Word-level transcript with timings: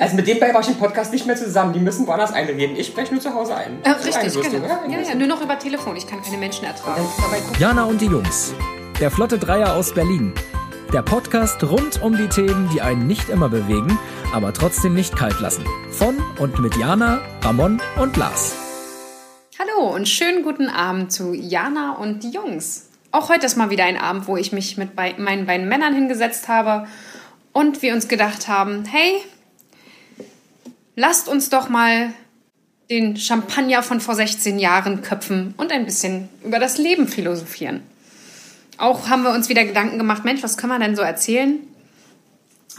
Also 0.00 0.16
mit 0.16 0.26
dem 0.26 0.40
war 0.40 0.60
ich 0.60 0.68
im 0.68 0.76
Podcast 0.76 1.12
nicht 1.12 1.26
mehr 1.26 1.36
zusammen. 1.36 1.74
Die 1.74 1.78
müssen 1.78 2.06
woanders 2.06 2.32
einreden. 2.32 2.74
Ich 2.74 2.86
spreche 2.86 3.12
nur 3.12 3.20
zu 3.20 3.34
Hause 3.34 3.54
ein. 3.54 3.82
Äh, 3.82 3.90
richtig, 3.90 4.16
Einwürste, 4.16 4.50
genau. 4.50 4.66
ja, 4.66 4.80
Ja, 4.88 5.00
ja, 5.00 5.14
nur 5.14 5.26
noch 5.26 5.42
über 5.42 5.58
Telefon. 5.58 5.94
Ich 5.94 6.06
kann 6.06 6.22
keine 6.22 6.38
Menschen 6.38 6.64
ertragen. 6.64 7.06
Jana 7.58 7.84
und 7.84 8.00
die 8.00 8.06
Jungs. 8.06 8.54
Der 8.98 9.10
Flotte 9.10 9.38
Dreier 9.38 9.74
aus 9.74 9.92
Berlin. 9.92 10.32
Der 10.94 11.02
Podcast 11.02 11.62
rund 11.64 12.00
um 12.02 12.16
die 12.16 12.28
Themen, 12.28 12.70
die 12.72 12.80
einen 12.80 13.06
nicht 13.06 13.28
immer 13.28 13.50
bewegen, 13.50 13.98
aber 14.32 14.54
trotzdem 14.54 14.94
nicht 14.94 15.16
kalt 15.16 15.38
lassen. 15.38 15.66
Von 15.90 16.16
und 16.38 16.58
mit 16.60 16.78
Jana, 16.78 17.20
Ramon 17.42 17.82
und 18.00 18.16
Lars. 18.16 18.56
Hallo 19.58 19.94
und 19.94 20.08
schönen 20.08 20.42
guten 20.44 20.70
Abend 20.70 21.12
zu 21.12 21.34
Jana 21.34 21.96
und 21.96 22.22
die 22.22 22.30
Jungs. 22.30 22.88
Auch 23.12 23.28
heute 23.28 23.44
ist 23.44 23.58
mal 23.58 23.68
wieder 23.68 23.84
ein 23.84 23.98
Abend, 23.98 24.28
wo 24.28 24.38
ich 24.38 24.50
mich 24.50 24.78
mit 24.78 24.96
bei 24.96 25.14
meinen 25.18 25.44
beiden 25.44 25.68
Männern 25.68 25.94
hingesetzt 25.94 26.48
habe 26.48 26.88
und 27.52 27.82
wir 27.82 27.92
uns 27.92 28.08
gedacht 28.08 28.48
haben, 28.48 28.86
hey, 28.86 29.20
lasst 30.96 31.28
uns 31.28 31.50
doch 31.50 31.68
mal 31.68 32.12
den 32.90 33.16
Champagner 33.16 33.82
von 33.82 34.00
vor 34.00 34.14
16 34.14 34.58
Jahren 34.58 35.02
köpfen 35.02 35.54
und 35.56 35.72
ein 35.72 35.84
bisschen 35.84 36.28
über 36.44 36.58
das 36.58 36.76
Leben 36.76 37.06
philosophieren. 37.06 37.82
Auch 38.78 39.08
haben 39.08 39.22
wir 39.22 39.30
uns 39.30 39.48
wieder 39.48 39.64
Gedanken 39.64 39.98
gemacht, 39.98 40.24
Mensch, 40.24 40.42
was 40.42 40.56
können 40.56 40.72
wir 40.72 40.78
denn 40.78 40.96
so 40.96 41.02
erzählen? 41.02 41.58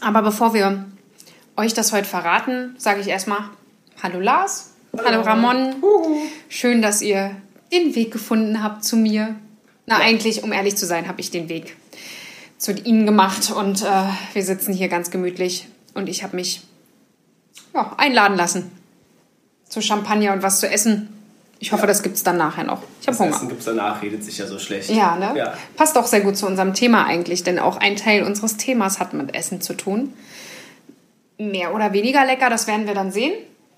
Aber 0.02 0.22
bevor 0.22 0.54
wir 0.54 0.86
euch 1.56 1.74
das 1.74 1.94
heute 1.94 2.08
verraten, 2.08 2.76
sage 2.78 3.02
ich 3.02 3.08
erstmal 3.08 3.44
Hallo 4.02 4.20
Lars, 4.20 4.72
hallo, 4.98 5.22
Ramon. 5.22 5.76
Schön, 6.50 6.82
dass 6.82 7.04
ihr 7.04 7.36
den 7.72 7.94
Weg 7.94 8.12
gefunden 8.12 8.64
habt 8.64 8.84
zu 8.84 8.98
mir. 8.98 9.36
Na, 9.86 9.98
eigentlich, 9.98 10.44
um 10.44 10.52
ehrlich 10.52 10.76
zu 10.76 10.86
sein, 10.86 11.08
habe 11.08 11.22
ich 11.22 11.30
den 11.30 11.50
Weg 11.50 11.76
zu 12.58 12.74
Ihnen 12.74 13.06
gemacht 13.06 13.52
und 13.52 13.84
äh, 13.84 14.06
wir 14.34 14.44
sitzen 14.44 14.74
hier 14.74 14.88
ganz 14.88 15.12
gemütlich 15.12 15.68
und 15.94 16.10
ich 16.10 16.24
habe 16.24 16.36
mich 16.36 16.62
ja, 17.74 17.94
einladen 17.98 18.38
lassen 18.38 18.72
zu 19.72 19.82
Champagner 19.82 20.34
und 20.34 20.44
was 20.44 20.60
zu 20.60 20.70
essen. 20.70 21.10
Ich 21.60 21.72
hoffe, 21.72 21.86
das 21.88 22.02
gibt 22.02 22.18
es 22.18 22.24
dann 22.24 22.38
nachher 22.38 22.64
noch. 22.64 22.82
Ich 23.02 23.08
habe 23.08 23.18
Hunger. 23.20 23.36
Essen 23.36 23.48
gibt 23.48 23.60
es 23.60 23.66
danach, 23.66 24.02
redet 24.02 24.24
sich 24.24 24.38
ja 24.38 24.48
so 24.48 24.58
schlecht. 24.60 24.90
Ja, 24.90 25.16
ne? 25.16 25.38
Ja. 25.38 25.54
Passt 25.76 25.98
auch 25.98 26.08
sehr 26.08 26.22
gut 26.22 26.36
zu 26.36 26.48
unserem 26.48 26.74
Thema 26.74 27.06
eigentlich, 27.06 27.44
denn 27.44 27.60
auch 27.60 27.78
ein 27.78 27.96
Teil 27.96 28.24
unseres 28.24 28.58
Themas 28.58 29.00
hat 29.00 29.14
mit 29.14 29.36
Essen 29.36 29.62
zu 29.62 29.76
tun. 29.76 30.14
Mehr 31.38 31.74
oder 31.74 31.94
weniger 31.94 32.26
lecker, 32.26 32.50
das 32.50 32.68
werden 32.68 32.88
wir 32.88 32.96
dann 32.96 33.12
sehen. 33.12 33.34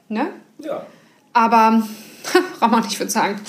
Ne? 0.10 0.28
ja. 0.60 0.86
Aber, 1.34 1.84
Ramon, 2.62 2.84
ich 2.88 3.00
würde 3.00 3.12
sagen, 3.12 3.40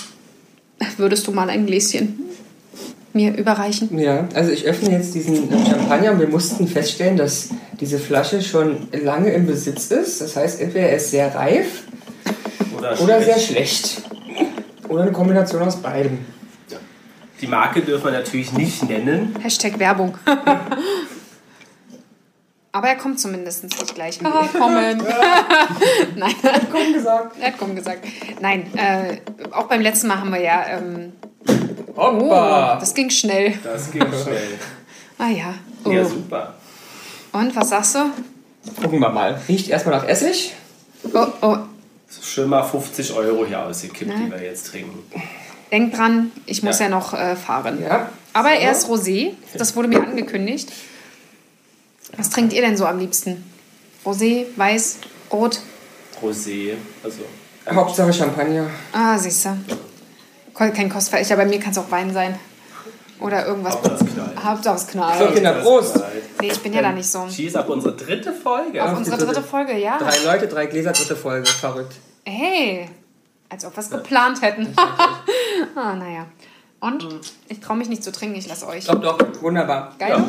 würdest 0.97 1.27
du 1.27 1.31
mal 1.31 1.49
ein 1.49 1.65
Gläschen 1.65 2.24
mir 3.15 3.35
überreichen? 3.35 3.97
Ja, 3.97 4.27
also 4.33 4.51
ich 4.51 4.65
öffne 4.65 4.91
jetzt 4.91 5.15
diesen 5.15 5.49
Champagner 5.65 6.11
und 6.11 6.19
wir 6.19 6.27
mussten 6.27 6.67
feststellen, 6.67 7.17
dass 7.17 7.49
diese 7.79 7.97
Flasche 7.97 8.41
schon 8.41 8.87
lange 8.91 9.31
im 9.31 9.47
Besitz 9.47 9.89
ist. 9.91 10.21
Das 10.21 10.35
heißt, 10.35 10.61
entweder 10.61 10.89
er 10.89 10.97
ist 10.97 11.11
sehr 11.11 11.33
reif 11.33 11.83
Oder, 12.77 12.99
oder 13.01 13.21
schlecht. 13.21 13.25
sehr 13.25 13.39
schlecht. 13.39 14.01
Oder 14.89 15.03
eine 15.03 15.11
Kombination 15.11 15.61
aus 15.63 15.77
beidem. 15.77 16.19
Die 17.41 17.47
Marke 17.47 17.81
dürfen 17.81 18.05
wir 18.05 18.11
natürlich 18.11 18.53
nicht 18.53 18.87
nennen. 18.87 19.35
Hashtag 19.41 19.79
Werbung. 19.79 20.17
Aber 22.71 22.87
er 22.89 22.95
kommt 22.97 23.19
zumindest 23.19 23.63
nicht 23.63 23.95
gleich. 23.95 24.19
Ah, 24.23 24.47
kommen. 24.57 25.01
Nein, 26.15 26.33
Komm 26.71 26.93
gesagt. 26.93 27.37
er 27.39 27.47
hat 27.47 27.57
kommen 27.57 27.75
gesagt. 27.75 28.05
Nein, 28.41 28.65
äh, 28.75 29.17
auch 29.51 29.67
beim 29.67 29.79
letzten 29.81 30.07
Mal 30.07 30.19
haben 30.19 30.31
wir 30.33 30.41
ja. 30.41 30.65
Ähm, 30.77 31.13
oh, 31.95 32.01
Hoppa! 32.19 32.77
das 32.79 32.93
ging 32.93 33.09
schnell. 33.09 33.57
Das 33.63 33.91
geht 33.91 34.03
schnell. 34.03 34.59
Ah 35.17 35.29
ja. 35.29 35.53
Oh. 35.85 35.91
Ja, 35.91 36.03
super. 36.03 36.55
Und 37.31 37.55
was 37.55 37.69
sagst 37.69 37.95
du? 37.95 37.99
Gucken 38.81 38.99
wir 38.99 39.07
mal. 39.07 39.39
Riecht 39.47 39.69
erstmal 39.69 39.95
nach 39.99 40.05
Essig. 40.05 40.53
Oh, 41.13 41.27
oh. 41.41 41.57
So 42.09 42.21
schön 42.21 42.49
mal 42.49 42.63
50 42.63 43.13
Euro 43.13 43.45
hier 43.45 43.61
ausgekippt, 43.65 44.09
Ne? 44.11 44.25
die 44.25 44.31
wir 44.31 44.43
jetzt 44.43 44.67
trinken. 44.67 44.99
Denk 45.71 45.93
dran, 45.95 46.31
ich 46.45 46.63
muss 46.63 46.79
ja, 46.79 46.87
Ja. 46.87 46.91
noch 46.91 47.13
äh, 47.13 47.37
fahren. 47.37 47.81
Ja. 47.81 48.09
Aber 48.33 48.49
er 48.49 48.73
ist 48.73 48.89
Rosé. 48.89 49.31
Das 49.57 49.73
wurde 49.77 49.87
mir 49.87 50.03
angekündigt. 50.03 50.69
Was 52.17 52.29
trinkt 52.29 52.51
ihr 52.51 52.61
denn 52.61 52.75
so 52.75 52.85
am 52.85 52.99
liebsten? 52.99 53.41
Rosé, 54.05 54.47
weiß, 54.57 54.97
rot? 55.31 55.61
Rosé, 56.21 56.73
also 57.03 57.19
Hauptsache 57.69 58.11
Champagner. 58.11 58.69
Ah, 58.91 59.17
siehst 59.17 59.45
du. 59.45 59.57
Kein 60.55 60.89
Kostverächter. 60.89 61.35
Bei 61.35 61.45
mir 61.45 61.59
kann 61.59 61.71
es 61.71 61.77
auch 61.77 61.91
Wein 61.91 62.13
sein. 62.13 62.39
Oder 63.19 63.45
irgendwas. 63.45 63.77
Hauptsache 64.43 64.75
es 64.75 64.87
knallt. 64.87 65.19
So. 65.19 65.27
Kinder, 65.33 65.53
Prost! 65.53 65.99
Nee, 66.41 66.47
ich 66.47 66.61
bin 66.61 66.73
ja 66.73 66.81
da 66.81 66.91
nicht 66.91 67.09
so. 67.09 67.25
Cheese 67.27 67.59
ab 67.59 67.69
unsere 67.69 67.95
dritte 67.95 68.33
Folge. 68.33 68.83
Auf 68.83 68.97
unsere 68.97 69.17
dritte 69.17 69.41
Folge, 69.41 69.77
ja. 69.77 69.97
Drei 69.97 70.17
Leute, 70.25 70.47
drei 70.47 70.65
Gläser, 70.65 70.91
dritte 70.91 71.15
Folge. 71.15 71.47
Verrückt. 71.47 71.95
Hey, 72.25 72.89
als 73.49 73.65
ob 73.65 73.75
wir 73.75 73.81
es 73.81 73.89
geplant 73.89 74.41
hätten. 74.41 74.73
ah, 75.75 75.95
naja. 75.95 76.25
Und? 76.81 77.07
Ich 77.47 77.61
traue 77.61 77.77
mich 77.77 77.87
nicht 77.87 78.03
zu 78.03 78.11
trinken, 78.11 78.35
ich 78.35 78.47
lasse 78.47 78.67
euch. 78.67 78.85
Doch, 78.85 78.99
doch, 78.99 79.17
wunderbar. 79.41 79.93
Geil? 79.97 80.23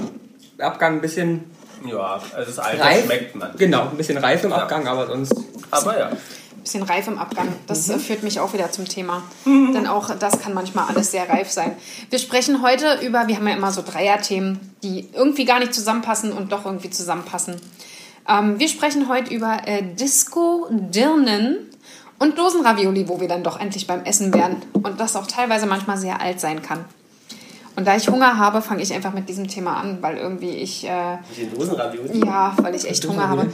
Abgang 0.58 0.94
ein 0.94 1.00
bisschen 1.00 1.50
Ja, 1.84 2.20
also 2.34 2.46
das 2.46 2.58
Alter 2.58 2.84
reif. 2.84 3.04
schmeckt 3.04 3.34
man. 3.34 3.50
Genau, 3.58 3.82
ein 3.90 3.96
bisschen 3.96 4.16
reif 4.16 4.44
im 4.44 4.52
Abgang, 4.52 4.86
aber 4.86 5.06
sonst. 5.08 5.34
Aber 5.70 5.98
ja. 5.98 6.10
Bisschen 6.66 6.82
reif 6.82 7.06
im 7.06 7.16
Abgang. 7.18 7.48
Das 7.68 7.88
äh, 7.88 7.98
führt 7.98 8.24
mich 8.24 8.40
auch 8.40 8.52
wieder 8.52 8.72
zum 8.72 8.86
Thema. 8.86 9.22
Denn 9.44 9.86
auch 9.86 10.10
das 10.16 10.40
kann 10.40 10.52
manchmal 10.52 10.86
alles 10.88 11.12
sehr 11.12 11.28
reif 11.28 11.48
sein. 11.48 11.76
Wir 12.10 12.18
sprechen 12.18 12.60
heute 12.60 12.98
über, 13.06 13.28
wir 13.28 13.36
haben 13.36 13.46
ja 13.46 13.54
immer 13.54 13.70
so 13.70 13.82
Dreierthemen, 13.82 14.58
die 14.82 15.08
irgendwie 15.14 15.44
gar 15.44 15.60
nicht 15.60 15.72
zusammenpassen 15.72 16.32
und 16.32 16.50
doch 16.50 16.64
irgendwie 16.66 16.90
zusammenpassen. 16.90 17.60
Ähm, 18.28 18.58
wir 18.58 18.68
sprechen 18.68 19.08
heute 19.08 19.32
über 19.32 19.58
äh, 19.66 19.94
Disco, 19.94 20.66
Dirnen 20.70 21.58
und 22.18 22.36
Dosenravioli, 22.36 23.08
wo 23.08 23.20
wir 23.20 23.28
dann 23.28 23.44
doch 23.44 23.60
endlich 23.60 23.86
beim 23.86 24.02
Essen 24.02 24.34
wären. 24.34 24.56
Und 24.72 24.98
das 24.98 25.14
auch 25.14 25.28
teilweise 25.28 25.66
manchmal 25.66 25.98
sehr 25.98 26.20
alt 26.20 26.40
sein 26.40 26.62
kann. 26.62 26.84
Und 27.76 27.86
da 27.86 27.94
ich 27.94 28.08
Hunger 28.08 28.38
habe, 28.38 28.60
fange 28.60 28.82
ich 28.82 28.92
einfach 28.92 29.12
mit 29.12 29.28
diesem 29.28 29.46
Thema 29.46 29.76
an, 29.76 29.98
weil 30.00 30.16
irgendwie 30.16 30.50
ich, 30.50 30.84
äh, 30.88 31.18
Mit 31.28 31.38
den 31.38 31.54
Dosenravioli. 31.54 32.26
ja, 32.26 32.54
weil 32.60 32.74
ich 32.74 32.88
echt 32.88 33.06
Hunger 33.06 33.28
habe. 33.28 33.52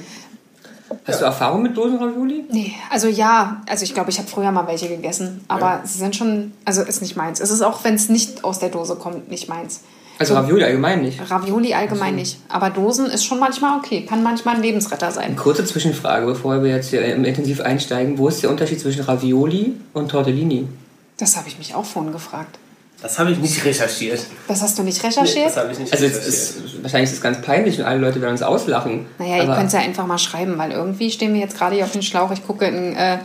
Hast 1.07 1.21
du 1.21 1.25
Erfahrung 1.25 1.63
mit 1.63 1.77
Dosenravioli? 1.77 2.45
Nee, 2.51 2.75
also 2.91 3.09
ja, 3.09 3.63
also 3.69 3.85
ich 3.85 3.95
glaube, 3.95 4.11
ich 4.11 4.19
habe 4.19 4.29
früher 4.29 4.53
mal 4.53 4.67
welche 4.67 4.89
gegessen, 4.89 5.45
aber 5.49 5.81
sie 5.85 5.99
sind 5.99 6.15
schon, 6.15 6.53
also 6.65 6.83
ist 6.83 7.03
nicht 7.03 7.17
meins. 7.17 7.41
Es 7.41 7.51
ist 7.51 7.63
auch, 7.63 7.85
wenn 7.85 7.95
es 7.95 8.09
nicht 8.09 8.45
aus 8.45 8.59
der 8.59 8.69
Dose 8.69 8.97
kommt, 8.97 9.31
nicht 9.31 9.49
meins. 9.49 9.81
Also 10.19 10.35
Ravioli 10.35 10.63
allgemein 10.63 11.03
nicht. 11.03 11.19
Ravioli 11.31 11.75
allgemein 11.75 12.15
nicht, 12.15 12.39
aber 12.49 12.71
Dosen 12.71 13.07
ist 13.07 13.25
schon 13.25 13.41
manchmal 13.41 13.79
okay, 13.79 14.07
kann 14.07 14.23
manchmal 14.23 14.57
ein 14.57 14.63
Lebensretter 14.63 15.11
sein. 15.11 15.35
Kurze 15.37 15.65
Zwischenfrage, 15.65 16.27
bevor 16.27 16.63
wir 16.63 16.71
jetzt 16.71 16.91
hier 16.91 17.03
ähm, 17.03 17.25
intensiv 17.25 17.61
einsteigen. 17.61 18.19
Wo 18.19 18.29
ist 18.29 18.43
der 18.43 18.51
Unterschied 18.51 18.79
zwischen 18.81 19.03
Ravioli 19.03 19.75
und 19.95 20.11
Tortellini? 20.11 20.69
Das 21.17 21.37
habe 21.37 21.49
ich 21.49 21.59
mich 21.59 21.75
auch 21.75 21.85
vorhin 21.85 22.13
gefragt. 22.13 22.59
Das 23.03 23.19
habe 23.19 23.33
ich 23.33 23.39
nicht 23.39 23.65
recherchiert. 23.65 24.21
Das 24.47 24.63
hast 24.63 24.79
du 24.79 24.83
nicht 24.85 25.03
Nee, 25.03 25.09
recherchiert? 25.09 25.47
das 25.47 25.57
habe 25.57 25.73
ich 25.73 25.79
nicht 25.79 25.93
Also 25.93 26.05
recherchiert. 26.05 26.29
ist, 26.29 26.83
wahrscheinlich 26.83 27.11
ist 27.11 27.17
es 27.17 27.23
ganz 27.23 27.43
peinlich 27.43 27.79
und 27.81 27.85
alle 27.85 27.99
Leute 27.99 28.21
werden 28.21 28.33
uns 28.33 28.43
auslachen. 28.43 29.07
naja, 29.19 29.43
ihr 29.43 29.53
könnt 29.55 29.67
es 29.67 29.73
ja 29.73 29.81
einfach 29.81 30.07
mal 30.07 30.19
schreiben, 30.19 30.57
weil 30.57 30.71
irgendwie 30.71 31.11
stehen 31.11 31.35
wir 31.35 31.41
jetzt 31.41 31.59
gerade 31.59 31.75
hier 31.75 31.85
auf 31.85 31.91
den 31.93 32.03
Schlauch. 32.03 32.31
Ich 32.31 32.47
gucke 32.47 32.65
in 32.67 32.95
äh, 32.95 33.19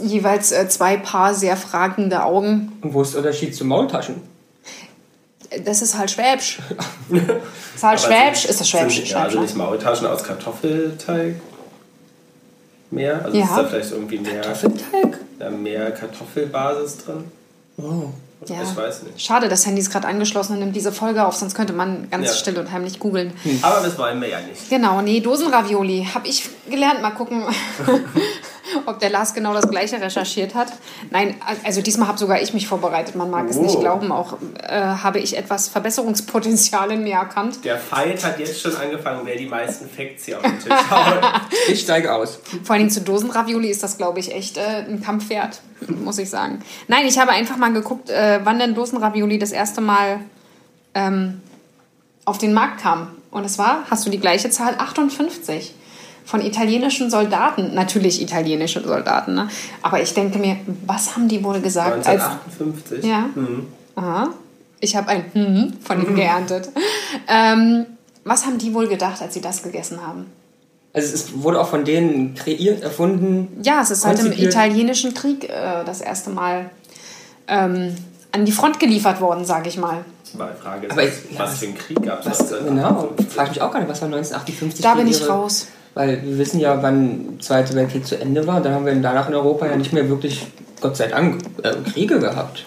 jeweils 0.00 0.52
äh, 0.52 0.68
zwei 0.68 0.96
Paar 0.96 1.34
sehr 1.34 1.56
fragende 1.56 2.22
Augen. 2.22 2.72
Und 2.82 2.94
wo 2.94 3.02
ist 3.02 3.14
der 3.14 3.20
Unterschied 3.22 3.54
zu 3.56 3.64
Maultaschen? 3.64 4.16
Das 5.64 5.82
ist 5.82 5.96
halt 5.98 6.10
Schwäbsch. 6.10 6.58
Das 7.10 7.20
ist 7.76 7.82
halt 7.82 8.00
Schwäbsch. 8.00 8.44
Ist 8.44 8.60
das 8.60 8.68
Schwäbsch? 8.68 8.96
Sind, 8.96 9.08
ja, 9.10 9.22
also 9.24 9.40
nicht 9.40 9.56
Maultaschen 9.56 10.06
aus 10.06 10.22
Kartoffelteig 10.24 11.34
mehr? 12.90 13.24
Also 13.24 13.36
Ja. 13.38 13.44
ist 13.44 13.56
da 13.56 13.64
vielleicht 13.64 13.90
irgendwie 13.92 14.18
mehr, 14.18 14.40
Kartoffelteig? 14.40 15.18
da 15.38 15.50
mehr 15.50 15.90
Kartoffelbasis 15.90 16.98
drin? 16.98 17.24
Oh. 17.76 18.04
Ja. 18.48 18.62
Ich 18.62 18.76
weiß 18.76 19.02
nicht. 19.04 19.20
Schade, 19.20 19.48
das 19.48 19.66
Handy 19.66 19.80
ist 19.80 19.90
gerade 19.90 20.06
angeschlossen 20.08 20.54
und 20.54 20.58
nimmt 20.60 20.76
diese 20.76 20.92
Folge 20.92 21.24
auf, 21.26 21.34
sonst 21.36 21.54
könnte 21.54 21.72
man 21.72 22.08
ganz 22.10 22.28
Ja. 22.28 22.34
still 22.34 22.58
und 22.58 22.70
heimlich 22.72 22.98
googeln. 22.98 23.32
Aber 23.62 23.80
das 23.82 23.96
wollen 23.98 24.20
wir 24.20 24.28
ja 24.28 24.40
nicht. 24.40 24.68
Genau, 24.70 25.00
nee, 25.02 25.20
Dosenravioli. 25.20 26.08
Habe 26.14 26.26
ich 26.28 26.48
gelernt. 26.70 27.02
Mal 27.02 27.10
gucken, 27.10 27.44
ob 28.86 28.98
der 28.98 29.10
Lars 29.10 29.34
genau 29.34 29.52
das 29.52 29.68
gleiche 29.68 30.00
recherchiert 30.00 30.54
hat. 30.54 30.68
Nein, 31.10 31.36
also 31.64 31.82
diesmal 31.82 32.08
habe 32.08 32.18
sogar 32.18 32.40
ich 32.40 32.54
mich 32.54 32.66
vorbereitet. 32.66 33.14
Man 33.14 33.30
mag 33.30 33.48
es 33.48 33.56
nicht 33.56 33.76
Oh. 33.76 33.80
glauben. 33.80 34.10
Auch 34.12 34.38
äh, 34.62 34.80
habe 34.80 35.18
ich 35.20 35.36
etwas 35.36 35.68
Verbesserungspotenzial 35.68 36.90
in 36.92 37.02
mir 37.04 37.14
erkannt. 37.16 37.64
Der 37.64 37.78
Fight 37.78 38.24
hat 38.24 38.38
jetzt 38.38 38.60
schon 38.60 38.74
angefangen, 38.76 39.20
wer 39.24 39.36
die 39.36 39.46
meisten 39.46 39.88
Facts 39.88 40.24
hier 40.26 40.38
auf 40.38 40.42
den 40.42 40.58
Tisch 40.58 40.72
haut. 40.90 41.20
Ich 41.68 41.80
steige 41.80 42.12
aus. 42.14 42.38
Vor 42.62 42.74
allen 42.74 42.80
Dingen 42.80 42.90
zu 42.90 43.00
Dosenravioli 43.00 43.68
ist 43.68 43.82
das, 43.82 43.96
glaube 43.96 44.20
ich, 44.20 44.34
echt 44.34 44.56
äh, 44.56 44.84
ein 44.88 45.02
Kampf 45.02 45.28
wert, 45.30 45.60
muss 45.88 46.18
ich 46.18 46.28
sagen. 46.30 46.60
Nein, 46.88 47.06
ich 47.06 47.18
habe 47.18 47.30
einfach 47.32 47.56
mal 47.56 47.72
geguckt, 47.72 48.10
äh, 48.10 48.40
wann 48.44 48.58
denn 48.58 48.74
Dosenravioli 48.74 49.38
das 49.38 49.52
erste 49.52 49.80
Mal 49.80 50.20
ähm, 50.94 51.40
auf 52.24 52.38
den 52.38 52.52
Markt 52.54 52.80
kam. 52.82 53.08
Und 53.30 53.44
es 53.44 53.58
war, 53.58 53.84
hast 53.90 54.06
du 54.06 54.10
die 54.10 54.20
gleiche 54.20 54.48
Zahl? 54.50 54.74
58. 54.78 55.74
Von 56.24 56.40
italienischen 56.40 57.10
Soldaten. 57.10 57.74
Natürlich 57.74 58.22
italienische 58.22 58.82
Soldaten, 58.82 59.34
ne? 59.34 59.48
Aber 59.82 60.00
ich 60.00 60.14
denke 60.14 60.38
mir, 60.38 60.56
was 60.86 61.14
haben 61.14 61.28
die 61.28 61.42
wohl 61.44 61.60
gesagt? 61.60 62.06
Als, 62.06 62.22
1958. 62.22 63.04
ja. 63.04 63.28
Mhm. 63.34 63.66
Aha. 63.96 64.28
Ich 64.80 64.96
habe 64.96 65.08
ein 65.08 65.24
Hm 65.32 65.72
von 65.82 66.02
ihnen 66.04 66.14
geerntet. 66.16 66.68
Ähm, 67.28 67.86
was 68.24 68.46
haben 68.46 68.58
die 68.58 68.72
wohl 68.74 68.88
gedacht, 68.88 69.20
als 69.22 69.34
sie 69.34 69.40
das 69.40 69.62
gegessen 69.62 70.04
haben? 70.06 70.26
Also 70.94 71.12
es 71.14 71.42
wurde 71.42 71.60
auch 71.60 71.68
von 71.68 71.84
denen 71.84 72.34
kreiert, 72.34 72.82
erfunden. 72.82 73.60
Ja, 73.62 73.80
es 73.82 73.90
ist 73.90 74.04
halt 74.04 74.18
im 74.20 74.32
italienischen 74.32 75.12
Krieg 75.12 75.44
äh, 75.48 75.84
das 75.84 76.00
erste 76.00 76.30
Mal 76.30 76.70
ähm, 77.48 77.94
an 78.32 78.44
die 78.44 78.52
Front 78.52 78.80
geliefert 78.80 79.20
worden, 79.20 79.44
sage 79.44 79.68
ich 79.68 79.76
mal. 79.76 80.04
Mal 80.38 80.52
die 80.56 80.62
Frage 80.62 80.86
ist, 80.86 80.92
Aber 80.92 81.02
was, 81.02 81.08
ich- 81.24 81.32
ja, 81.32 81.38
was 81.40 81.50
was- 81.52 81.58
für 81.58 81.66
ein 81.66 81.74
Krieg 81.78 82.02
gab 82.02 82.26
es? 82.26 82.38
Genau, 82.64 83.10
frage 83.28 83.48
ich 83.50 83.56
mich 83.56 83.62
auch 83.62 83.70
gar 83.72 83.80
nicht, 83.80 83.88
was 83.90 84.00
war 84.00 84.06
1958 84.08 84.82
Da 84.82 84.94
bin 84.94 85.06
ich 85.08 85.20
ihre- 85.20 85.28
raus. 85.30 85.66
Weil 85.94 86.22
wir 86.24 86.38
wissen 86.38 86.60
ja, 86.60 86.82
wann 86.82 87.36
der 87.36 87.40
Zweite 87.40 87.74
Weltkrieg 87.74 88.06
zu 88.06 88.20
Ende 88.20 88.46
war. 88.46 88.60
Dann 88.60 88.74
haben 88.74 88.86
wir 88.86 88.94
danach 88.94 89.28
in 89.28 89.34
Europa 89.34 89.66
ja 89.66 89.76
nicht 89.76 89.92
mehr 89.92 90.08
wirklich, 90.08 90.46
Gott 90.80 90.96
sei 90.96 91.06
Dank, 91.06 91.42
äh, 91.62 91.72
Kriege 91.92 92.18
gehabt. 92.18 92.66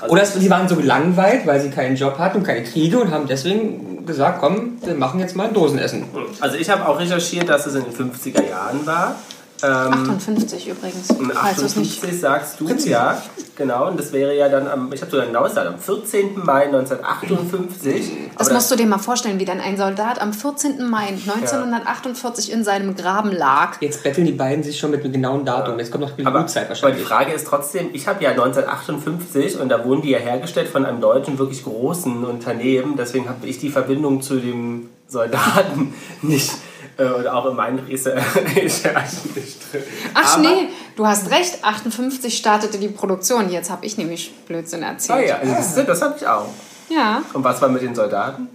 Also, 0.00 0.12
Oder 0.12 0.26
sie 0.26 0.50
waren 0.50 0.68
so 0.68 0.76
gelangweilt, 0.76 1.46
weil 1.46 1.60
sie 1.60 1.70
keinen 1.70 1.96
Job 1.96 2.18
hatten 2.18 2.38
und 2.38 2.44
keine 2.44 2.64
Kriege 2.64 2.98
und 2.98 3.10
haben 3.10 3.26
deswegen 3.26 4.04
gesagt, 4.04 4.40
komm, 4.40 4.78
wir 4.84 4.94
machen 4.94 5.20
jetzt 5.20 5.36
mal 5.36 5.48
ein 5.48 5.54
Dosenessen. 5.54 6.04
also 6.40 6.56
ich 6.56 6.68
habe 6.68 6.86
auch 6.86 6.98
recherchiert, 6.98 7.48
dass 7.48 7.66
es 7.66 7.74
in 7.74 7.84
den 7.84 7.92
50er 7.92 8.48
Jahren 8.48 8.84
war. 8.84 9.16
Ähm, 9.64 10.10
58 10.10 10.68
übrigens, 10.68 11.08
in 11.10 11.30
falls 11.30 11.56
du 11.56 11.64
es 11.64 11.76
nicht... 11.76 11.92
58 11.92 12.20
sagst 12.20 12.60
du, 12.60 12.68
ja, 12.90 13.22
genau. 13.56 13.88
Und 13.88 13.98
das 13.98 14.12
wäre 14.12 14.36
ja 14.36 14.50
dann 14.50 14.68
am, 14.68 14.92
ich 14.92 15.00
habe 15.00 15.10
sogar 15.10 15.26
genau 15.26 15.44
gesagt, 15.44 15.66
am 15.66 15.78
14. 15.78 16.44
Mai 16.44 16.64
1958. 16.66 18.12
Das 18.36 18.52
musst 18.52 18.70
du 18.70 18.76
dir 18.76 18.86
mal 18.86 18.98
vorstellen, 18.98 19.38
wie 19.40 19.46
dann 19.46 19.60
ein 19.60 19.78
Soldat 19.78 20.20
am 20.20 20.34
14. 20.34 20.86
Mai 20.86 21.08
1948 21.08 22.52
in 22.52 22.62
seinem 22.62 22.94
Graben 22.94 23.32
lag. 23.32 23.80
Jetzt 23.80 24.02
betteln 24.02 24.26
die 24.26 24.32
beiden 24.32 24.62
sich 24.62 24.78
schon 24.78 24.90
mit 24.90 25.02
einem 25.02 25.12
genauen 25.12 25.46
Datum. 25.46 25.78
Jetzt 25.78 25.90
kommt 25.90 26.04
noch 26.04 26.10
die 26.10 26.26
Aber, 26.26 26.40
Blutzeit 26.40 26.64
aber 26.64 26.74
die 26.74 26.82
wahrscheinlich. 26.82 27.06
Frage 27.06 27.32
ist 27.32 27.46
trotzdem, 27.46 27.90
ich 27.94 28.06
habe 28.06 28.22
ja 28.22 28.30
1958 28.30 29.60
und 29.60 29.70
da 29.70 29.82
wurden 29.84 30.02
die 30.02 30.10
ja 30.10 30.18
hergestellt 30.18 30.68
von 30.68 30.84
einem 30.84 31.00
deutschen, 31.00 31.38
wirklich 31.38 31.64
großen 31.64 32.24
Unternehmen. 32.24 32.96
Deswegen 32.98 33.28
habe 33.28 33.46
ich 33.46 33.58
die 33.58 33.70
Verbindung 33.70 34.20
zu 34.20 34.36
dem 34.36 34.90
Soldaten 35.08 35.94
nicht. 36.22 36.52
Äh, 36.96 37.04
und 37.06 37.26
auch 37.26 37.46
in 37.46 37.56
meinen 37.56 37.78
Recherchen 37.80 39.30
nicht 39.34 39.72
drin. 39.72 39.82
Ach 40.14 40.34
Aber- 40.34 40.42
nee, 40.42 40.68
du 40.96 41.06
hast 41.06 41.30
recht, 41.30 41.64
58 41.64 42.36
startete 42.36 42.78
die 42.78 42.88
Produktion. 42.88 43.50
Jetzt 43.50 43.70
habe 43.70 43.84
ich 43.86 43.96
nämlich 43.98 44.32
Blödsinn 44.46 44.82
Ah 44.84 44.88
erzählt. 44.92 45.28
ja, 45.28 45.36
also 45.38 45.54
das, 45.54 45.86
das 45.86 46.02
habe 46.02 46.14
ich 46.18 46.26
auch. 46.26 46.46
ja, 46.88 47.22
Und 47.32 47.44
was 47.44 47.60
war 47.62 47.68
mit 47.68 47.82
den 47.82 47.94
Soldaten? 47.94 48.48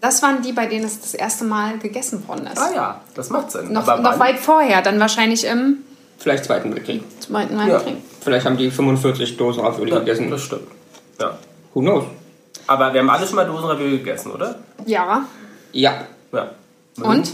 das 0.00 0.22
waren 0.22 0.40
die, 0.42 0.52
bei 0.52 0.66
denen 0.66 0.84
es 0.84 1.00
das 1.00 1.14
erste 1.14 1.44
Mal 1.44 1.78
gegessen 1.78 2.26
worden 2.28 2.46
ist. 2.46 2.58
Ah 2.58 2.72
ja, 2.74 3.00
das 3.14 3.30
macht 3.30 3.50
Sinn. 3.50 3.72
Noch, 3.72 3.88
Aber 3.88 4.00
noch 4.02 4.18
weit 4.20 4.38
vorher, 4.38 4.80
dann 4.82 5.00
wahrscheinlich 5.00 5.44
im 5.44 5.78
Vielleicht 6.18 6.44
Zweiten 6.44 6.72
Weltkrieg. 6.74 7.02
Zweiten 7.20 7.58
Ja. 7.58 7.66
Weltkrieg. 7.66 7.96
Vielleicht 8.22 8.46
haben 8.46 8.56
die 8.56 8.70
45 8.70 9.36
Dosen 9.36 9.64
Ravioli 9.64 9.90
Ja, 9.92 9.98
gegessen. 10.00 10.30
das 10.30 10.42
stimmt. 10.42 10.68
Ja. 11.20 11.36
Who 11.74 11.80
knows? 11.80 12.04
Aber 12.68 12.92
wir 12.92 13.00
haben 13.00 13.10
alle 13.10 13.26
schon 13.26 13.36
mal 13.36 13.46
Dosenravioli 13.46 13.98
gegessen, 13.98 14.30
oder? 14.32 14.56
Ja. 14.86 15.24
Ja. 15.72 16.04
Ja. 16.32 16.50
Und? 17.02 17.32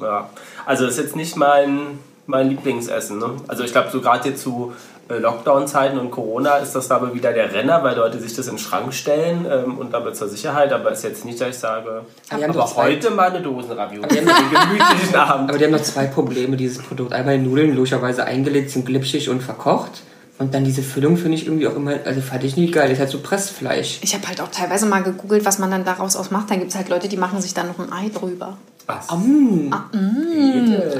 Ja. 0.00 0.30
Also 0.66 0.84
das 0.84 0.94
ist 0.94 1.04
jetzt 1.04 1.16
nicht 1.16 1.36
mein, 1.36 1.98
mein 2.26 2.48
Lieblingsessen. 2.48 3.18
Ne? 3.18 3.30
Also 3.48 3.64
ich 3.64 3.72
glaube, 3.72 3.90
so 3.90 4.00
gerade 4.00 4.28
jetzt 4.28 4.42
zu 4.42 4.72
äh, 5.08 5.18
Lockdown-Zeiten 5.18 5.98
und 5.98 6.10
Corona 6.10 6.56
ist 6.56 6.74
das 6.74 6.90
aber 6.90 7.14
wieder 7.14 7.32
der 7.32 7.52
Renner, 7.52 7.82
weil 7.82 7.96
Leute 7.96 8.18
sich 8.20 8.34
das 8.34 8.46
in 8.46 8.54
den 8.54 8.58
Schrank 8.58 8.94
stellen 8.94 9.46
ähm, 9.50 9.78
und 9.78 9.94
aber 9.94 10.14
zur 10.14 10.28
Sicherheit. 10.28 10.72
Aber 10.72 10.92
ist 10.92 11.04
jetzt 11.04 11.24
nicht, 11.24 11.40
dass 11.40 11.48
ich 11.48 11.58
sage, 11.58 12.02
Aber 12.30 12.44
aber 12.44 12.76
heute 12.76 13.10
mal 13.10 13.30
eine 13.30 13.40
Dosenravioli. 13.40 14.08
Den 14.08 14.24
gemütlichen 14.24 15.14
Abend. 15.16 15.50
Aber 15.50 15.58
die 15.58 15.64
haben 15.64 15.72
noch 15.72 15.82
zwei 15.82 16.06
Probleme, 16.06 16.56
dieses 16.56 16.78
Produkt. 16.78 17.12
Einmal 17.12 17.38
die 17.38 17.44
Nudeln 17.44 17.74
logischerweise 17.74 18.24
eingelegt, 18.24 18.70
sind 18.70 18.86
glitschig 18.86 19.28
und 19.28 19.42
verkocht. 19.42 20.02
Und 20.38 20.54
dann 20.54 20.64
diese 20.64 20.82
Füllung 20.82 21.16
finde 21.16 21.36
ich 21.36 21.46
irgendwie 21.46 21.68
auch 21.68 21.76
immer, 21.76 21.94
also 22.04 22.20
fand 22.20 22.42
ich 22.42 22.56
nicht 22.56 22.72
geil. 22.72 22.84
Das 22.84 22.94
ist 22.94 23.00
halt 23.00 23.10
so 23.10 23.18
Pressfleisch. 23.18 24.00
Ich 24.02 24.14
habe 24.14 24.26
halt 24.26 24.40
auch 24.40 24.48
teilweise 24.48 24.86
mal 24.86 25.02
gegoogelt, 25.02 25.44
was 25.44 25.58
man 25.58 25.70
dann 25.70 25.84
daraus 25.84 26.16
aus 26.16 26.30
macht. 26.30 26.50
Dann 26.50 26.58
gibt 26.58 26.70
es 26.70 26.76
halt 26.76 26.88
Leute, 26.88 27.08
die 27.08 27.16
machen 27.16 27.40
sich 27.40 27.54
dann 27.54 27.68
noch 27.68 27.78
ein 27.78 27.92
Ei 27.92 28.08
drüber. 28.08 28.56
Was? 28.86 29.08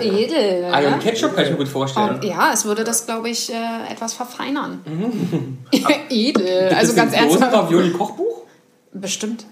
Edel. 0.01 0.65
Eier 0.73 0.91
ne? 0.91 0.95
und 0.97 1.03
Ketchup 1.03 1.35
kann 1.35 1.45
ich 1.45 1.51
mir 1.51 1.57
gut 1.57 1.69
vorstellen. 1.69 2.11
Und 2.17 2.25
ja, 2.25 2.53
es 2.53 2.65
würde 2.65 2.85
das, 2.85 3.07
glaube 3.07 3.29
ich, 3.29 3.53
äh, 3.53 3.57
etwas 3.91 4.15
verfeinern. 4.15 4.81
Edel. 6.09 6.09
Gibt 6.09 6.75
Also 6.75 6.91
es 6.91 6.97
ganz 6.97 7.13
ein 7.15 7.21
ernsthaft. 7.25 7.53
Dosen-Ravioli-Kochbuch? 7.53 8.43
Bestimmt. 8.93 9.47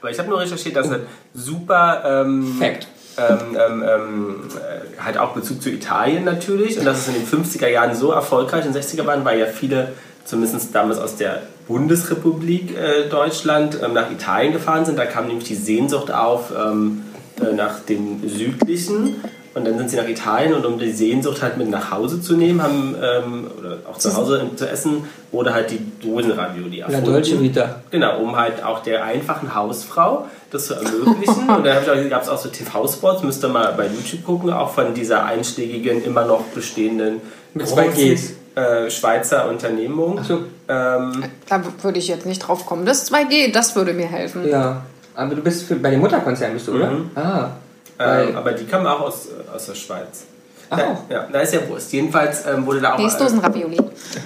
Aber 0.00 0.10
ich 0.10 0.18
habe 0.18 0.28
nur 0.28 0.40
recherchiert, 0.40 0.76
dass 0.76 0.90
ein 0.90 1.06
super 1.34 2.24
ähm, 2.26 2.56
Fact. 2.58 2.88
ähm, 3.18 3.38
ähm, 3.56 3.82
ähm, 3.82 4.36
äh, 4.56 5.02
halt 5.02 5.18
auch 5.18 5.32
Bezug 5.34 5.62
zu 5.62 5.70
Italien 5.70 6.24
natürlich 6.24 6.78
und 6.78 6.84
dass 6.84 6.98
es 6.98 7.08
in 7.08 7.14
den 7.14 7.26
50er 7.26 7.68
Jahren 7.68 7.94
so 7.94 8.10
erfolgreich, 8.12 8.66
in 8.66 8.72
den 8.72 8.82
60er 8.82 9.06
waren, 9.06 9.24
weil 9.24 9.38
ja 9.38 9.46
viele, 9.46 9.92
zumindest 10.24 10.74
damals 10.74 10.98
aus 10.98 11.16
der 11.16 11.42
Bundesrepublik 11.68 12.76
äh, 12.76 13.08
Deutschland, 13.08 13.78
ähm, 13.82 13.94
nach 13.94 14.10
Italien 14.10 14.52
gefahren 14.52 14.84
sind. 14.84 14.98
Da 14.98 15.06
kam 15.06 15.26
nämlich 15.28 15.46
die 15.48 15.54
Sehnsucht 15.54 16.10
auf 16.12 16.52
ähm, 16.56 17.02
äh, 17.40 17.52
nach 17.54 17.80
dem 17.80 18.26
Südlichen. 18.28 19.16
Und 19.54 19.64
dann 19.66 19.78
sind 19.78 19.88
sie 19.88 19.96
nach 19.96 20.06
Italien 20.06 20.52
und 20.52 20.66
um 20.66 20.78
die 20.78 20.92
Sehnsucht 20.92 21.40
halt 21.40 21.56
mit 21.56 21.70
nach 21.70 21.90
Hause 21.90 22.20
zu 22.20 22.36
nehmen, 22.36 22.62
haben, 22.62 22.94
ähm, 23.02 23.50
oder 23.58 23.78
auch 23.90 23.96
zu 23.96 24.14
Hause 24.14 24.50
zu 24.54 24.68
essen, 24.68 25.04
wurde 25.32 25.54
halt 25.54 25.70
die 25.70 25.80
Dosenravioli 26.02 26.80
La 26.80 26.86
erfunden. 26.88 27.10
Dolce 27.10 27.40
Vita. 27.40 27.76
Genau, 27.90 28.18
um 28.20 28.36
halt 28.36 28.62
auch 28.62 28.82
der 28.82 29.04
einfachen 29.04 29.54
Hausfrau 29.54 30.26
das 30.50 30.66
zu 30.66 30.74
ermöglichen. 30.74 31.48
Und 31.56 31.64
dann 31.64 32.10
gab 32.10 32.22
es 32.22 32.28
auch 32.28 32.36
so 32.36 32.50
TV-Spots, 32.50 33.22
müsst 33.22 33.42
ihr 33.44 33.48
mal 33.48 33.72
bei 33.74 33.86
YouTube 33.86 34.24
gucken, 34.26 34.52
auch 34.52 34.74
von 34.74 34.92
dieser 34.92 35.24
einschlägigen, 35.24 36.04
immer 36.04 36.26
noch 36.26 36.42
bestehenden 36.54 37.22
Mit 37.54 37.66
zwei 37.66 37.86
großen, 37.88 38.14
Gs. 38.14 38.32
äh, 38.56 38.90
Schweizer 38.90 39.48
Unternehmung. 39.48 40.18
Ach 40.20 40.24
so. 40.26 40.34
Ähm, 40.68 41.24
Da 41.48 41.62
würde 41.80 41.98
ich 41.98 42.08
jetzt 42.08 42.26
nicht 42.26 42.40
drauf 42.40 42.66
kommen. 42.66 42.84
Das 42.84 43.10
2G, 43.10 43.52
das 43.52 43.74
würde 43.74 43.94
mir 43.94 44.06
helfen. 44.06 44.46
Ja. 44.48 44.82
Aber 45.16 45.34
du 45.34 45.42
bist 45.42 45.64
für, 45.64 45.76
bei 45.76 45.90
dem 45.90 46.00
Mutterkonzern 46.00 46.52
bist 46.52 46.68
du, 46.68 46.74
oder? 46.74 46.92
Ah. 47.14 47.48
Weil, 47.96 48.28
ähm, 48.28 48.36
aber 48.36 48.52
die 48.52 48.64
kamen 48.66 48.86
auch 48.86 49.00
aus, 49.00 49.28
aus 49.54 49.66
der 49.66 49.74
Schweiz. 49.74 50.24
Ach 50.68 50.78
da, 50.78 50.84
auch. 50.86 50.98
ja, 51.08 51.26
da 51.32 51.40
ist 51.40 51.54
ja 51.54 51.66
Wurst. 51.68 51.92
Jedenfalls 51.92 52.44
ähm, 52.44 52.66
wurde, 52.66 52.80
da 52.80 52.94
auch, 52.94 52.98
äh, 52.98 53.18
Dosenravioli. 53.18 53.78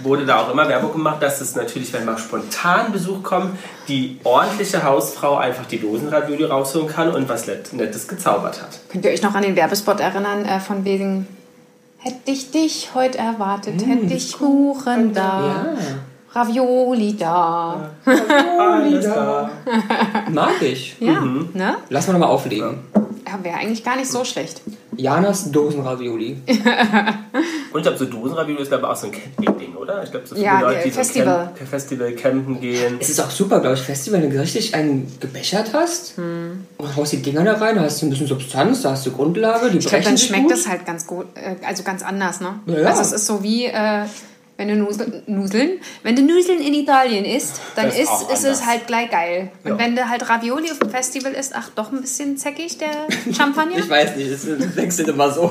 wurde 0.02 0.24
da 0.24 0.40
auch 0.40 0.50
immer 0.50 0.68
Werbung 0.68 0.92
gemacht, 0.92 1.22
dass 1.22 1.40
es 1.40 1.54
natürlich, 1.54 1.92
wenn 1.92 2.04
mal 2.06 2.16
spontan 2.18 2.92
Besuch 2.92 3.22
kommt, 3.22 3.58
die 3.88 4.18
ordentliche 4.24 4.82
Hausfrau 4.82 5.36
einfach 5.36 5.66
die 5.66 5.78
Dosenravioli 5.78 6.44
rausholen 6.44 6.88
kann 6.88 7.10
und 7.10 7.28
was 7.28 7.46
Net- 7.46 7.72
Nettes 7.72 8.08
gezaubert 8.08 8.60
hat. 8.62 8.80
Könnt 8.90 9.04
ihr 9.04 9.10
euch 9.12 9.22
noch 9.22 9.34
an 9.34 9.42
den 9.42 9.54
Werbespot 9.54 10.00
erinnern, 10.00 10.44
äh, 10.46 10.60
von 10.60 10.84
wegen 10.84 11.26
Hätte 12.02 12.16
ich 12.30 12.50
dich 12.50 12.90
heute 12.94 13.18
erwartet, 13.18 13.86
hätte 13.86 14.14
ich 14.14 14.32
Kuchen 14.32 15.12
da, 15.12 15.22
ja. 15.46 15.76
Ravioli 16.32 17.16
da. 17.16 17.90
Alles 18.58 19.04
da. 19.04 19.50
Mag 20.30 20.62
ich. 20.62 20.96
Ja, 21.00 21.20
ne? 21.20 21.76
Lass 21.88 22.06
mal 22.06 22.12
nochmal 22.14 22.28
auflegen. 22.30 22.78
Ja, 23.26 23.38
wäre 23.42 23.56
eigentlich 23.56 23.82
gar 23.84 23.96
nicht 23.96 24.10
so 24.10 24.24
schlecht. 24.24 24.60
Janas 24.96 25.50
Dosenravioli. 25.50 26.40
Und 27.72 27.78
ich 27.78 27.82
glaube, 27.82 27.96
so 27.98 28.04
Dosenravioli 28.06 28.62
ist 28.62 28.68
glaube 28.68 28.84
ich 28.84 28.90
auch 28.90 28.96
so 28.96 29.06
ein 29.06 29.12
Camping-Ding, 29.12 29.74
oder? 29.76 30.02
Ich 30.02 30.10
glaube, 30.10 30.26
so 30.26 30.34
viele 30.34 30.46
Ja, 30.46 30.60
Leute, 30.60 30.74
der 30.74 30.82
die 30.84 30.90
Festival. 30.90 31.48
so 31.52 31.58
Camp, 31.58 31.68
Festival 31.70 32.12
campen 32.12 32.60
gehen. 32.60 32.96
Es 33.00 33.08
ist 33.08 33.20
auch 33.20 33.30
super, 33.30 33.60
glaube 33.60 33.76
ich, 33.76 33.82
Festival, 33.82 34.22
wenn 34.22 34.30
du 34.30 34.38
richtig 34.40 34.74
einen 34.74 35.10
gebechert 35.20 35.70
hast 35.72 36.16
Hm. 36.16 36.64
und 36.78 36.96
haust 36.96 37.12
die 37.12 37.22
Dinger 37.22 37.44
da 37.44 37.54
rein, 37.54 37.76
da 37.76 37.82
hast 37.82 38.02
du 38.02 38.06
ein 38.06 38.10
bisschen 38.10 38.26
Substanz, 38.26 38.82
da 38.82 38.90
hast 38.92 39.06
du 39.06 39.12
Grundlage, 39.12 39.70
die 39.70 39.78
Ich 39.78 39.84
glaube, 39.86 39.96
brechen 39.98 40.04
dann 40.10 40.16
sich 40.16 40.28
schmeckt 40.28 40.44
gut. 40.44 40.52
es 40.52 40.68
halt 40.68 40.84
ganz 40.86 41.06
gut, 41.06 41.26
äh, 41.34 41.54
also 41.66 41.82
ganz 41.82 42.02
anders, 42.02 42.40
ne? 42.40 42.54
Ja, 42.66 42.80
ja. 42.80 42.86
Also 42.88 43.02
es 43.02 43.12
ist 43.12 43.26
so 43.26 43.42
wie, 43.42 43.66
äh, 43.66 44.04
wenn 44.60 44.68
du 44.68 44.76
Nusel, 44.76 45.22
Nuseln, 45.26 45.80
wenn 46.02 46.14
du 46.16 46.20
Nuseln 46.22 46.60
in 46.60 46.74
Italien 46.74 47.24
isst, 47.24 47.58
dann 47.76 47.86
Das 47.86 47.98
ist 47.98 48.10
ist, 48.10 48.30
ist 48.30 48.44
es 48.44 48.66
halt 48.66 48.86
gleich 48.86 49.10
geil. 49.10 49.50
Und 49.64 49.70
Ja. 49.70 49.78
wenn 49.78 49.96
du 49.96 50.06
halt 50.06 50.28
Ravioli 50.28 50.70
auf 50.70 50.78
dem 50.78 50.90
Festival 50.90 51.32
isst, 51.32 51.54
ach, 51.56 51.70
doch 51.74 51.90
ein 51.90 52.02
bisschen 52.02 52.36
zäckig, 52.36 52.76
der 52.76 52.90
Champagner. 53.34 53.78
Ich 53.78 53.88
weiß 53.88 54.16
nicht, 54.16 54.28
es 54.30 54.46
wechselt 54.76 55.08
immer 55.08 55.30
so. 55.30 55.50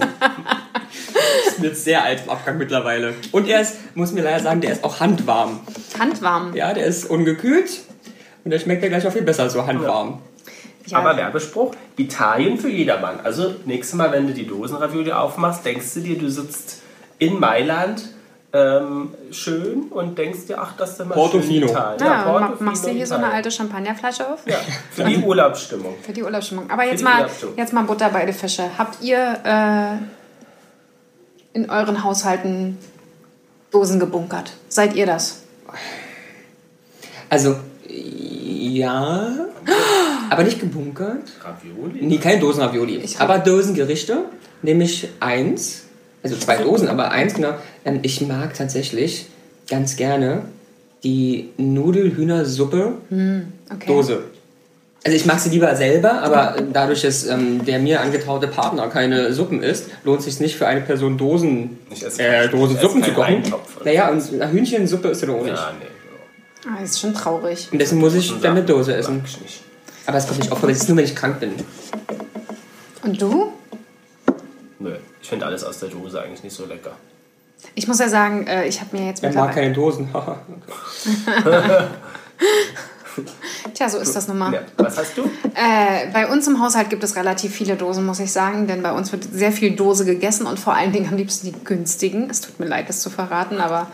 ist 1.47 1.59
mir 1.59 1.73
sehr 1.73 2.03
alt 2.03 2.21
im 2.23 2.29
Abgang 2.29 2.59
mittlerweile. 2.59 3.15
Und 3.31 3.47
er 3.49 3.61
ist, 3.61 3.77
muss 3.95 4.11
mir 4.11 4.21
leider 4.21 4.43
sagen, 4.43 4.61
der 4.61 4.73
ist 4.73 4.83
auch 4.83 4.99
handwarm. 4.99 5.59
Handwarm. 5.97 6.55
Ja, 6.55 6.71
der 6.75 6.85
ist 6.85 7.09
ungekühlt 7.09 7.79
und 8.45 8.51
der 8.51 8.59
schmeckt 8.59 8.83
ja 8.83 8.89
gleich 8.89 9.07
auch 9.07 9.11
viel 9.11 9.23
besser 9.23 9.49
so 9.49 9.65
handwarm. 9.65 10.19
Ja. 10.85 10.99
Aber 10.99 11.17
Werbespruch, 11.17 11.73
Italien 11.97 12.59
für 12.59 12.69
jedermann. 12.69 13.21
Also 13.23 13.55
nächstes 13.65 13.95
Mal, 13.95 14.11
wenn 14.11 14.27
du 14.27 14.33
die 14.33 14.45
Dosenravioli 14.45 15.11
aufmachst, 15.13 15.65
denkst 15.65 15.95
du 15.95 15.99
dir, 16.01 16.17
du 16.19 16.29
sitzt 16.29 16.83
in 17.17 17.39
Mailand 17.39 18.03
ähm, 18.51 19.09
schön 19.31 19.83
und 19.91 20.17
denkst 20.17 20.47
dir, 20.47 20.59
ach, 20.59 20.73
das 20.77 20.91
ist 20.93 20.99
immer 21.01 21.13
Portofino. 21.15 21.67
schön 21.67 21.75
Italien. 21.75 21.99
Ja, 22.03 22.17
ma- 22.17 22.23
Portofino, 22.39 22.69
machst 22.69 22.85
du 22.85 22.89
hier 22.89 23.05
so 23.07 23.15
eine 23.15 23.31
alte 23.31 23.51
Champagnerflasche 23.51 24.27
auf? 24.33 24.39
Ja, 24.47 24.57
für 24.91 25.03
die 25.03 25.17
Urlaubsstimmung. 25.23 25.93
Für 26.01 26.13
die 26.13 26.23
Urlaubsstimmung. 26.23 26.69
Aber 26.71 26.83
jetzt 26.85 27.03
mal, 27.03 27.15
Urlaubsstimmung. 27.21 27.57
jetzt 27.57 27.73
mal 27.73 27.83
Butter 27.83 28.09
bei 28.09 28.25
die 28.25 28.33
Fische. 28.33 28.63
Habt 28.77 29.03
ihr 29.03 29.37
äh, 29.43 29.97
in 31.57 31.69
euren 31.69 32.03
Haushalten 32.03 32.77
Dosen 33.71 33.99
gebunkert? 33.99 34.53
Seid 34.67 34.95
ihr 34.95 35.05
das? 35.05 35.43
Also, 37.29 37.55
ja, 37.87 39.29
aber 40.31 40.43
nicht 40.43 40.59
gebunkert. 40.59 41.23
Ravioli? 41.43 41.99
Nee, 42.05 42.17
keine 42.17 42.39
Dosenravioli. 42.39 43.03
Aber 43.19 43.37
Dosengerichte, 43.39 44.25
nämlich 44.63 45.07
eins, 45.19 45.83
also 46.23 46.35
zwei 46.37 46.57
Dosen, 46.57 46.87
aber 46.87 47.11
eins 47.11 47.33
genau. 47.33 47.53
Ähm, 47.85 47.99
Ich 48.01 48.21
mag 48.21 48.53
tatsächlich 48.53 49.27
ganz 49.69 49.95
gerne 49.95 50.43
die 51.03 51.49
Nudelhühnersuppe 51.57 52.93
Okay. 53.71 53.85
Dose. 53.87 54.23
Also 55.05 55.15
ich 55.15 55.25
mag 55.25 55.39
sie 55.39 55.49
lieber 55.49 55.73
selber, 55.75 56.21
aber 56.21 56.55
dadurch, 56.73 57.03
dass 57.03 57.25
ähm, 57.25 57.63
der 57.63 57.79
mir 57.79 58.01
angetraute 58.01 58.47
Partner 58.47 58.87
keine 58.87 59.31
Suppen 59.31 59.63
isst, 59.63 59.85
lohnt 60.03 60.19
es 60.19 60.25
sich 60.25 60.39
nicht 60.41 60.57
für 60.57 60.67
eine 60.67 60.81
Person 60.81 61.17
Dosen, 61.17 61.77
äh, 62.17 62.49
Dosen 62.49 62.75
ich 62.75 62.77
esse 62.77 62.81
Suppen 62.81 63.03
zu 63.03 63.11
kochen. 63.11 63.43
Naja, 63.85 64.09
und 64.09 64.21
eine 64.33 64.51
Hühnchensuppe 64.51 65.07
ist 65.09 65.21
ja 65.21 65.29
auch 65.29 65.41
nicht. 65.41 65.55
Ja, 65.55 65.71
nee. 65.79 65.85
Ah, 66.67 66.81
das 66.81 66.91
ist 66.91 66.99
schon 66.99 67.13
traurig. 67.13 67.69
Und 67.71 67.79
deswegen 67.79 68.01
muss 68.01 68.13
ich 68.15 68.33
dann 68.41 68.57
eine 68.57 68.63
Dose 68.63 68.93
essen. 68.93 69.23
Aber 70.05 70.17
es 70.17 70.27
kommt 70.27 70.39
nicht 70.39 70.51
auf, 70.51 70.61
weil 70.61 70.71
es 70.71 70.79
ist 70.79 70.89
nur, 70.89 70.97
wenn 70.97 71.05
ich 71.05 71.15
krank 71.15 71.39
bin. 71.39 71.51
Und 73.03 73.21
du? 73.21 73.53
Nö, 74.79 74.95
ich 75.21 75.29
finde 75.29 75.45
alles 75.45 75.63
aus 75.63 75.79
der 75.79 75.89
Dose 75.89 76.21
eigentlich 76.21 76.43
nicht 76.43 76.55
so 76.55 76.65
lecker. 76.65 76.91
Ich 77.75 77.87
muss 77.87 77.99
ja 77.99 78.07
sagen, 78.07 78.47
äh, 78.47 78.67
ich 78.67 78.79
habe 78.79 78.97
mir 78.97 79.07
jetzt 79.07 79.23
Er 79.23 79.33
mag 79.33 79.53
keine 79.53 79.73
Dosen. 79.73 80.09
Tja, 83.73 83.89
so 83.89 83.97
ist 83.97 84.15
das 84.15 84.27
nun 84.27 84.37
mal. 84.37 84.53
Ja, 84.53 84.61
was 84.77 84.97
hast 84.97 85.17
du? 85.17 85.23
Äh, 85.23 86.11
bei 86.13 86.27
uns 86.27 86.47
im 86.47 86.61
Haushalt 86.61 86.89
gibt 86.89 87.03
es 87.03 87.15
relativ 87.15 87.53
viele 87.53 87.75
Dosen, 87.75 88.05
muss 88.05 88.19
ich 88.19 88.31
sagen, 88.31 88.67
denn 88.67 88.81
bei 88.81 88.91
uns 88.91 89.11
wird 89.11 89.23
sehr 89.23 89.51
viel 89.51 89.75
Dose 89.75 90.05
gegessen 90.05 90.47
und 90.47 90.59
vor 90.59 90.73
allen 90.73 90.91
Dingen 90.91 91.09
am 91.09 91.17
liebsten 91.17 91.51
die 91.51 91.63
günstigen. 91.63 92.29
Es 92.29 92.41
tut 92.41 92.59
mir 92.59 92.67
leid, 92.67 92.89
das 92.89 93.01
zu 93.01 93.09
verraten, 93.09 93.59
aber 93.59 93.87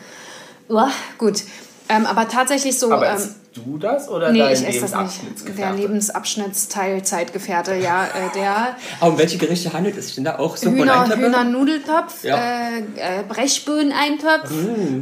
uah, 0.70 0.92
gut. 1.18 1.44
Ähm, 1.88 2.06
aber 2.06 2.28
tatsächlich 2.28 2.78
so. 2.80 2.92
Aber 2.92 3.08
ähm, 3.10 3.16
isst 3.16 3.36
du 3.54 3.78
das 3.78 4.10
oder 4.10 4.32
nee, 4.32 4.40
dein 4.40 4.54
ich 4.54 4.68
esse 4.68 4.82
das 4.82 4.96
nicht. 4.96 5.58
Der? 5.58 5.72
Lebensabschnittsteilzeitgefährte, 5.74 7.76
ja, 7.76 8.06
äh, 8.06 8.34
der 8.36 8.76
Aber 9.00 9.12
um 9.12 9.18
welche 9.18 9.38
Gerichte 9.38 9.72
handelt 9.72 9.96
es 9.98 10.08
sich 10.08 10.16
denn 10.16 10.24
da 10.26 10.40
auch? 10.40 10.62
Und 10.62 10.76
Hühner? 10.76 11.08
Hühnernudeltopf, 11.16 12.24
Ja. 12.24 12.36
äh, 12.38 12.80
äh, 12.98 13.24
Brechbohneneintopf, 13.28 14.50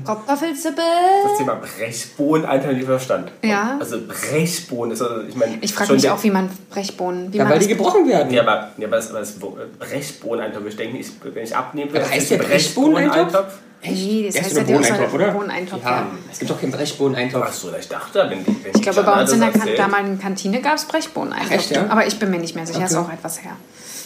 Kartoffelsuppe. 0.06 0.82
Das 1.24 1.38
Thema 1.38 1.56
Brechbohnen 1.56 2.46
einfach 2.46 2.72
nicht 2.72 2.86
verstanden. 2.86 3.32
Ja. 3.44 3.78
Also 3.80 3.98
Brechbohnen 4.08 4.92
ist, 4.92 5.02
also, 5.02 5.22
ich 5.28 5.36
meine... 5.36 5.58
Ich 5.62 5.74
frage 5.74 5.94
mich 5.94 6.10
auch, 6.10 6.22
wie 6.24 6.32
man 6.32 6.50
Brechbohnen, 6.70 7.32
wie 7.34 7.38
Ja, 7.38 7.44
man 7.46 7.54
weil 7.54 7.60
die 7.60 7.68
gebrochen 7.68 8.08
werden. 8.08 8.32
Ja, 8.34 8.42
aber, 8.44 8.72
ja, 8.78 8.88
aber 8.88 8.98
das, 8.98 9.10
aber 9.10 9.20
das 9.20 9.34
Brechbohneneintopf, 9.80 10.66
ich 10.68 10.76
denke, 10.76 10.98
ich, 10.98 11.08
wenn 11.24 11.44
ich 11.44 11.56
abnehmen 11.56 11.92
will, 11.94 12.02
Aber 12.02 12.12
heißt 12.12 12.32
der 12.32 12.38
Brechbohneneintopf? 12.38 13.54
Nee, 13.84 14.24
das 14.26 14.34
Der 14.36 14.44
heißt 14.44 14.52
ist 14.52 14.58
ja 14.58 14.64
Bohneneintopf, 14.64 15.14
oder? 15.14 15.32
Bohneneintopf, 15.32 15.84
ja. 15.84 16.08
Es 16.32 16.40
gibt 16.40 16.52
doch 16.52 16.60
keinen 16.62 16.72
Brechbohneneintopf. 16.72 17.46
Ach 17.48 17.54
so, 17.54 17.74
ich 17.78 17.88
dachte, 17.88 18.26
wenn 18.30 18.44
die, 18.46 18.64
wenn 18.64 18.74
Ich 18.76 18.82
glaube, 18.82 19.04
bei 19.04 19.22
uns 19.22 19.32
in 19.34 19.40
der 19.42 19.52
kan 19.52 19.60
damals 19.62 19.78
damaligen 19.78 20.20
Kantine 20.20 20.62
gab 20.62 20.76
es 20.76 20.86
Brechbohneneintopf. 20.86 21.52
Echt, 21.52 21.72
ja? 21.72 21.86
Aber 21.90 22.08
ich 22.08 22.18
bin 22.20 22.32
mir 22.32 22.40
nicht 22.40 22.56
mehr 22.56 22.66
sicher, 22.66 22.86
ist 22.86 22.96
Okay. 22.96 23.06
auch 23.10 23.14
etwas 23.14 23.44
her. 23.44 23.52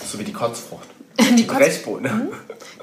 So 0.06 0.18
wie 0.20 0.24
die 0.24 0.34
Kotzfrucht. 0.34 0.88
Die 1.38 1.46
Kotz- 1.46 1.58
Brechbohnen. 1.58 2.30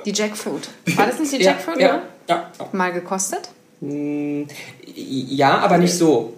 Die 0.05 0.13
Jackfruit. 0.13 0.69
War 0.97 1.07
das 1.07 1.19
nicht 1.19 1.33
die 1.33 1.37
Ja, 1.39 1.53
Jackfruit? 1.53 1.79
ja, 1.79 2.01
Ja. 2.29 2.51
ja. 2.59 2.69
Mal 2.73 2.93
gekostet? 2.93 3.49
Hm, 3.81 4.47
Ja, 4.95 5.59
aber 5.59 5.79
nicht 5.79 5.95
so. 5.97 6.35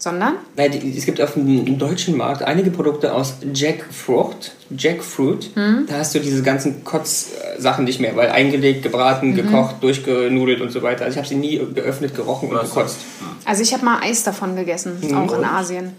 Sondern? 0.00 0.34
Es 0.56 1.06
gibt 1.06 1.20
auf 1.20 1.34
dem 1.34 1.76
deutschen 1.76 2.16
Markt 2.16 2.42
einige 2.42 2.70
Produkte 2.70 3.12
aus 3.12 3.34
Jackfrucht, 3.52 4.52
Jackfruit. 4.70 5.50
Hm? 5.54 5.86
Da 5.88 5.94
hast 5.98 6.14
du 6.14 6.20
diese 6.20 6.44
ganzen 6.44 6.84
Kotz-Sachen 6.84 7.84
nicht 7.84 7.98
mehr, 7.98 8.14
weil 8.14 8.28
eingelegt, 8.30 8.84
gebraten, 8.84 9.30
Mhm. 9.30 9.34
gekocht, 9.34 9.76
durchgenudelt 9.82 10.60
und 10.60 10.70
so 10.70 10.82
weiter. 10.82 11.04
Also 11.04 11.14
ich 11.14 11.18
habe 11.18 11.26
sie 11.28 11.34
nie 11.34 11.58
geöffnet, 11.74 12.14
gerochen 12.14 12.48
und 12.48 12.60
gekotzt. 12.60 12.98
Also 13.44 13.62
ich 13.62 13.72
habe 13.74 13.84
mal 13.84 13.98
Eis 14.00 14.22
davon 14.22 14.54
gegessen, 14.54 14.98
Mhm. 15.02 15.14
auch 15.18 15.36
in 15.36 15.44
Asien. 15.44 15.92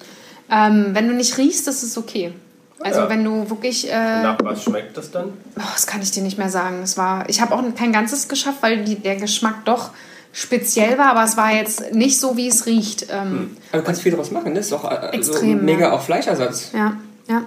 Ähm, 0.50 0.91
wenn 0.94 1.10
du 1.10 1.13
nicht 1.13 1.38
riechst, 1.38 1.68
ist 1.68 1.84
es 1.84 1.98
okay. 1.98 2.32
Also 2.79 3.01
Ja. 3.01 3.10
wenn 3.10 3.25
du 3.25 3.50
wirklich... 3.50 3.91
Äh, 3.91 4.24
Nach 4.24 4.38
was 4.41 4.63
schmeckt 4.63 4.96
das 4.96 5.12
dann? 5.12 5.34
Oh, 5.58 5.62
das 5.74 5.86
kann 5.86 6.01
ich 6.01 6.12
dir 6.12 6.24
nicht 6.24 6.38
mehr 6.38 6.50
sagen. 6.50 6.79
Es 6.84 6.96
war, 6.98 7.27
ich 7.27 7.41
habe 7.41 7.53
auch 7.53 7.62
kein 7.77 7.91
ganzes 7.91 8.29
geschafft, 8.29 8.60
weil 8.62 8.86
die, 8.86 8.96
der 8.96 9.18
Geschmack 9.18 9.65
doch 9.65 9.89
speziell 10.31 10.98
war, 10.98 11.12
aber 11.12 11.24
es 11.24 11.38
war 11.38 11.53
jetzt 11.53 11.93
nicht 11.93 12.19
so, 12.19 12.38
wie 12.38 12.48
es 12.48 12.65
riecht. 12.65 13.07
Ähm, 13.12 13.57
Aber 13.71 13.81
du 13.81 13.86
kannst 13.86 14.01
viel 14.01 14.12
daraus 14.12 14.31
machen, 14.31 14.55
das 14.55 14.65
ist 14.65 14.71
doch 14.71 14.89
äh, 14.89 15.07
Extrem, 15.15 15.59
so 15.59 15.65
mega 15.65 15.81
ja. 15.88 15.91
auch 15.91 16.01
Fleischersatz. 16.01 16.71
Ja, 16.74 16.98
ja. 17.27 17.43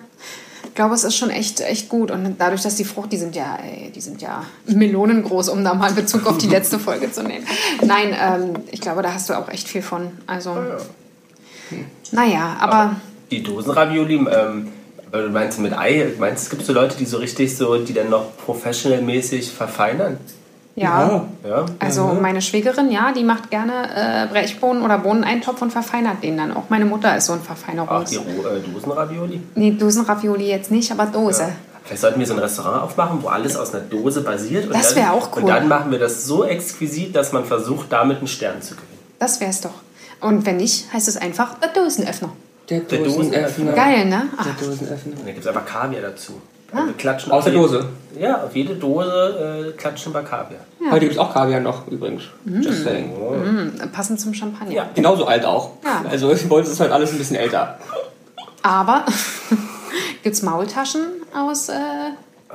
Ich 0.64 0.76
glaube, 0.76 0.94
es 0.94 1.04
ist 1.04 1.16
schon 1.16 1.28
echt, 1.28 1.60
echt 1.60 1.90
gut. 1.90 2.10
Und 2.10 2.36
dadurch, 2.38 2.62
dass 2.62 2.76
die 2.76 2.84
Frucht, 2.84 3.12
die 3.12 3.18
sind 3.18 3.36
ja, 3.36 3.58
ey, 3.62 3.90
die 3.90 4.00
sind 4.00 4.22
ja 4.22 4.42
millionengroß, 4.66 5.50
um 5.50 5.62
da 5.64 5.74
mal 5.74 5.92
Bezug 5.92 6.26
auf 6.26 6.38
die 6.38 6.46
letzte 6.48 6.78
Folge 6.78 7.12
zu 7.12 7.22
nehmen. 7.22 7.46
Nein, 7.82 8.16
ähm, 8.18 8.54
ich 8.70 8.80
glaube, 8.80 9.02
da 9.02 9.12
hast 9.12 9.28
du 9.28 9.34
auch 9.34 9.50
echt 9.50 9.68
viel 9.68 9.82
von. 9.82 10.12
Also, 10.26 10.56
naja, 12.10 12.56
aber 12.58 12.96
Die 13.30 13.42
Dosenravioli, 13.42 14.14
ähm, 14.14 14.68
du 15.10 15.28
meinst 15.28 15.58
mit 15.58 15.76
Ei, 15.76 16.10
meinst 16.18 16.44
du, 16.44 16.46
es 16.46 16.50
gibt 16.50 16.64
so 16.64 16.72
Leute, 16.72 16.96
die 16.96 17.04
so 17.04 17.18
richtig 17.18 17.54
so, 17.54 17.76
die 17.76 17.92
dann 17.92 18.08
noch 18.08 18.34
professional-mäßig 18.38 19.52
verfeinern? 19.52 20.18
Ja. 20.74 21.24
Ja? 21.46 21.66
Also 21.78 22.16
meine 22.20 22.40
Schwägerin, 22.42 22.90
ja, 22.90 23.12
die 23.12 23.24
macht 23.24 23.50
gerne 23.50 23.72
äh, 23.94 24.26
Brechbohnen 24.32 24.82
oder 24.82 24.98
Bohneneintopf 24.98 25.60
und 25.62 25.70
verfeinert 25.72 26.22
den 26.22 26.36
dann 26.36 26.52
auch. 26.56 26.64
Meine 26.70 26.84
Mutter 26.84 27.16
ist 27.16 27.26
so 27.26 27.32
ein 27.34 27.40
Ach, 27.42 27.46
Verfeinerungs... 27.46 28.10
die 28.10 28.16
Ro- 28.16 28.22
äh, 28.46 28.60
Dosenravioli? 28.60 29.40
Nee, 29.54 29.72
Dosenravioli 29.72 30.48
jetzt 30.48 30.70
nicht, 30.70 30.90
aber 30.92 31.06
Dose. 31.06 31.48
Vielleicht 31.84 32.00
sollten 32.02 32.20
wir 32.20 32.26
so 32.26 32.34
ein 32.34 32.38
Restaurant 32.38 32.82
aufmachen, 32.84 33.18
wo 33.22 33.28
alles 33.28 33.56
aus 33.56 33.74
einer 33.74 33.82
Dose 33.82 34.20
basiert. 34.22 34.66
Und 34.66 34.74
Das 34.74 34.94
dann- 34.94 35.02
wär 35.04 35.12
auch 35.12 35.30
cool. 35.36 35.42
Und 35.42 35.48
dann 35.48 35.66
machen 35.68 35.90
wir 35.90 35.98
das 35.98 36.24
so 36.24 36.44
exquisit, 36.44 37.14
dass 37.16 37.32
man 37.32 37.44
versucht, 37.44 37.92
damit 37.92 38.18
einen 38.18 38.28
Stern 38.28 38.62
zu 38.62 38.74
gewinnen. 38.74 38.88
Das 39.18 39.40
wär's 39.40 39.60
doch. 39.60 39.74
Und 40.20 40.46
wenn 40.46 40.58
nicht, 40.58 40.92
heißt 40.92 41.08
es 41.08 41.16
einfach 41.16 41.54
der 41.58 41.70
Dosenöffner. 41.70 42.30
Der 42.70 42.80
Dosenöffner. 42.80 43.16
Dosenöffner. 43.16 43.72
Geil, 43.72 44.04
ne? 44.06 44.22
Ach, 44.36 44.44
Der 44.44 44.52
Dosenöffner. 44.68 45.12
Und 45.12 45.18
dann 45.18 45.26
gibt 45.26 45.40
es 45.40 45.46
einfach 45.48 45.66
Kaviar 45.66 46.02
dazu. 46.02 46.34
Ah. 46.72 46.86
Wir 46.86 46.92
klatschen 46.94 47.32
Aus 47.32 47.38
auf 47.38 47.44
der 47.44 47.52
jede- 47.54 47.64
Dose. 47.66 47.88
Ja, 48.18 48.44
auf 48.44 48.54
jede 48.56 48.74
Dose 48.74 49.72
äh, 49.74 49.76
klatschen 49.78 50.12
wir 50.14 50.22
Kaviar. 50.22 50.60
Heute 50.90 51.00
gibt 51.00 51.12
es 51.12 51.18
auch 51.18 51.32
Kaviar 51.32 51.60
noch 51.60 51.86
übrigens. 51.88 52.24
Just 52.44 52.84
saying. 52.84 53.12
passend 53.92 54.20
zum 54.20 54.32
Champagner. 54.34 54.72
Ja. 54.74 54.88
Genauso 54.94 55.24
alt 55.26 55.44
auch. 55.44 55.70
Ja. 55.84 56.04
Also 56.10 56.28
bei 56.48 56.56
uns 56.56 56.68
ist 56.68 56.80
halt 56.80 56.92
alles 56.92 57.12
ein 57.12 57.18
bisschen 57.18 57.36
älter. 57.36 57.78
Aber 58.62 59.04
gibt's 60.22 60.42
Maultaschen 60.42 61.00
aus 61.34 61.68
äh, 61.68 61.74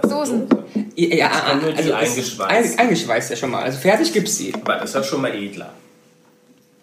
Dosen? 0.08 0.48
Ja, 0.96 1.16
ja 1.16 1.32
die 1.60 1.66
also 1.78 1.90
es- 1.90 1.94
eingeschweißt. 1.94 2.50
ein- 2.74 2.80
eingeschweißt 2.80 3.30
ja 3.32 3.36
schon 3.36 3.52
mal. 3.52 3.64
Also 3.64 3.78
fertig 3.80 4.14
gibt's 4.14 4.38
sie. 4.38 4.54
Aber 4.54 4.76
das 4.76 4.86
ist 4.92 4.96
ja 4.96 5.04
schon 5.04 5.22
mal 5.22 5.34
edler. 5.34 5.70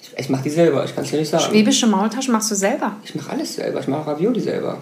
Ich, 0.03 0.13
ich 0.19 0.29
mache 0.29 0.43
die 0.43 0.51
selber, 0.51 0.85
ich 0.85 0.95
kann 0.95 1.05
es 1.05 1.11
dir 1.11 1.19
nicht 1.21 1.31
sagen. 1.31 1.45
Schwäbische 1.45 1.87
Maultaschen 1.87 2.33
machst 2.33 2.51
du 2.51 2.55
selber. 2.55 2.97
Ich 3.05 3.15
mache 3.15 3.31
alles 3.31 3.55
selber. 3.55 3.81
Ich 3.81 3.89
mache 3.89 4.07
Ravioli 4.11 4.41
selber. 4.41 4.79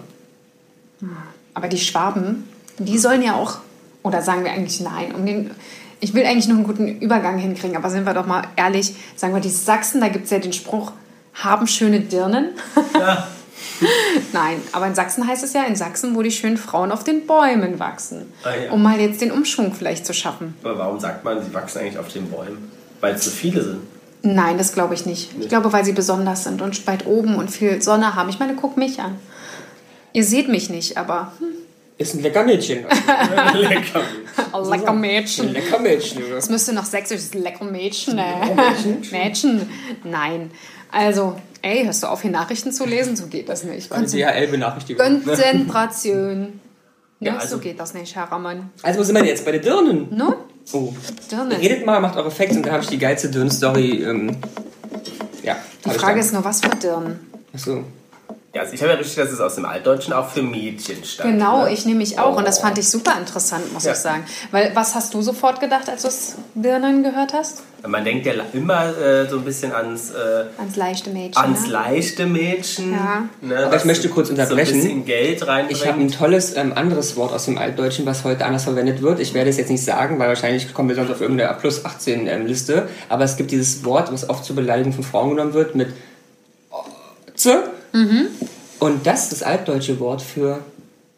Aber 1.53 1.67
die 1.67 1.77
Schwaben, 1.77 2.47
die 2.77 2.97
sollen 2.97 3.21
ja 3.21 3.35
auch, 3.35 3.57
oder 4.01 4.21
sagen 4.21 4.43
wir 4.43 4.51
eigentlich 4.51 4.81
nein, 4.81 5.13
um 5.15 5.25
den, 5.25 5.51
ich 5.99 6.13
will 6.13 6.25
eigentlich 6.25 6.47
noch 6.47 6.55
einen 6.55 6.65
guten 6.65 6.87
Übergang 6.99 7.37
hinkriegen, 7.37 7.77
aber 7.77 7.89
sind 7.89 8.05
wir 8.05 8.13
doch 8.13 8.25
mal 8.25 8.43
ehrlich, 8.55 8.95
sagen 9.15 9.33
wir 9.33 9.41
die 9.41 9.49
Sachsen, 9.49 10.01
da 10.01 10.09
gibt 10.09 10.25
es 10.25 10.31
ja 10.31 10.39
den 10.39 10.53
Spruch, 10.53 10.91
haben 11.33 11.67
schöne 11.67 12.01
Dirnen. 12.01 12.49
Ja. 12.93 13.27
Nein, 14.33 14.61
aber 14.71 14.87
in 14.87 14.95
Sachsen 14.95 15.27
heißt 15.27 15.43
es 15.43 15.53
ja, 15.53 15.63
in 15.63 15.75
Sachsen, 15.75 16.15
wo 16.15 16.21
die 16.21 16.31
schönen 16.31 16.57
Frauen 16.57 16.91
auf 16.91 17.03
den 17.03 17.25
Bäumen 17.25 17.79
wachsen. 17.79 18.31
Ah, 18.43 18.49
ja. 18.65 18.71
Um 18.71 18.81
mal 18.83 18.99
jetzt 18.99 19.21
den 19.21 19.31
Umschwung 19.31 19.73
vielleicht 19.73 20.05
zu 20.05 20.13
schaffen. 20.13 20.55
Aber 20.63 20.77
warum 20.77 20.99
sagt 20.99 21.23
man, 21.23 21.43
sie 21.43 21.53
wachsen 21.53 21.79
eigentlich 21.79 21.97
auf 21.97 22.11
den 22.11 22.29
Bäumen? 22.29 22.71
Weil 23.01 23.15
es 23.15 23.25
so 23.25 23.31
viele 23.31 23.63
sind. 23.63 23.81
Nein, 24.21 24.57
das 24.57 24.73
glaube 24.73 24.93
ich 24.93 25.05
nicht. 25.05 25.31
Ich 25.39 25.49
glaube, 25.49 25.73
weil 25.73 25.83
sie 25.83 25.91
besonders 25.91 26.45
sind 26.45 26.61
und 26.61 26.87
weit 26.87 27.05
oben 27.05 27.35
und 27.35 27.51
viel 27.51 27.81
Sonne 27.81 28.15
haben. 28.15 28.29
Ich 28.29 28.39
meine, 28.39 28.55
guck 28.55 28.77
mich 28.77 29.01
an. 29.01 29.17
Ihr 30.13 30.23
seht 30.23 30.47
mich 30.49 30.69
nicht, 30.69 30.97
aber 30.97 31.31
hm, 31.39 31.47
Ist 31.97 32.13
ein 32.15 32.21
lecker 32.21 32.43
Mädchen. 32.43 32.85
Lecker. 33.55 34.01
lecker 34.69 34.93
Mädchen. 34.93 35.47
Ein 35.47 35.53
lecker 35.53 35.79
Mädchen. 35.79 36.21
Es 36.37 36.49
müsste 36.49 36.73
noch 36.73 36.85
sächsisch, 36.85 37.17
das 37.17 37.25
ist 37.25 37.35
lecker 37.35 37.65
Mädchen. 37.65 38.17
Äh. 38.17 38.23
Mädchen. 39.11 39.69
Nein. 40.03 40.51
Also, 40.91 41.35
ey, 41.63 41.83
hörst 41.85 42.03
du 42.03 42.07
auf, 42.07 42.21
hier 42.21 42.29
Nachrichten 42.31 42.71
zu 42.71 42.85
lesen? 42.85 43.15
So 43.15 43.25
geht 43.27 43.49
das 43.49 43.63
nicht. 43.63 43.91
Eine 43.91 44.05
DHL-Benachrichtigung. 44.07 45.23
Konzentration. 45.23 46.59
Ja, 47.19 47.31
Ne, 47.33 47.39
also- 47.39 47.55
so 47.55 47.61
geht 47.61 47.79
das 47.79 47.93
nicht, 47.93 48.13
Herr 48.17 48.25
Rammann. 48.25 48.69
Also 48.81 48.99
wo 48.99 49.03
sind 49.03 49.15
wir 49.15 49.23
jetzt? 49.23 49.45
Bei 49.45 49.53
den 49.53 49.61
Dirnen? 49.61 50.07
No? 50.13 50.35
Oh. 50.73 50.91
Dirnen. 51.31 51.53
Redet 51.53 51.85
mal, 51.85 52.01
macht 52.01 52.17
eure 52.17 52.29
Facts 52.29 52.57
und 52.57 52.65
dann 52.65 52.73
habe 52.73 52.83
ich 52.83 52.89
die 52.89 52.97
geilste 52.97 53.29
Dirnen-Story. 53.29 54.03
Ähm, 54.03 54.35
ja. 55.41 55.55
Die 55.85 55.89
Frage 55.91 56.19
ist 56.19 56.33
nur, 56.33 56.43
was 56.43 56.59
für 56.59 56.75
Dirnen? 56.75 57.19
Achso. 57.53 57.85
Ja, 58.55 58.61
also 58.61 58.73
ich 58.75 58.81
habe 58.83 58.91
ja 58.91 58.97
richtig, 58.99 59.15
dass 59.15 59.31
es 59.31 59.39
aus 59.39 59.55
dem 59.55 59.65
Altdeutschen 59.65 60.13
auch 60.13 60.29
für 60.29 60.43
Mädchen 60.43 61.03
stand. 61.03 61.31
Genau, 61.31 61.63
ne? 61.63 61.73
ich 61.73 61.87
nehme 61.87 61.97
mich 61.97 62.19
auch. 62.19 62.37
Und 62.37 62.45
das 62.47 62.59
Oh. 62.59 62.61
fand 62.61 62.77
ich 62.77 62.87
super 62.87 63.17
interessant, 63.19 63.73
muss 63.73 63.83
Ja. 63.83 63.93
ich 63.93 63.97
sagen. 63.97 64.25
Weil, 64.51 64.75
was 64.75 64.93
hast 64.93 65.11
du 65.15 65.23
sofort 65.23 65.59
gedacht, 65.59 65.89
als 65.89 66.03
du 66.03 66.07
es 66.09 66.35
Dirnen 66.53 67.01
gehört 67.01 67.33
hast? 67.33 67.63
Man 67.87 68.05
denkt 68.05 68.27
ja 68.27 68.33
immer 68.53 68.95
äh, 68.95 69.27
so 69.27 69.39
ein 69.39 69.43
bisschen 69.43 69.73
ans, 69.73 70.11
äh, 70.11 70.45
Ans 70.59 70.75
leichte 70.75 71.09
Mädchen. 71.09 71.41
ans 71.43 71.63
ne? 71.63 71.67
leichte 71.69 72.25
Mädchen. 72.27 72.91
Ja. 72.93 73.23
Ne, 73.41 73.65
Aber 73.65 73.75
ich 73.75 73.85
möchte 73.85 74.07
kurz 74.09 74.29
unterbrechen. 74.29 74.67
So 74.67 74.75
ein 74.75 74.81
bisschen 74.83 75.05
Geld 75.05 75.47
reinbringt. 75.47 75.81
Ich 75.81 75.87
habe 75.87 75.99
ein 75.99 76.11
tolles 76.11 76.55
ähm, 76.55 76.73
anderes 76.75 77.15
Wort 77.15 77.33
aus 77.33 77.45
dem 77.45 77.57
Altdeutschen, 77.57 78.05
was 78.05 78.23
heute 78.23 78.45
anders 78.45 78.65
verwendet 78.65 79.01
wird. 79.01 79.19
Ich 79.19 79.33
werde 79.33 79.49
es 79.49 79.57
jetzt 79.57 79.71
nicht 79.71 79.83
sagen, 79.83 80.19
weil 80.19 80.27
wahrscheinlich 80.27 80.71
kommen 80.75 80.89
wir 80.89 80.95
sonst 80.95 81.09
auf 81.09 81.21
irgendeine 81.21 81.51
plus 81.59 81.83
18 81.85 82.27
ähm, 82.27 82.45
Liste. 82.45 82.87
Aber 83.09 83.23
es 83.23 83.35
gibt 83.35 83.49
dieses 83.49 83.83
Wort, 83.83 84.13
was 84.13 84.29
oft 84.29 84.45
zur 84.45 84.55
Beleidigung 84.55 84.93
von 84.93 85.03
Frauen 85.03 85.31
genommen 85.31 85.53
wird, 85.55 85.73
mit 85.73 85.87
Z. 87.93 88.25
Und 88.79 89.05
das 89.07 89.23
ist 89.23 89.31
das 89.31 89.43
altdeutsche 89.43 89.99
Wort 89.99 90.21
für 90.21 90.59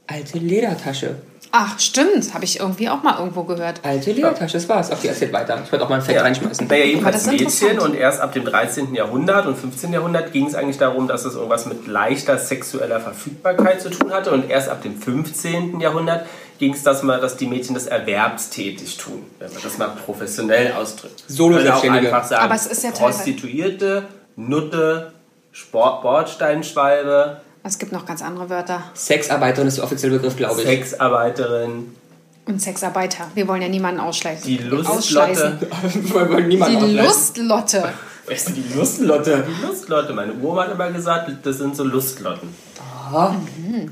alte 0.07 0.37
Ledertasche. 0.37 1.15
Ach, 1.57 1.79
stimmt. 1.79 2.33
Habe 2.33 2.43
ich 2.43 2.59
irgendwie 2.59 2.89
auch 2.89 3.01
mal 3.01 3.17
irgendwo 3.17 3.43
gehört. 3.43 3.79
Alte 3.83 4.11
Ledertasche, 4.11 4.53
das 4.57 4.67
war's. 4.67 4.91
Auf 4.91 4.99
die 5.01 5.07
erzählt 5.07 5.31
weiter. 5.31 5.61
Ich 5.63 5.71
wollte 5.71 5.85
auch 5.85 5.89
mal 5.89 5.95
ein 5.95 6.01
Fett 6.01 6.15
Ja. 6.17 6.21
reinschmeißen. 6.23 6.67
Naja, 6.67 6.83
jedenfalls 6.83 7.25
Mädchen 7.27 7.79
und 7.79 7.95
erst 7.95 8.19
ab 8.19 8.33
dem 8.33 8.43
13. 8.43 8.93
Jahrhundert 8.93 9.45
und 9.45 9.55
15. 9.57 9.93
Jahrhundert 9.93 10.33
ging 10.33 10.47
es 10.47 10.55
eigentlich 10.55 10.77
darum, 10.79 11.07
dass 11.07 11.23
es 11.23 11.35
irgendwas 11.35 11.65
mit 11.65 11.87
leichter 11.87 12.37
sexueller 12.37 12.99
Verfügbarkeit 12.99 13.81
zu 13.81 13.89
tun 13.89 14.11
hatte 14.11 14.31
und 14.31 14.49
erst 14.49 14.67
ab 14.67 14.81
dem 14.83 14.99
15. 14.99 15.79
Jahrhundert 15.79 16.25
ging 16.59 16.73
es, 16.73 16.83
dass, 16.83 17.03
man, 17.03 17.21
dass 17.21 17.37
die 17.37 17.47
Mädchen 17.47 17.73
das 17.73 17.85
erwerbstätig 17.87 18.97
tun, 18.97 19.23
wenn 19.39 19.51
man 19.53 19.61
das 19.63 19.77
mal 19.77 19.89
professionell 20.05 20.73
ausdrückt. 20.73 21.23
Solo- 21.27 21.55
Man 21.55 21.63
kann 21.63 21.71
auch 21.73 21.79
Selbstständige. 21.81 22.13
einfach 22.15 22.27
sagen, 22.29 22.43
Aber 22.43 22.55
es 22.55 22.65
ist 22.67 22.83
ja 22.83 22.91
Prostituierte, 22.91 24.03
Nutte, 24.35 25.13
Sport, 25.55 26.01
Bordsteinschwalbe, 26.01 27.37
Es 27.63 27.77
gibt 27.79 27.93
noch 27.93 28.05
ganz 28.05 28.21
andere 28.21 28.49
Wörter. 28.49 28.83
Sexarbeiterin 28.93 29.69
ist 29.69 29.77
der 29.77 29.85
offizielle 29.85 30.15
Begriff, 30.17 30.35
glaube 30.35 30.61
ich. 30.61 30.67
Sexarbeiterin, 30.67 31.95
Und 32.45 32.61
Sexarbeiter. 32.61 33.31
Wir 33.35 33.47
wollen 33.47 33.61
ja 33.61 33.69
niemanden 33.69 34.01
ausschleißen. 34.01 34.45
die. 34.45 34.57
Lustlotte. 34.63 35.57
Wir 35.93 36.29
wollen 36.29 36.49
niemanden 36.49 36.87
Die. 36.87 36.97
Lustlotte. 36.97 37.87
Wer 38.25 38.35
ist 38.35 38.49
denn 38.49 38.55
die 38.55 38.73
Lustlotte? 38.77 39.45
Lustlotte. 39.65 40.11
Meine 40.11 40.33
Oma 40.43 40.63
hat 40.63 40.73
immer 40.73 40.91
gesagt, 40.91 41.31
das 41.43 41.57
sind 41.57 41.73
so 41.77 41.85
Lustlotten. 41.85 42.49
Aha. 43.09 43.35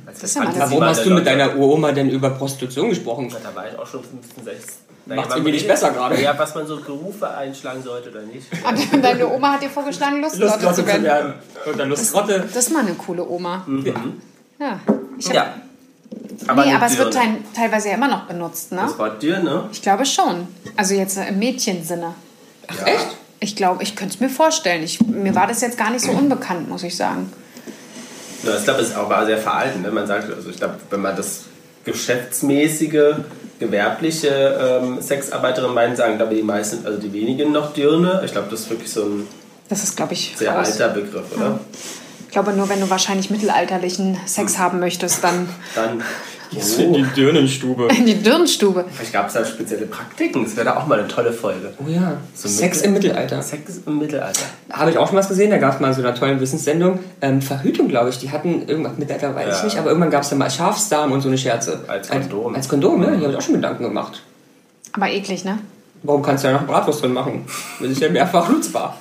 Das 0.06 0.22
ist 0.22 0.36
ja 0.36 0.44
mal 0.44 0.54
warum 0.58 0.84
hast 0.84 1.06
du 1.06 1.12
mit 1.12 1.26
deiner 1.26 1.56
Uroma 1.56 1.94
denn 1.94 2.10
über 2.10 2.32
Prostitution 2.32 2.90
gesprochen? 2.90 3.34
Da 3.42 3.56
war 3.56 3.70
ich 3.72 3.80
auch 3.80 3.88
schon 3.88 4.04
15, 4.04 4.44
16. 4.44 4.74
Macht's 5.06 5.30
man 5.30 5.38
irgendwie 5.40 5.52
nicht 5.54 5.68
besser 5.68 5.92
gerade. 5.92 6.22
Ja, 6.22 6.38
was 6.38 6.56
man 6.56 6.66
so 6.66 6.78
Berufe 6.78 7.30
einschlagen 7.30 7.84
sollte 7.84 8.10
oder 8.10 8.22
nicht. 8.22 8.48
Und 8.94 9.04
Deine 9.04 9.28
Oma 9.28 9.54
hat 9.54 9.64
dir 9.64 9.70
vorgeschlagen, 9.70 10.22
Lustlotte, 10.22 10.74
zu 10.74 10.86
werden. 10.88 11.34
Oder 11.72 11.86
Lustrotte. 11.86 12.40
Das 12.54 12.68
ist 12.68 12.72
mal 12.74 12.82
eine 12.86 12.94
coole 12.94 13.28
Oma. 13.28 13.66
Ja. 14.60 14.80
Ich 15.18 15.28
hab, 15.28 15.36
Ja. 15.36 15.54
nee, 16.56 16.62
eine 16.62 16.76
aber 16.76 16.86
es 16.86 16.98
wird 16.98 17.14
teil, 17.14 17.38
teilweise 17.56 17.90
ja 17.90 17.96
immer 17.96 18.08
noch 18.08 18.28
benutzt, 18.28 18.72
ne? 18.72 18.82
Das 18.86 18.98
Wort 18.98 19.22
Dirne. 19.22 19.68
Ich 19.72 19.82
glaube 19.82 20.06
schon. 20.06 20.48
Also 20.78 20.96
jetzt 20.96 21.18
im 21.18 21.40
Mädchensinne. 21.40 22.14
Ach, 22.68 22.86
echt? 22.88 23.08
Ich 23.42 23.58
glaube, 23.58 23.84
ich 23.84 23.98
könnte 23.98 24.14
es 24.16 24.20
mir 24.22 24.30
vorstellen. 24.30 24.84
Ich, 24.84 25.02
mir 25.02 25.36
war 25.36 25.48
das 25.48 25.60
jetzt 25.60 25.78
gar 25.78 25.90
nicht 25.92 26.06
so 26.06 26.12
unbekannt, 26.12 26.70
muss 26.70 26.84
ich 26.84 26.96
sagen. 26.96 27.32
Ja, 28.44 28.56
ich 28.58 28.64
glaube, 28.64 28.82
es 28.82 28.90
ist 28.90 28.96
auch 28.98 29.26
sehr 29.26 29.38
veralten. 29.38 29.82
Ne? 29.82 29.92
Man 29.92 30.08
sagt, 30.08 30.34
also 30.34 30.50
ich 30.50 30.58
glaube, 30.58 30.76
wenn 30.90 31.02
man 31.02 31.16
das 31.16 31.42
geschäftsmäßige, 31.84 33.16
gewerbliche 33.66 34.30
ähm, 34.82 35.02
Sexarbeiterin 35.02 35.74
meint, 35.74 35.98
sagen, 35.98 36.18
glaube 36.18 36.34
ich, 36.34 36.40
die 36.40 36.46
meisten, 36.46 36.86
also 36.86 37.00
die 37.00 37.12
wenigen 37.14 37.52
noch 37.52 37.74
Dirne. 37.74 38.22
Ich 38.26 38.32
glaube, 38.32 38.48
das 38.52 38.62
ist 38.62 38.70
wirklich 38.70 38.92
so 38.92 39.04
ein 39.04 39.28
Das 39.70 39.84
ist, 39.84 39.96
glaube 39.96 40.14
ich, 40.14 40.34
sehr 40.36 40.52
raus. 40.54 40.72
alter 40.72 40.90
Begriff, 40.90 41.26
oder? 41.36 41.60
Ich 42.26 42.32
glaube, 42.32 42.54
nur 42.54 42.68
wenn 42.70 42.80
du 42.80 42.90
wahrscheinlich 42.90 43.30
mittelalterlichen 43.30 44.18
Sex 44.26 44.58
haben 44.58 44.80
möchtest, 44.80 45.24
dann 45.24 45.48
Dann. 45.76 46.04
Das 46.56 46.78
in 46.78 46.94
die 46.94 47.04
Dürnenstube. 47.04 47.88
in 47.98 48.06
die 48.06 48.16
Dirnstube. 48.22 48.86
Vielleicht 48.94 49.14
gab 49.14 49.28
es 49.28 49.34
da 49.34 49.46
spezielle 49.46 49.86
Praktiken. 49.86 50.44
Das 50.44 50.56
wäre 50.56 50.66
da 50.66 50.78
auch 50.78 50.88
mal 50.88 51.00
eine 51.00 51.08
tolle 51.08 51.32
Folge. 51.34 51.74
Oh 51.84 51.90
ja. 51.90 52.18
So 52.34 52.48
Sex 52.48 52.78
Mittel- 52.78 52.88
im 52.88 52.94
Mittelalter. 52.94 53.42
Sex 53.42 53.80
im 53.86 54.00
Mittelalter. 54.00 54.42
Habe 54.72 54.92
ich 54.92 54.98
auch 54.98 55.08
schon 55.08 55.18
was 55.18 55.28
gesehen, 55.28 55.52
da 55.52 55.58
gab 55.58 55.76
es 55.76 55.80
mal 55.80 55.94
so 55.94 56.02
eine 56.04 56.14
tolle 56.14 56.40
Wissenssendung. 56.40 57.00
Ähm, 57.22 57.42
Verhütung, 57.42 57.88
glaube 57.88 58.10
ich, 58.10 58.18
die 58.20 58.32
hatten 58.32 58.68
irgendwas 58.68 58.98
mit 58.98 59.10
der, 59.10 59.22
weiß 59.22 59.48
ich 59.48 59.58
Ja. 59.60 59.64
nicht, 59.66 59.78
aber 59.78 59.88
irgendwann 59.90 60.12
gab 60.12 60.24
es 60.24 60.30
da 60.30 60.36
mal 60.36 60.50
Schafsdarm 60.50 61.12
und 61.12 61.22
so 61.22 61.28
eine 61.30 61.38
Scherze. 61.38 61.80
Als 61.88 62.10
Kondom. 62.10 62.48
Als, 62.48 62.56
als 62.58 62.70
Kondom, 62.70 63.00
ne? 63.02 63.18
Die 63.18 63.22
habe 63.24 63.32
ich 63.32 63.38
auch 63.38 63.42
schon 63.42 63.56
Gedanken 63.56 63.84
gemacht. 63.84 64.22
Aber 64.94 65.10
eklig, 65.10 65.44
ne? 65.46 65.60
Warum 66.04 66.22
kannst 66.22 66.44
du 66.44 66.50
da 66.50 66.54
noch 66.54 66.68
Bratwurst 66.68 67.02
drin 67.02 67.14
machen? 67.14 67.46
Das 67.80 67.90
ist 67.90 68.02
ja 68.02 68.10
mehrfach 68.10 68.50
nutzbar. 68.50 68.98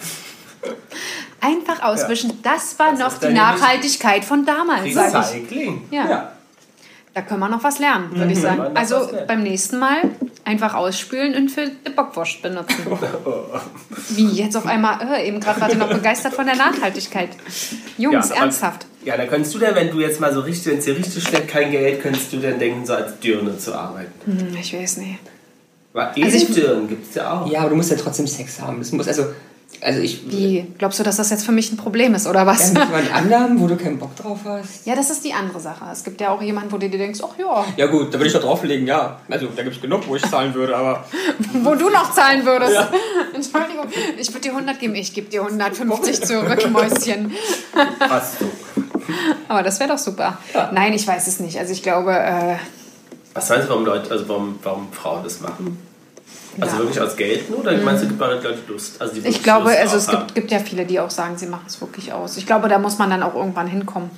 Einfach 1.40 1.82
auswischen. 1.82 2.32
Das 2.44 2.78
war 2.78 2.92
Das 2.92 3.00
noch 3.00 3.18
die 3.18 3.32
Nachhaltigkeit 3.34 4.24
von 4.24 4.44
damals, 4.46 4.86
ich. 4.86 4.96
Recycling. 4.96 5.82
Ja. 5.90 6.30
Da 7.14 7.20
können 7.20 7.40
wir 7.40 7.48
noch 7.48 7.62
was 7.62 7.78
lernen, 7.78 8.10
würde 8.16 8.32
ich 8.32 8.38
Mhm. 8.38 8.42
sagen. 8.42 8.56
Noch 8.58 8.74
Also 8.74 9.10
beim 9.26 9.42
nächsten 9.42 9.78
Mal 9.78 9.98
einfach 10.44 10.72
ausspülen 10.74 11.34
und 11.34 11.50
für 11.50 11.66
die 11.66 11.90
Bockwurst 11.90 12.40
benutzen. 12.40 12.86
Wie 14.10 14.28
jetzt 14.28 14.56
auf 14.56 14.66
einmal, 14.66 14.96
äh, 15.14 15.28
eben 15.28 15.38
gerade 15.40 15.72
ihr 15.72 15.78
noch 15.78 15.90
begeistert 15.92 16.32
von 16.34 16.46
der 16.46 16.56
Nachhaltigkeit. 16.56 17.28
Jungs, 17.98 18.30
aber- 18.30 18.40
ernsthaft. 18.40 18.86
Ja, 19.04 19.16
da 19.16 19.26
könntest 19.26 19.52
du 19.54 19.58
denn, 19.58 19.74
wenn 19.74 19.90
du 19.90 20.00
jetzt 20.00 20.20
mal 20.20 20.32
so 20.32 20.40
richtig, 20.40 20.72
wenn 20.72 20.78
es 20.78 20.84
dir 20.84 20.96
richtig 20.96 21.22
schlecht 21.24 21.48
kein 21.48 21.70
Geld, 21.72 22.00
könntest 22.02 22.32
du 22.32 22.36
denn 22.38 22.58
denken, 22.58 22.86
so 22.86 22.94
als 22.94 23.18
Dirne 23.18 23.58
zu 23.58 23.74
arbeiten. 23.74 24.12
Hm, 24.24 24.56
ich 24.58 24.72
weiß 24.72 24.98
nicht. 24.98 25.18
Weil 25.92 26.06
Also 26.06 26.18
ich- 26.24 26.34
Edeldirnen 26.48 26.88
gibt 26.88 27.08
es 27.10 27.14
ja 27.16 27.30
auch. 27.32 27.50
Ja, 27.50 27.60
aber 27.60 27.70
du 27.70 27.76
musst 27.76 27.90
ja 27.90 27.96
trotzdem 27.98 28.26
Sex 28.26 28.60
haben. 28.62 28.78
Das 28.78 28.92
muss, 28.92 29.06
also, 29.08 29.26
also 29.80 30.00
ich. 30.00 30.30
Wie, 30.30 30.66
glaubst 30.78 31.00
du, 31.00 31.02
dass 31.02 31.16
das 31.16 31.30
jetzt 31.30 31.44
für 31.44 31.52
mich 31.52 31.72
ein 31.72 31.76
Problem 31.76 32.14
ist, 32.14 32.26
oder 32.26 32.46
was? 32.46 32.72
Ja, 32.72 32.80
mit 32.80 32.88
jemand 32.88 33.14
anderem, 33.14 33.60
wo 33.60 33.66
du 33.66 33.76
keinen 33.76 33.98
Bock 33.98 34.14
drauf 34.16 34.40
hast. 34.44 34.86
Ja, 34.86 34.94
das 34.94 35.10
ist 35.10 35.24
die 35.24 35.32
andere 35.32 35.58
Sache. 35.60 35.84
Es 35.92 36.04
gibt 36.04 36.20
ja 36.20 36.30
auch 36.30 36.40
jemanden, 36.40 36.70
wo 36.70 36.78
du 36.78 36.88
dir 36.88 36.98
denkst, 36.98 37.20
ach 37.22 37.36
ja, 37.38 37.64
Ja 37.76 37.86
gut, 37.86 38.08
da 38.08 38.14
würde 38.14 38.26
ich 38.26 38.32
doch 38.32 38.42
drauflegen, 38.42 38.86
ja. 38.86 39.20
Also 39.28 39.46
da 39.54 39.62
gibt 39.62 39.76
es 39.76 39.82
genug, 39.82 40.06
wo 40.06 40.16
ich 40.16 40.22
zahlen 40.22 40.54
würde, 40.54 40.76
aber 40.76 41.04
wo 41.62 41.74
du 41.74 41.90
noch 41.90 42.12
zahlen 42.12 42.44
würdest. 42.44 42.76
Entschuldigung, 43.34 43.86
ich 44.18 44.28
würde 44.28 44.40
dir 44.40 44.52
100 44.52 44.78
geben, 44.78 44.94
ich 44.94 45.12
gebe 45.12 45.28
dir 45.28 45.42
150 45.42 46.22
zurück, 46.22 46.70
Mäuschen. 46.70 47.32
Hast 48.00 48.40
du. 48.40 48.44
Aber 49.48 49.62
das 49.62 49.80
wäre 49.80 49.90
doch 49.90 49.98
super. 49.98 50.38
Nein, 50.72 50.92
ich 50.92 51.06
weiß 51.06 51.26
es 51.26 51.40
nicht. 51.40 51.58
Also 51.58 51.72
ich 51.72 51.82
glaube, 51.82 52.12
äh, 52.12 52.56
Was 53.34 53.48
meinst 53.48 53.66
du, 53.66 53.70
warum 53.70 53.84
Leute, 53.84 54.10
also 54.10 54.28
warum, 54.28 54.58
warum 54.62 54.92
Frauen 54.92 55.24
das 55.24 55.40
machen? 55.40 55.76
Also 56.60 56.76
Ja. 56.76 56.82
wirklich 56.82 57.00
aus 57.00 57.16
Geld 57.16 57.48
nur? 57.50 57.60
Oder 57.60 57.76
meinst 57.78 58.02
du, 58.02 58.08
gibt 58.08 58.20
man 58.20 58.30
Leute 58.30 58.58
Lust? 58.68 59.00
Also 59.00 59.14
die 59.14 59.26
ich 59.28 59.42
glaube, 59.42 59.70
Lust 59.70 59.78
also 59.78 59.96
es 59.96 60.08
gibt, 60.08 60.34
gibt 60.34 60.50
ja 60.50 60.58
viele, 60.58 60.84
die 60.84 61.00
auch 61.00 61.10
sagen, 61.10 61.36
sie 61.38 61.46
machen 61.46 61.64
es 61.66 61.80
wirklich 61.80 62.12
aus. 62.12 62.36
Ich 62.36 62.46
glaube, 62.46 62.68
da 62.68 62.78
muss 62.78 62.98
man 62.98 63.10
dann 63.10 63.22
auch 63.22 63.34
irgendwann 63.34 63.66
hinkommen. 63.66 64.10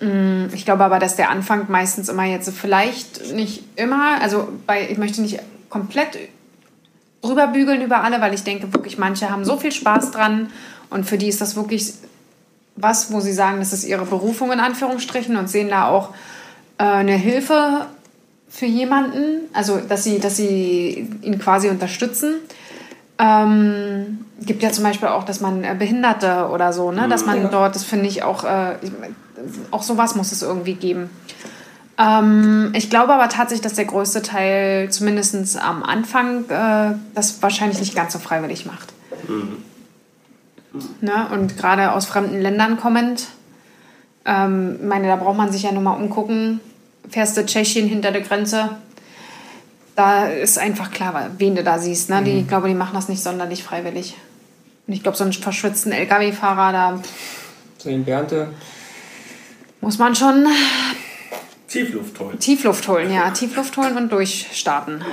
Mm, 0.00 0.46
Ich 0.54 0.64
glaube 0.64 0.84
aber, 0.84 0.98
dass 0.98 1.16
der 1.16 1.30
Anfang 1.30 1.66
meistens 1.70 2.08
immer 2.08 2.24
jetzt 2.24 2.50
vielleicht 2.56 3.32
nicht 3.34 3.62
immer, 3.76 4.20
also 4.20 4.48
bei, 4.66 4.88
ich 4.90 4.98
möchte 4.98 5.20
nicht 5.22 5.38
komplett 5.68 6.18
drüber 7.22 7.46
bügeln 7.48 7.82
über 7.82 8.02
alle, 8.02 8.20
weil 8.20 8.34
ich 8.34 8.42
denke 8.42 8.72
wirklich, 8.72 8.98
manche 8.98 9.30
haben 9.30 9.44
so 9.44 9.56
viel 9.56 9.72
Spaß 9.72 10.10
dran 10.10 10.50
und 10.90 11.04
für 11.04 11.18
die 11.18 11.28
ist 11.28 11.40
das 11.40 11.54
wirklich 11.56 11.94
was, 12.74 13.12
wo 13.12 13.20
sie 13.20 13.32
sagen, 13.32 13.58
das 13.60 13.72
ist 13.72 13.84
ihre 13.84 14.04
Berufung 14.06 14.50
in 14.52 14.58
Anführungsstrichen 14.60 15.36
und 15.36 15.48
sehen 15.48 15.68
da 15.68 15.88
auch 15.88 16.10
äh, 16.78 16.84
eine 16.84 17.12
Hilfe 17.12 17.86
für 18.52 18.66
jemanden, 18.66 19.48
also 19.54 19.78
dass 19.78 20.04
sie, 20.04 20.20
dass 20.20 20.36
sie 20.36 21.08
ihn 21.22 21.38
quasi 21.38 21.70
unterstützen. 21.70 22.34
Ähm, 23.18 24.26
gibt 24.40 24.62
ja 24.62 24.70
zum 24.70 24.84
Beispiel 24.84 25.08
auch, 25.08 25.24
dass 25.24 25.40
man 25.40 25.64
äh, 25.64 25.74
Behinderte 25.78 26.48
oder 26.52 26.72
so, 26.72 26.92
ne, 26.92 27.08
dass 27.08 27.24
man 27.24 27.50
dort, 27.50 27.74
das 27.74 27.84
finde 27.84 28.06
ich 28.06 28.22
auch, 28.22 28.44
äh, 28.44 28.76
auch 29.70 29.82
sowas 29.82 30.14
muss 30.16 30.32
es 30.32 30.42
irgendwie 30.42 30.74
geben. 30.74 31.08
Ähm, 31.98 32.72
ich 32.74 32.90
glaube 32.90 33.14
aber 33.14 33.28
tatsächlich, 33.30 33.62
dass 33.62 33.74
der 33.74 33.86
größte 33.86 34.20
Teil, 34.20 34.90
zumindest 34.90 35.58
am 35.58 35.82
Anfang, 35.82 36.44
äh, 36.50 36.94
das 37.14 37.42
wahrscheinlich 37.42 37.80
nicht 37.80 37.94
ganz 37.94 38.12
so 38.12 38.18
freiwillig 38.18 38.66
macht. 38.66 38.92
Ne? 41.00 41.26
Und 41.32 41.56
gerade 41.56 41.92
aus 41.92 42.04
fremden 42.04 42.40
Ländern 42.40 42.76
kommend, 42.76 43.28
ähm, 44.26 44.76
ich 44.80 44.86
meine, 44.86 45.08
da 45.08 45.16
braucht 45.16 45.36
man 45.36 45.52
sich 45.52 45.62
ja 45.62 45.72
nur 45.72 45.82
mal 45.82 45.96
umgucken. 45.96 46.60
Fährst 47.08 47.36
du 47.36 47.44
Tschechien 47.44 47.88
hinter 47.88 48.12
der 48.12 48.22
Grenze, 48.22 48.70
da 49.96 50.26
ist 50.26 50.58
einfach 50.58 50.90
klar, 50.90 51.30
wen 51.38 51.54
du 51.54 51.62
da 51.62 51.78
siehst. 51.78 52.08
Ne? 52.10 52.22
Die, 52.24 52.40
ich 52.40 52.48
glaube, 52.48 52.68
die 52.68 52.74
machen 52.74 52.94
das 52.94 53.08
nicht 53.08 53.22
sonderlich 53.22 53.62
freiwillig. 53.62 54.14
Und 54.86 54.94
ich 54.94 55.02
glaube, 55.02 55.16
so 55.16 55.24
einen 55.24 55.32
verschwitzten 55.32 55.92
LKW-Fahrer, 55.92 56.72
da 56.72 57.00
so 57.78 57.88
den 57.90 58.04
Bernte. 58.04 58.48
muss 59.80 59.98
man 59.98 60.14
schon 60.14 60.46
Tiefluft 61.68 62.18
holen. 62.20 62.38
Tiefluft 62.38 62.88
holen, 62.88 63.12
ja. 63.12 63.30
Tiefluft 63.34 63.76
holen 63.76 63.96
und 63.96 64.12
durchstarten. 64.12 65.04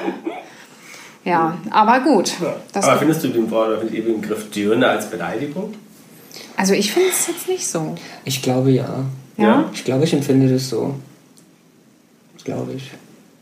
Ja, 1.26 1.58
aber 1.70 2.00
gut. 2.00 2.34
Das, 2.72 2.86
Aber 2.86 3.00
findest 3.00 3.24
du 3.24 3.28
den 3.30 3.50
Begriff 3.50 4.50
Dirne 4.52 4.88
als 4.88 5.10
Beleidigung? 5.10 5.74
also 6.56 6.74
ich 6.74 6.92
finde 6.92 7.10
es 7.10 7.28
jetzt 7.28 7.48
nicht 7.48 7.68
so. 7.68 7.96
Ich 8.26 8.42
glaube 8.42 8.72
ja. 8.72 9.04
Ja? 9.38 9.70
Ich 9.74 9.86
glaube, 9.86 10.04
ich 10.04 10.14
empfinde 10.14 10.52
das 10.52 10.70
so. 10.70 10.96
Glaube 12.44 12.74
ich. 12.74 12.92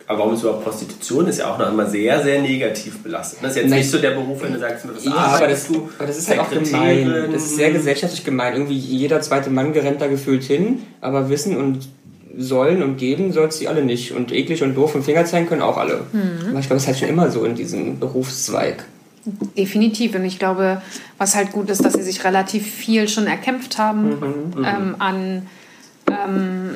Aber 0.07 0.19
warum 0.19 0.33
ist 0.35 0.41
überhaupt 0.41 0.63
Prostitution? 0.63 1.27
Ist 1.27 1.39
ja 1.39 1.53
auch 1.53 1.57
noch 1.57 1.69
immer 1.69 1.85
sehr, 1.85 2.23
sehr 2.23 2.41
negativ 2.41 3.03
belastet. 3.03 3.39
Das 3.41 3.51
ist 3.51 3.57
jetzt 3.57 3.69
Nein. 3.69 3.79
nicht 3.79 3.91
so 3.91 3.97
der 3.97 4.11
Beruf, 4.11 4.41
wenn 4.41 4.53
du 4.53 4.59
sagst, 4.59 4.85
das 4.85 5.03
Ja, 5.03 5.11
aber 5.11 5.47
das, 5.47 5.67
du. 5.67 5.89
aber 5.97 6.07
das 6.07 6.17
ist 6.17 6.29
halt 6.29 6.39
auch 6.39 6.49
gemein. 6.49 7.29
Das 7.31 7.43
ist 7.43 7.55
sehr 7.57 7.71
gesellschaftlich 7.71 8.23
gemein. 8.23 8.53
Irgendwie 8.53 8.77
jeder 8.77 9.19
zweite 9.19 9.49
Mann 9.49 9.71
rennt 9.73 9.99
da 9.99 10.07
gefühlt 10.07 10.43
hin, 10.43 10.83
aber 11.01 11.29
wissen 11.29 11.57
und 11.57 11.89
sollen 12.37 12.83
und 12.83 12.97
geben 12.97 13.33
soll 13.33 13.47
es 13.47 13.59
die 13.59 13.67
alle 13.67 13.83
nicht. 13.83 14.13
Und 14.13 14.31
eklig 14.31 14.63
und 14.63 14.75
doof 14.75 14.95
und 14.95 15.03
Finger 15.03 15.25
zeigen 15.25 15.47
können 15.47 15.61
auch 15.61 15.75
alle. 15.77 16.01
Aber 16.49 16.59
ich 16.59 16.67
glaube, 16.67 16.75
es 16.77 16.83
ist 16.83 16.87
halt 16.87 16.99
schon 16.99 17.09
immer 17.09 17.29
so 17.29 17.43
in 17.43 17.55
diesem 17.55 17.99
Berufszweig. 17.99 18.85
Definitiv. 19.57 20.15
Und 20.15 20.23
ich 20.23 20.39
glaube, 20.39 20.81
was 21.17 21.35
halt 21.35 21.51
gut 21.51 21.69
ist, 21.69 21.83
dass 21.83 21.93
sie 21.93 22.03
sich 22.03 22.23
relativ 22.23 22.65
viel 22.65 23.09
schon 23.09 23.27
erkämpft 23.27 23.77
haben 23.77 24.53
ähm, 24.57 24.95
an 24.99 25.47
ähm, 26.09 26.69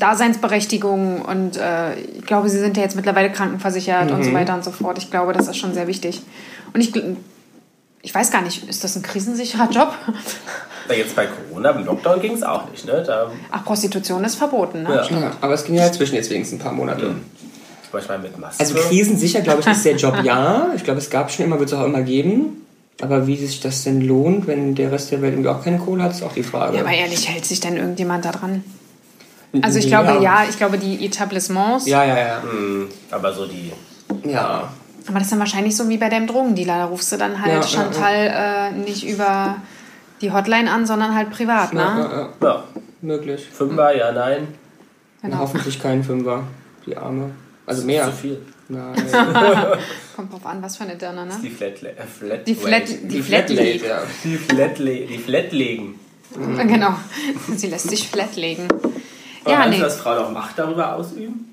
Daseinsberechtigung. 0.00 1.22
Und 1.22 1.56
äh, 1.56 1.94
ich 2.00 2.26
glaube, 2.26 2.48
sie 2.48 2.58
sind 2.58 2.76
ja 2.76 2.82
jetzt 2.82 2.96
mittlerweile 2.96 3.30
krankenversichert 3.30 4.10
und 4.10 4.24
so 4.24 4.32
weiter 4.32 4.54
und 4.54 4.64
so 4.64 4.72
fort. 4.72 4.98
Ich 4.98 5.10
glaube, 5.10 5.32
das 5.32 5.46
ist 5.46 5.56
schon 5.56 5.72
sehr 5.74 5.86
wichtig. 5.86 6.22
Und 6.72 6.80
ich, 6.80 6.92
ich 8.02 8.14
weiß 8.14 8.30
gar 8.30 8.42
nicht, 8.42 8.68
ist 8.68 8.82
das 8.82 8.96
ein 8.96 9.02
krisensicherer 9.02 9.70
Job? 9.70 9.92
Jetzt 10.88 11.14
bei 11.14 11.26
Corona, 11.26 11.70
im 11.70 11.84
Lockdown 11.84 12.20
ging 12.20 12.32
es 12.32 12.42
auch 12.42 12.68
nicht, 12.68 12.84
ne? 12.84 13.04
Da, 13.06 13.30
Ach, 13.52 13.64
Prostitution 13.64 14.24
ist 14.24 14.34
verboten, 14.34 14.82
ne? 14.82 14.88
Ja. 15.08 15.20
Ja, 15.20 15.30
aber 15.40 15.54
es 15.54 15.62
ging 15.62 15.76
ja 15.76 15.92
zwischen 15.92 16.16
jetzt 16.16 16.30
wenigstens 16.30 16.58
ein 16.58 16.64
paar 16.64 16.72
Monate. 16.72 17.02
zum 17.02 17.92
Beispiel 17.92 18.18
mit 18.18 18.36
Maske. 18.36 18.58
Also 18.58 18.74
krisensicher, 18.74 19.40
glaube 19.42 19.60
ich, 19.60 19.68
ist 19.68 19.84
der 19.84 19.94
Job 19.94 20.16
ja. 20.24 20.70
Ich 20.74 20.82
glaube, 20.82 20.98
es 20.98 21.08
gab 21.08 21.30
schon 21.30 21.44
immer, 21.44 21.60
wird 21.60 21.70
es 21.70 21.78
auch 21.78 21.84
immer 21.84 22.02
geben. 22.02 22.66
Aber 23.02 23.28
wie 23.28 23.36
sich 23.36 23.60
das 23.60 23.84
denn 23.84 24.00
lohnt, 24.00 24.48
wenn 24.48 24.74
der 24.74 24.90
Rest 24.90 25.12
der 25.12 25.22
Welt 25.22 25.34
irgendwie 25.34 25.48
auch 25.48 25.62
keine 25.62 25.78
Kohle 25.78 26.02
hat, 26.02 26.10
ist 26.10 26.24
auch 26.24 26.32
die 26.32 26.42
Frage. 26.42 26.76
Ja, 26.76 26.82
aber 26.82 26.92
ehrlich, 26.92 27.28
hält 27.28 27.44
sich 27.44 27.60
denn 27.60 27.76
irgendjemand 27.76 28.24
da 28.24 28.32
dran? 28.32 28.64
Also 29.62 29.78
ich 29.78 29.88
glaube, 29.88 30.22
ja, 30.22 30.44
ich 30.48 30.56
glaube, 30.56 30.78
die 30.78 31.04
Etablissements. 31.04 31.86
Ja, 31.86 32.04
ja, 32.04 32.18
ja. 32.18 32.42
Hm, 32.42 32.88
aber 33.10 33.32
so 33.32 33.46
die. 33.46 33.72
Ja. 34.28 34.70
Aber 35.06 35.14
das 35.14 35.24
ist 35.24 35.32
dann 35.32 35.38
wahrscheinlich 35.40 35.76
so 35.76 35.88
wie 35.88 35.98
bei 35.98 36.08
deinem 36.08 36.26
Drogendealer. 36.26 36.78
Da 36.78 36.84
rufst 36.84 37.10
du 37.12 37.16
dann 37.16 37.40
halt 37.40 37.52
Ja, 37.52 37.60
ja, 37.60 37.62
Chantal 37.66 38.14
Äh, 38.14 38.72
nicht 38.72 39.06
über 39.08 39.56
die 40.20 40.30
Hotline 40.30 40.70
an, 40.70 40.86
sondern 40.86 41.14
halt 41.14 41.30
privat, 41.30 41.72
ne? 41.72 41.80
Ja, 41.80 41.98
ja, 41.98 42.16
ja. 42.20 42.28
Ja, 42.42 42.64
Möglich. 43.02 43.48
Fünfer, 43.52 43.96
ja, 43.96 44.12
nein. 44.12 44.48
Na, 45.22 45.28
Genau. 45.30 45.40
hoffentlich 45.40 45.80
kein 45.80 46.04
Fünfer. 46.04 46.44
Die 46.86 46.96
Arme. 46.96 47.30
Also 47.66 47.84
mehr. 47.86 48.04
Zu 48.06 48.12
viel. 48.12 48.42
Nein. 48.68 48.94
Kommt 50.16 50.32
drauf 50.32 50.46
an, 50.46 50.62
was 50.62 50.76
für 50.76 50.84
eine 50.84 50.96
Dirne, 50.96 51.26
ne? 51.26 51.32
Die 51.42 51.50
Flat, 51.50 51.82
äh, 51.82 51.94
Flat 52.06 52.46
Die 52.46 52.54
Flat, 52.54 52.82
Rate. 52.82 52.94
die 53.04 53.22
Flatlate. 53.22 53.86
ja. 53.86 54.02
Die 54.22 54.36
Flatle 54.36 55.06
die 55.06 55.18
Flatlegen. 55.18 55.94
Genau. 56.66 56.94
Sie 57.56 57.66
lässt 57.66 57.88
sich 57.90 58.08
flatlegen. 58.08 58.68
Aber 59.44 59.52
Ja, 59.52 59.58
meinst 59.60 59.70
nee. 59.72 59.76
du, 59.78 59.82
dass 59.84 59.96
Frauen 59.96 60.18
auch 60.18 60.30
Macht 60.32 60.58
darüber 60.58 60.94
ausüben? 60.96 61.46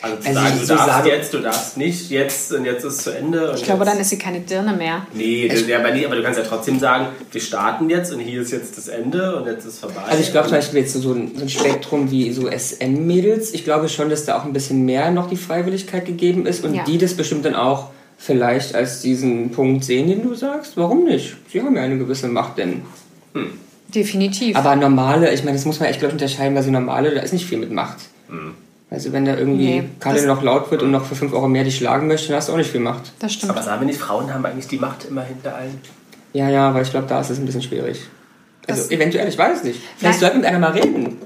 Also 0.00 0.16
zu 0.18 0.28
Also 0.28 0.40
sagen, 0.40 0.58
du 0.60 0.64
so 0.66 0.74
darfst 0.74 0.86
sagen- 0.88 1.06
jetzt, 1.08 1.34
du 1.34 1.38
darfst 1.40 1.76
nicht, 1.76 2.10
jetzt 2.10 2.52
und 2.52 2.64
jetzt 2.64 2.84
ist 2.84 3.02
zu 3.02 3.10
Ende. 3.16 3.50
Und 3.50 3.56
Ich 3.58 3.64
glaube, 3.64 3.84
jetzt, 3.84 3.92
dann 3.94 4.00
ist 4.00 4.10
sie 4.10 4.18
keine 4.18 4.40
Dirne 4.40 4.72
mehr. 4.74 5.04
Nee, 5.12 5.48
das, 5.48 5.66
ja, 5.66 5.80
aber, 5.80 5.90
nee, 5.90 6.06
aber 6.06 6.14
du 6.14 6.22
kannst 6.22 6.38
ja 6.38 6.44
trotzdem 6.44 6.78
sagen, 6.78 7.06
wir 7.32 7.40
starten 7.40 7.90
jetzt 7.90 8.12
und 8.12 8.20
hier 8.20 8.42
ist 8.42 8.52
jetzt 8.52 8.78
das 8.78 8.86
Ende 8.86 9.34
und 9.34 9.46
jetzt 9.48 9.64
ist 9.64 9.80
vorbei. 9.80 10.00
Also 10.06 10.20
ich 10.22 10.30
glaube 10.30 10.46
zum 10.48 10.56
Beispiel 10.58 10.80
jetzt 10.80 10.92
so, 10.92 11.00
so, 11.00 11.12
ein, 11.12 11.32
so 11.34 11.42
ein 11.42 11.48
Spektrum 11.48 12.12
wie 12.12 12.32
so 12.32 12.48
SM-Mädels, 12.48 13.52
ich 13.54 13.64
glaube 13.64 13.88
schon, 13.88 14.08
dass 14.08 14.24
da 14.24 14.38
auch 14.38 14.44
ein 14.44 14.52
bisschen 14.52 14.84
mehr 14.84 15.10
noch 15.10 15.28
die 15.28 15.36
Freiwilligkeit 15.36 16.06
gegeben 16.06 16.46
ist 16.46 16.64
und 16.64 16.74
Ja. 16.74 16.84
die 16.84 16.98
das 16.98 17.14
bestimmt 17.14 17.44
dann 17.44 17.56
auch 17.56 17.90
vielleicht 18.18 18.76
als 18.76 19.00
diesen 19.00 19.50
Punkt 19.50 19.84
sehen, 19.84 20.06
den 20.08 20.22
du 20.22 20.34
sagst. 20.36 20.76
Warum 20.76 21.04
nicht? 21.04 21.34
Sie 21.52 21.60
haben 21.60 21.74
ja 21.74 21.82
eine 21.82 21.98
gewisse 21.98 22.28
Macht 22.28 22.56
denn. 22.58 22.82
Definitiv. 23.94 24.56
Aber 24.56 24.76
normale, 24.76 25.32
ich 25.32 25.44
meine, 25.44 25.56
das 25.56 25.64
muss 25.64 25.80
man 25.80 25.88
echt, 25.88 26.00
glaube 26.00 26.14
ich, 26.14 26.22
unterscheiden, 26.22 26.54
weil 26.54 26.62
so 26.62 26.70
normale, 26.70 27.14
da 27.14 27.20
ist 27.22 27.32
nicht 27.32 27.46
viel 27.46 27.58
mit 27.58 27.70
Macht. 27.72 27.96
Also 28.90 29.12
wenn 29.12 29.24
da 29.24 29.36
irgendwie 29.36 29.64
Nee, 29.80 29.84
Kalle 30.00 30.26
noch 30.26 30.42
laut 30.42 30.70
wird 30.70 30.82
und 30.82 30.90
noch 30.90 31.04
für 31.06 31.14
5 31.14 31.32
Euro 31.32 31.48
mehr 31.48 31.64
dich 31.64 31.76
schlagen 31.76 32.06
möchte, 32.06 32.28
dann 32.28 32.36
hast 32.36 32.48
du 32.48 32.52
auch 32.52 32.56
nicht 32.58 32.70
viel 32.70 32.80
Macht. 32.80 33.12
das 33.18 33.32
stimmt. 33.34 33.50
aber 33.52 33.62
sagen 33.62 33.80
wir 33.80 33.86
nicht, 33.86 33.98
Frauen 33.98 34.32
haben 34.32 34.44
eigentlich 34.44 34.66
die 34.68 34.78
Macht 34.78 35.04
immer 35.06 35.22
hinter 35.22 35.54
allen? 35.56 35.80
Ja, 36.34 36.48
ja, 36.50 36.68
aber 36.68 36.82
ich 36.82 36.90
glaube, 36.90 37.06
da 37.06 37.20
ist 37.20 37.30
es 37.30 37.38
ein 37.38 37.46
bisschen 37.46 37.62
schwierig. 37.62 38.00
Also 38.66 38.82
Das- 38.82 38.90
eventuell, 38.90 39.26
ich 39.28 39.38
weiß 39.38 39.58
es 39.58 39.64
nicht. 39.64 39.80
Vielleicht 39.96 40.20
Nein. 40.20 40.20
sollten 40.20 40.36
wir 40.36 40.40
mit 40.40 40.48
einer 40.48 40.58
mal 40.58 40.72
reden. 40.72 41.16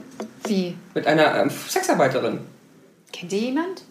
Wie? 0.47 0.77
Mit 0.95 1.07
einer 1.07 1.43
ähm, 1.43 1.51
Sexarbeiterin. 1.69 2.39
Kennt 3.13 3.33
ihr 3.33 3.39
jemand? 3.41 3.83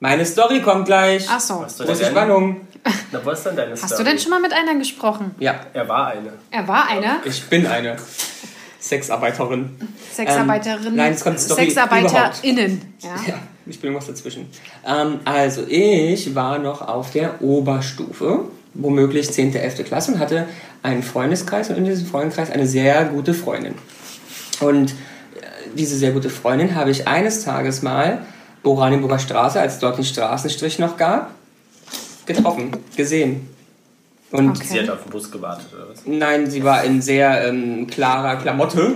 Meine 0.00 0.24
Story 0.26 0.60
kommt 0.60 0.86
gleich. 0.86 1.26
Ach 1.30 1.40
so. 1.40 1.58
Große 1.60 1.84
denn- 2.02 2.10
Spannung. 2.10 2.60
Na, 3.12 3.20
wo 3.24 3.30
ist 3.30 3.42
denn 3.44 3.56
deine 3.56 3.72
Hast 3.72 3.86
Story? 3.86 4.04
du 4.04 4.10
denn 4.10 4.18
schon 4.18 4.30
mal 4.30 4.40
mit 4.40 4.52
einer 4.52 4.74
gesprochen? 4.78 5.34
Ja, 5.38 5.60
Er 5.72 5.88
war 5.88 6.08
eine. 6.08 6.32
Er 6.50 6.66
war 6.68 6.88
eine 6.88 7.16
ich 7.24 7.44
bin 7.44 7.66
eine 7.66 7.96
Sexarbeiterin. 8.80 9.70
Sexarbeiterin. 10.12 10.86
Ähm, 10.88 10.96
nein, 10.96 11.12
es 11.14 11.22
kommt 11.24 11.40
Story 11.40 11.64
SexarbeiterInnen. 11.66 12.94
Ja. 13.00 13.14
Ja, 13.26 13.34
ich 13.66 13.80
bin 13.80 13.90
irgendwas 13.90 14.08
dazwischen. 14.08 14.48
Ähm, 14.86 15.20
also, 15.24 15.64
ich 15.66 16.34
war 16.34 16.58
noch 16.58 16.82
auf 16.82 17.10
der 17.12 17.40
Oberstufe, 17.42 18.44
womöglich 18.74 19.30
10., 19.32 19.54
11. 19.54 19.84
Klasse 19.84 20.12
und 20.12 20.18
hatte 20.18 20.46
einen 20.82 21.02
Freundeskreis 21.02 21.70
und 21.70 21.76
in 21.76 21.84
diesem 21.86 22.06
Freundeskreis 22.06 22.50
eine 22.50 22.66
sehr 22.66 23.06
gute 23.06 23.32
Freundin. 23.32 23.74
Und 24.60 24.90
äh, 24.90 24.94
diese 25.74 25.96
sehr 25.96 26.12
gute 26.12 26.28
Freundin 26.28 26.74
habe 26.74 26.90
ich 26.90 27.08
eines 27.08 27.42
Tages 27.44 27.80
mal 27.80 28.26
Oranienburger 28.64 29.18
Straße, 29.18 29.60
als 29.60 29.78
dort 29.78 29.96
den 29.98 30.04
Straßenstrich 30.04 30.78
noch 30.78 30.96
gab, 30.96 31.30
getroffen, 32.26 32.72
gesehen. 32.96 33.48
Und 34.30 34.50
Okay. 34.50 34.66
Sie 34.66 34.80
hat 34.80 34.90
auf 34.90 35.02
den 35.02 35.10
Bus 35.10 35.30
gewartet, 35.30 35.66
oder 35.74 35.88
was? 35.90 36.02
Nein, 36.06 36.50
sie 36.50 36.64
war 36.64 36.82
in 36.84 37.00
sehr 37.00 37.46
ähm, 37.46 37.86
klarer 37.86 38.36
Klamotte 38.36 38.94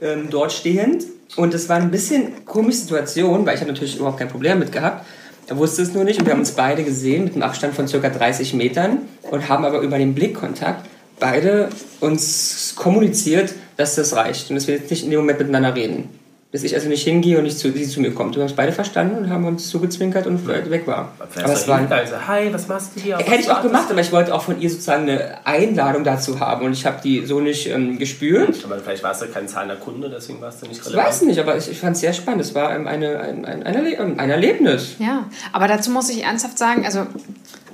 ähm, 0.00 0.28
dort 0.30 0.52
stehend. 0.52 1.04
Und 1.36 1.52
es 1.52 1.68
war 1.68 1.76
ein 1.76 1.90
bisschen 1.90 2.44
komische 2.44 2.78
Situation, 2.78 3.44
weil 3.44 3.54
ich 3.54 3.60
habe 3.60 3.70
natürlich 3.70 3.96
überhaupt 3.96 4.18
kein 4.18 4.28
Problem 4.28 4.58
mit 4.58 4.72
gehabt. 4.72 5.04
Er 5.46 5.56
wusste 5.56 5.82
es 5.82 5.94
nur 5.94 6.04
nicht 6.04 6.18
und 6.18 6.26
wir 6.26 6.32
haben 6.32 6.40
uns 6.40 6.52
beide 6.52 6.84
gesehen 6.84 7.24
mit 7.24 7.34
einem 7.34 7.42
Abstand 7.42 7.74
von 7.74 7.88
circa 7.88 8.08
30 8.08 8.54
Metern 8.54 9.02
und 9.30 9.48
haben 9.48 9.64
aber 9.64 9.80
über 9.80 9.98
den 9.98 10.14
Blickkontakt 10.14 10.86
beide 11.18 11.68
uns 12.00 12.74
kommuniziert, 12.76 13.54
dass 13.76 13.94
das 13.94 14.14
reicht 14.14 14.50
und 14.50 14.56
dass 14.56 14.66
wir 14.66 14.76
jetzt 14.76 14.90
nicht 14.90 15.04
in 15.04 15.10
dem 15.10 15.20
Moment 15.20 15.38
miteinander 15.38 15.74
reden. 15.74 16.08
Dass 16.50 16.62
ich 16.62 16.74
also 16.74 16.88
nicht 16.88 17.04
hingehe 17.04 17.36
und 17.36 17.44
nicht 17.44 17.58
zu, 17.58 17.70
sie 17.72 17.86
zu 17.86 18.00
mir 18.00 18.14
kommt. 18.14 18.34
Wir 18.34 18.40
haben 18.42 18.48
es 18.48 18.56
beide 18.56 18.72
verstanden 18.72 19.18
und 19.18 19.28
haben 19.30 19.44
uns 19.44 19.68
zugezwinkert 19.68 20.26
und 20.26 20.46
weg 20.46 20.86
war. 20.86 21.12
Vielleicht 21.28 21.44
Aber 21.44 21.52
ist 21.52 21.60
es 21.60 21.68
war 21.68 21.76
hingegangen 21.76 22.04
und 22.04 22.10
so, 22.20 22.26
hi, 22.26 22.48
was 22.50 22.68
machst 22.68 22.92
du 22.96 23.00
hier? 23.00 23.18
Auf 23.18 23.26
Hätte 23.30 23.42
ich 23.42 23.50
auch 23.50 23.60
gemacht, 23.60 23.88
aber 23.90 24.00
ich 24.00 24.10
wollte 24.12 24.34
auch 24.34 24.40
von 24.40 24.58
ihr 24.58 24.70
sozusagen 24.70 25.02
eine 25.02 25.46
Einladung 25.46 26.04
dazu 26.04 26.40
haben 26.40 26.64
und 26.64 26.72
ich 26.72 26.86
habe 26.86 27.00
die 27.04 27.26
so 27.26 27.40
nicht 27.40 27.68
ähm, 27.68 27.98
gespürt. 27.98 28.64
Aber 28.64 28.78
vielleicht 28.78 29.02
warst 29.02 29.20
du 29.20 29.26
kein 29.26 29.46
zahlender 29.46 29.76
Kunde, 29.76 30.08
deswegen 30.08 30.40
warst 30.40 30.62
du 30.62 30.66
nicht 30.68 30.80
Ich 30.80 30.86
relevant. 30.86 31.08
weiß 31.08 31.22
nicht, 31.22 31.38
aber 31.38 31.54
ich, 31.58 31.70
ich 31.70 31.78
fand 31.78 31.96
es 31.96 32.00
sehr 32.00 32.14
spannend. 32.14 32.40
Es 32.40 32.54
war 32.54 32.70
eine, 32.70 32.86
ein, 32.88 33.44
ein, 33.44 33.62
ein, 33.64 34.18
ein 34.18 34.30
Erlebnis. 34.30 34.96
Ja, 35.00 35.28
aber 35.52 35.68
dazu 35.68 35.90
muss 35.90 36.08
ich 36.08 36.24
ernsthaft 36.24 36.56
sagen, 36.56 36.86
also 36.86 37.06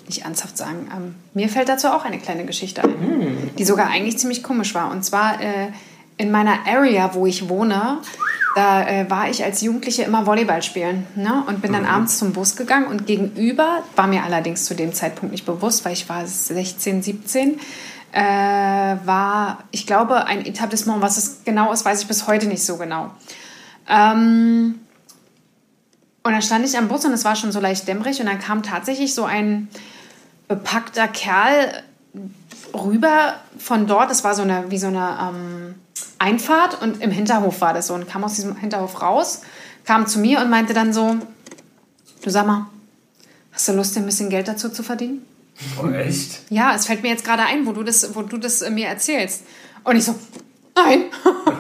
nicht 0.09 0.25
ernsthaft 0.25 0.59
sagen, 0.59 0.89
ähm, 0.93 1.15
mir 1.33 1.49
fällt 1.49 1.69
dazu 1.69 1.87
auch 1.87 2.05
eine 2.05 2.19
kleine 2.19 2.45
Geschichte 2.45 2.83
ein, 2.83 3.53
die 3.57 3.65
sogar 3.65 3.87
eigentlich 3.87 4.19
ziemlich 4.19 4.43
komisch 4.43 4.75
war. 4.75 4.91
Und 4.91 5.05
zwar 5.05 5.41
äh, 5.41 5.69
in 6.17 6.33
meiner 6.33 6.67
Area, 6.67 7.15
wo 7.15 7.25
ich 7.27 7.49
wohne, 7.49 7.99
da 8.55 8.87
äh, 8.87 9.11
war 9.11 9.29
ich 9.29 9.43
als 9.43 9.61
Jugendliche 9.61 10.03
immer 10.03 10.27
Volleyball 10.27 10.63
spielen 10.63 11.07
ne? 11.17 11.43
und 11.47 11.61
bin 11.61 11.73
dann 11.73 11.87
abends 11.87 12.19
zum 12.19 12.33
Bus 12.33 12.57
gegangen 12.57 12.87
und 12.87 13.07
gegenüber, 13.07 13.83
war 13.97 14.07
mir 14.07 14.23
allerdings 14.23 14.65
zu 14.65 14.75
dem 14.75 14.93
Zeitpunkt 14.93 15.33
nicht 15.33 15.45
bewusst, 15.45 15.85
weil 15.85 15.93
ich 15.93 16.09
war 16.09 16.27
16, 16.27 17.03
17, 17.03 17.61
äh, 18.13 18.21
war, 18.21 19.65
ich 19.73 19.87
glaube, 19.87 20.27
ein 20.27 20.47
Etablissement, 20.47 21.03
was 21.03 21.17
es 21.17 21.45
genau 21.45 21.73
ist, 21.73 21.85
weiß 21.85 22.03
ich 22.03 22.09
bis 22.09 22.27
heute 22.29 22.47
nicht 22.47 22.65
so 22.65 22.77
genau. 22.77 23.11
Ähm, 23.89 24.77
und 26.23 26.33
dann 26.33 26.43
stand 26.43 26.65
ich 26.65 26.79
am 26.79 26.89
Bus 26.89 27.05
und 27.05 27.13
es 27.13 27.25
war 27.25 27.37
schon 27.37 27.53
so 27.53 27.61
leicht 27.61 27.87
dämmerig 27.89 28.21
und 28.21 28.27
dann 28.27 28.39
kam 28.39 28.63
tatsächlich 28.63 29.15
so 29.15 29.25
ein 29.25 29.69
bepackter 30.49 31.09
Kerl 31.09 31.83
rüber 32.75 33.35
von 33.59 33.87
dort. 33.87 34.11
Das 34.11 34.25
war 34.25 34.35
so 34.35 34.43
eine, 34.43 34.71
wie 34.71 34.79
so 34.79 34.89
eine 34.89 35.19
ähm, 35.21 35.75
Einfahrt 36.19 36.81
und 36.81 37.03
im 37.03 37.11
Hinterhof 37.11 37.61
war 37.61 37.75
das 37.75 37.89
so 37.89 37.95
und 37.95 38.09
kam 38.09 38.25
aus 38.25 38.35
diesem 38.35 38.57
Hinterhof 38.57 39.03
raus, 39.03 39.43
kam 39.85 40.07
zu 40.07 40.19
mir 40.19 40.41
und 40.41 40.51
meinte 40.51 40.75
dann 40.75 40.93
so, 40.93 41.17
du 42.23 42.31
sag 42.31 42.47
mal, 42.47 42.67
hast 43.53 43.69
du 43.69 43.73
Lust, 43.73 43.95
dir 43.95 44.01
ein 44.01 44.07
bisschen 44.07 44.31
Geld 44.31 44.49
dazu 44.49 44.69
zu 44.69 44.83
verdienen? 44.83 45.25
Oh, 45.81 45.89
echt? 45.89 46.41
Ja, 46.51 46.75
es 46.75 46.87
fällt 46.87 47.03
mir 47.03 47.11
jetzt 47.11 47.25
gerade 47.25 47.45
ein, 47.45 47.67
wo 47.67 47.73
du 47.73 47.83
das, 47.83 48.15
wo 48.15 48.23
du 48.23 48.39
das 48.39 48.63
äh, 48.63 48.71
mir 48.71 48.89
erzählst. 48.89 49.45
Und 49.85 49.97
ich 49.97 50.05
so, 50.05 50.15
nein. 50.75 51.05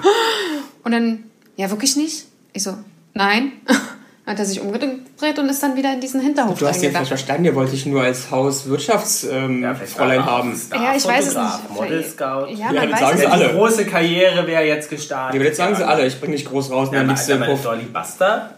und 0.82 0.92
dann, 0.92 1.24
ja, 1.56 1.70
wirklich 1.70 1.96
nicht? 1.96 2.26
Ich 2.52 2.62
so, 2.62 2.76
nein. 3.12 3.52
Hat 4.26 4.38
er 4.38 4.46
sich 4.46 4.60
umgedreht 4.62 5.38
und 5.38 5.50
ist 5.50 5.62
dann 5.62 5.76
wieder 5.76 5.92
in 5.92 6.00
diesen 6.00 6.20
Hinterhof 6.22 6.58
Du 6.58 6.66
hast 6.66 6.82
jetzt 6.82 6.96
falsch 6.96 7.08
verstanden, 7.08 7.44
ihr 7.44 7.54
wollte 7.54 7.74
ich 7.74 7.84
nur 7.84 8.02
als 8.02 8.30
Hauswirtschaftsfräulein 8.30 9.64
ähm, 9.64 9.76
Fräulein 9.86 10.20
auch 10.22 10.26
haben. 10.26 10.56
Star- 10.56 10.82
Ja, 10.82 10.96
ich 10.96 11.04
weiß 11.06 11.26
es 11.28 11.34
nicht. 11.36 11.70
Model 11.74 12.02
Scout. 12.04 12.46
Ja, 12.50 12.72
Ja, 12.72 12.80
man 12.80 12.90
das 12.90 12.92
weiß 12.92 13.00
sagen 13.00 13.14
es 13.16 13.20
sie 13.20 13.26
alle. 13.26 13.48
Die 13.48 13.54
große 13.54 13.84
Karriere 13.86 14.46
wäre 14.46 14.62
jetzt 14.64 14.88
gestartet. 14.88 15.34
Ja, 15.34 15.40
aber 15.40 15.48
jetzt 15.48 15.56
sagen 15.58 15.76
sie 15.76 15.86
alle, 15.86 16.06
ich 16.06 16.18
bringe 16.20 16.36
dich 16.36 16.46
groß 16.46 16.70
raus 16.70 16.88
und 16.88 16.94
Ja, 16.94 17.02
im 17.02 17.10
aber 17.10 17.46
Puff. 17.46 17.62
Dolly 17.62 17.84
Buster 17.84 18.50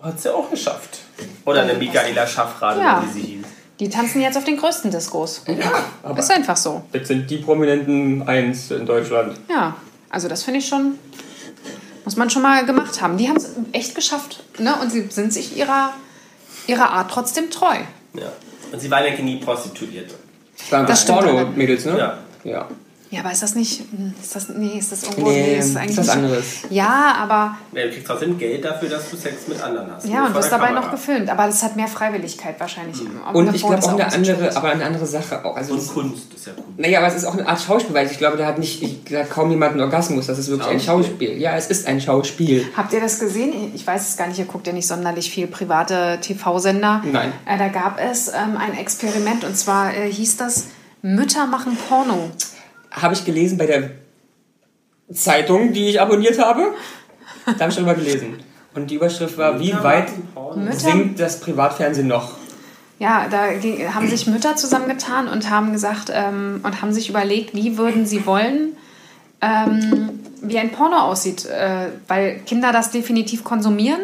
hat 0.00 0.20
sie 0.20 0.32
auch 0.32 0.48
geschafft. 0.50 1.00
Oder 1.44 1.62
eine 1.62 1.74
Michaela 1.74 2.24
Schaffrath, 2.26 2.78
Ja. 2.78 3.02
wie 3.04 3.20
sie 3.20 3.26
hieß. 3.26 3.46
Die 3.80 3.88
tanzen 3.88 4.20
jetzt 4.20 4.36
auf 4.38 4.44
den 4.44 4.56
größten 4.56 4.90
Diskos. 4.92 5.42
Aber 6.04 6.18
Ist 6.18 6.30
einfach 6.30 6.56
so. 6.56 6.82
jetzt 6.92 7.08
sind 7.08 7.28
die 7.30 7.38
Prominenten 7.38 8.22
eins 8.26 8.70
in 8.70 8.86
Deutschland. 8.86 9.36
Ja, 9.50 9.74
also 10.10 10.28
das 10.28 10.42
finde 10.44 10.60
ich 10.60 10.68
schon, 10.68 10.94
muss 12.08 12.16
man 12.16 12.30
schon 12.30 12.40
mal 12.40 12.64
gemacht 12.64 13.02
haben. 13.02 13.18
Die 13.18 13.28
haben 13.28 13.36
es 13.36 13.50
echt 13.72 13.94
geschafft. 13.94 14.42
Ne? 14.56 14.74
Und 14.80 14.90
sie 14.90 15.08
sind 15.10 15.30
sich 15.30 15.54
ihrer, 15.54 15.92
ihrer 16.66 16.88
Art 16.88 17.10
trotzdem 17.10 17.50
treu. 17.50 17.76
Ja. 18.14 18.32
Und 18.72 18.80
sie 18.80 18.90
waren 18.90 19.04
ja 19.04 19.22
nie 19.22 19.36
Prostituierte. 19.36 20.14
Das 20.56 20.72
waren 20.72 20.86
Das 20.86 21.02
stimmt 21.02 21.18
Porno-Mädels, 21.18 21.84
ne? 21.84 21.98
Ja. 21.98 22.18
Ja. 22.50 22.68
Ja, 23.10 23.20
aber 23.20 23.32
ist 23.32 23.42
das 23.42 23.54
nicht, 23.54 23.80
hm, 23.90 24.12
ist 24.22 24.36
das, 24.36 24.48
nee, 24.50 24.78
ist 24.78 24.92
das 24.92 25.04
irgendwo, 25.04 25.30
Nee, 25.30 25.42
nee, 25.42 25.58
ist 25.58 25.68
ist 25.70 25.76
eigentlich 25.78 25.96
was 25.96 26.06
nicht- 26.08 26.16
anderes. 26.16 26.44
Ja, 26.68 27.14
aber, 27.22 27.56
Ja, 27.72 27.84
du 27.86 27.90
kriegst 27.90 28.06
trotzdem 28.06 28.36
Geld 28.36 28.62
dafür, 28.64 28.90
dass 28.90 29.08
du 29.10 29.16
Sex 29.16 29.48
mit 29.48 29.62
anderen 29.62 29.90
hast. 29.94 30.06
ja, 30.06 30.26
und 30.26 30.34
wirst 30.34 30.52
dabei 30.52 30.66
Kamera. 30.68 30.84
noch 30.84 30.90
gefilmt. 30.90 31.30
Aber 31.30 31.46
das 31.46 31.62
hat 31.62 31.74
mehr 31.76 31.88
Freiwilligkeit 31.88 32.60
wahrscheinlich. 32.60 32.98
Und 33.32 33.54
ich 33.54 33.62
glaube 33.62 33.76
das 33.76 33.86
auch 33.86 33.92
eine 33.94 34.04
ein 34.06 34.12
andere, 34.12 34.46
ist. 34.48 34.56
aber 34.56 34.70
eine 34.72 34.84
andere 34.84 35.06
Sache 35.06 35.42
auch. 35.44 35.56
Also 35.56 35.72
Und 35.72 35.78
es- 35.78 35.88
Kunst 35.88 36.34
ist 36.34 36.46
ja 36.48 36.52
Kunst. 36.52 36.68
Naja, 36.78 36.98
aber 36.98 37.08
es 37.08 37.14
ist 37.14 37.24
auch 37.24 37.32
eine 37.32 37.48
Art 37.48 37.60
Schauspiel, 37.62 37.94
weil 37.94 38.10
ich 38.10 38.18
glaube, 38.18 38.36
da 38.36 38.44
hat 38.46 38.58
nicht 38.58 38.82
ich, 38.82 39.04
da 39.04 39.20
hat 39.20 39.30
kaum 39.30 39.48
jemand 39.50 39.72
einen 39.72 39.80
Orgasmus. 39.80 40.26
Das 40.26 40.38
ist 40.38 40.48
wirklich 40.48 40.68
ein 40.68 40.78
Schauspiel. 40.78 41.28
Schauspiel. 41.28 41.38
Ja, 41.40 41.56
es 41.56 41.68
ist 41.68 41.86
ein 41.86 42.00
Schauspiel. 42.02 42.66
Habt 42.76 42.92
ihr 42.92 43.00
das 43.00 43.18
gesehen? 43.20 43.72
Ich 43.74 43.86
weiß 43.86 44.06
es 44.06 44.16
gar 44.18 44.26
nicht, 44.26 44.38
ihr 44.38 44.44
guckt 44.44 44.66
ja 44.66 44.74
nicht 44.74 44.86
sonderlich 44.86 45.30
viel 45.30 45.46
private 45.46 46.18
TV-Sender. 46.20 47.02
Nein. 47.10 47.32
Äh, 47.46 47.56
da 47.56 47.68
gab 47.68 47.98
es 47.98 48.28
ähm, 48.28 48.58
ein 48.58 48.76
Experiment 48.78 49.44
und 49.44 49.56
zwar 49.56 49.94
äh, 49.94 50.12
hieß 50.12 50.36
das 50.36 50.64
Mütter 51.00 51.46
machen 51.46 51.76
Porno. 51.88 52.30
Habe 52.90 53.14
ich 53.14 53.24
gelesen 53.24 53.58
bei 53.58 53.66
der 53.66 53.90
Zeitung, 55.12 55.72
die 55.72 55.88
ich 55.88 56.00
abonniert 56.00 56.38
habe. 56.38 56.74
Da 57.46 57.52
habe 57.60 57.68
ich 57.70 57.76
darüber 57.76 57.94
gelesen. 57.94 58.38
Und 58.74 58.90
die 58.90 58.96
Überschrift 58.96 59.38
war, 59.38 59.58
wie 59.58 59.72
weit 59.82 60.10
sinkt 60.72 61.18
das 61.18 61.40
Privatfernsehen 61.40 62.06
noch? 62.06 62.32
Ja, 62.98 63.26
da 63.30 63.52
ging- 63.54 63.94
haben 63.94 64.08
sich 64.08 64.26
Mütter 64.26 64.56
zusammengetan 64.56 65.28
und 65.28 65.48
haben 65.50 65.72
gesagt 65.72 66.10
ähm, 66.12 66.60
und 66.62 66.82
haben 66.82 66.92
sich 66.92 67.08
überlegt, 67.08 67.54
wie 67.54 67.78
würden 67.78 68.06
sie 68.06 68.26
wollen, 68.26 68.76
ähm, 69.40 70.10
wie 70.42 70.58
ein 70.58 70.72
Porno 70.72 70.96
aussieht, 70.98 71.46
äh, 71.46 71.86
weil 72.08 72.40
Kinder 72.40 72.72
das 72.72 72.90
definitiv 72.90 73.44
konsumieren 73.44 74.00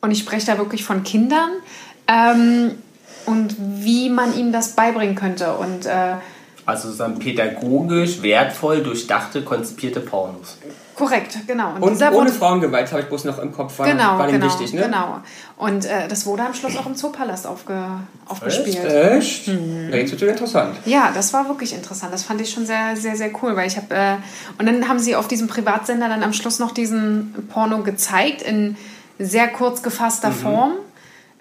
und 0.00 0.10
ich 0.10 0.18
spreche 0.18 0.46
da 0.46 0.58
wirklich 0.58 0.84
von 0.84 1.04
Kindern 1.04 1.50
ähm, 2.08 2.72
und 3.26 3.54
wie 3.58 4.10
man 4.10 4.36
ihnen 4.36 4.52
das 4.52 4.74
beibringen 4.74 5.14
könnte 5.14 5.54
und 5.54 5.86
äh, 5.86 6.14
Also 6.64 6.88
sozusagen 6.88 7.18
pädagogisch 7.18 8.22
wertvoll 8.22 8.82
durchdachte, 8.82 9.42
konzipierte 9.42 10.00
Pornos. 10.00 10.58
korrekt, 10.94 11.38
genau. 11.46 11.72
Und 11.80 11.90
dieser 11.94 12.12
ohne 12.12 12.30
Frauengewalt 12.30 12.90
habe 12.92 13.02
ich 13.02 13.08
bloß 13.08 13.24
noch 13.24 13.38
im 13.40 13.50
Kopf, 13.50 13.78
war, 13.78 13.86
Genau, 13.86 14.18
war 14.18 14.28
genau, 14.30 14.46
wichtig, 14.46 14.72
ne? 14.72 14.82
genau. 14.82 15.18
Und 15.56 15.84
äh, 15.84 16.06
das 16.06 16.24
wurde 16.26 16.44
am 16.44 16.54
Schluss 16.54 16.76
auch 16.76 16.86
im 16.86 16.94
Zoopalast 16.94 17.46
aufge, 17.46 17.82
aufgespielt. 18.28 18.84
Echt? 18.84 19.48
Mhm. 19.48 19.88
Ja, 19.90 19.96
jetzt 19.96 20.12
wird 20.12 20.22
interessant. 20.22 20.76
Ja, 20.84 21.10
das 21.12 21.32
war 21.32 21.48
wirklich 21.48 21.74
interessant. 21.74 22.12
Das 22.12 22.22
fand 22.22 22.40
ich 22.40 22.50
schon 22.50 22.66
sehr, 22.66 22.94
sehr, 22.96 23.16
sehr 23.16 23.30
cool, 23.42 23.56
weil 23.56 23.66
ich 23.66 23.76
habe 23.76 23.92
äh, 23.94 24.14
und 24.58 24.66
dann 24.66 24.88
haben 24.88 24.98
sie 25.00 25.16
auf 25.16 25.26
diesem 25.26 25.48
Privatsender 25.48 26.08
dann 26.08 26.22
am 26.22 26.32
Schluss 26.32 26.58
noch 26.60 26.70
diesen 26.72 27.34
Porno 27.52 27.78
gezeigt 27.82 28.42
in 28.42 28.76
sehr 29.18 29.48
kurz 29.48 29.82
gefasster 29.82 30.28
Mhm. 30.30 30.34
Form, 30.34 30.72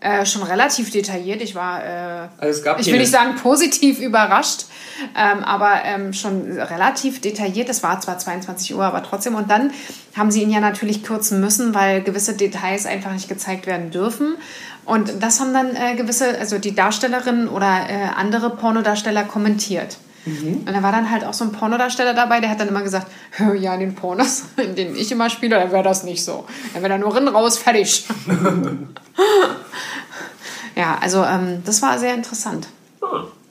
äh, 0.01 0.25
schon 0.25 0.43
relativ 0.43 0.89
detailliert. 0.89 1.41
Ich 1.41 1.55
war, 1.55 1.83
äh, 1.83 2.27
Also 2.39 2.61
ich 2.79 2.87
will 2.87 2.99
nicht 2.99 3.11
sagen 3.11 3.35
positiv 3.35 3.99
überrascht, 4.01 4.65
ähm, 5.15 5.43
aber 5.43 5.83
ähm, 5.85 6.11
schon 6.13 6.51
relativ 6.51 7.21
detailliert. 7.21 7.69
Es 7.69 7.83
war 7.83 8.01
zwar 8.01 8.17
22 8.17 8.73
Uhr, 8.75 8.83
aber 8.83 9.03
trotzdem. 9.03 9.35
Und 9.35 9.51
dann 9.51 9.71
haben 10.17 10.31
sie 10.31 10.41
ihn 10.41 10.49
ja 10.49 10.59
natürlich 10.59 11.03
kürzen 11.03 11.39
müssen, 11.39 11.75
weil 11.75 12.01
gewisse 12.01 12.33
Details 12.35 12.87
einfach 12.87 13.13
nicht 13.13 13.29
gezeigt 13.29 13.67
werden 13.67 13.91
dürfen. 13.91 14.37
Und 14.85 15.21
das 15.21 15.39
haben 15.39 15.53
dann 15.53 15.75
äh, 15.75 15.95
gewisse, 15.95 16.37
also 16.39 16.57
die 16.57 16.73
Darstellerinnen 16.73 17.47
oder 17.47 17.85
äh, 17.87 18.07
andere 18.17 18.49
Pornodarsteller 18.49 19.23
kommentiert. 19.23 19.97
Und 20.25 20.67
da 20.67 20.83
war 20.83 20.91
dann 20.91 21.09
halt 21.09 21.23
auch 21.23 21.33
so 21.33 21.43
ein 21.45 21.51
Pornodarsteller 21.51 22.13
dabei, 22.13 22.39
der 22.39 22.49
hat 22.49 22.59
dann 22.59 22.67
immer 22.67 22.83
gesagt, 22.83 23.07
"Hö, 23.37 23.55
ja, 23.55 23.73
in 23.73 23.79
den 23.79 23.95
Pornos, 23.95 24.43
in 24.57 24.75
denen 24.75 24.95
ich 24.95 25.11
immer 25.11 25.29
spiele, 25.29 25.55
da 25.55 25.71
wäre 25.71 25.83
das 25.83 26.03
nicht 26.03 26.23
so. 26.23 26.45
Da 26.73 26.81
wäre 26.81 26.89
da 26.89 26.97
nur 26.97 27.15
rin, 27.15 27.27
raus, 27.27 27.57
fertig. 27.57 28.05
ja, 30.75 30.97
also 31.01 31.23
ähm, 31.23 31.63
das 31.65 31.81
war 31.81 31.97
sehr 31.97 32.13
interessant. 32.13 32.67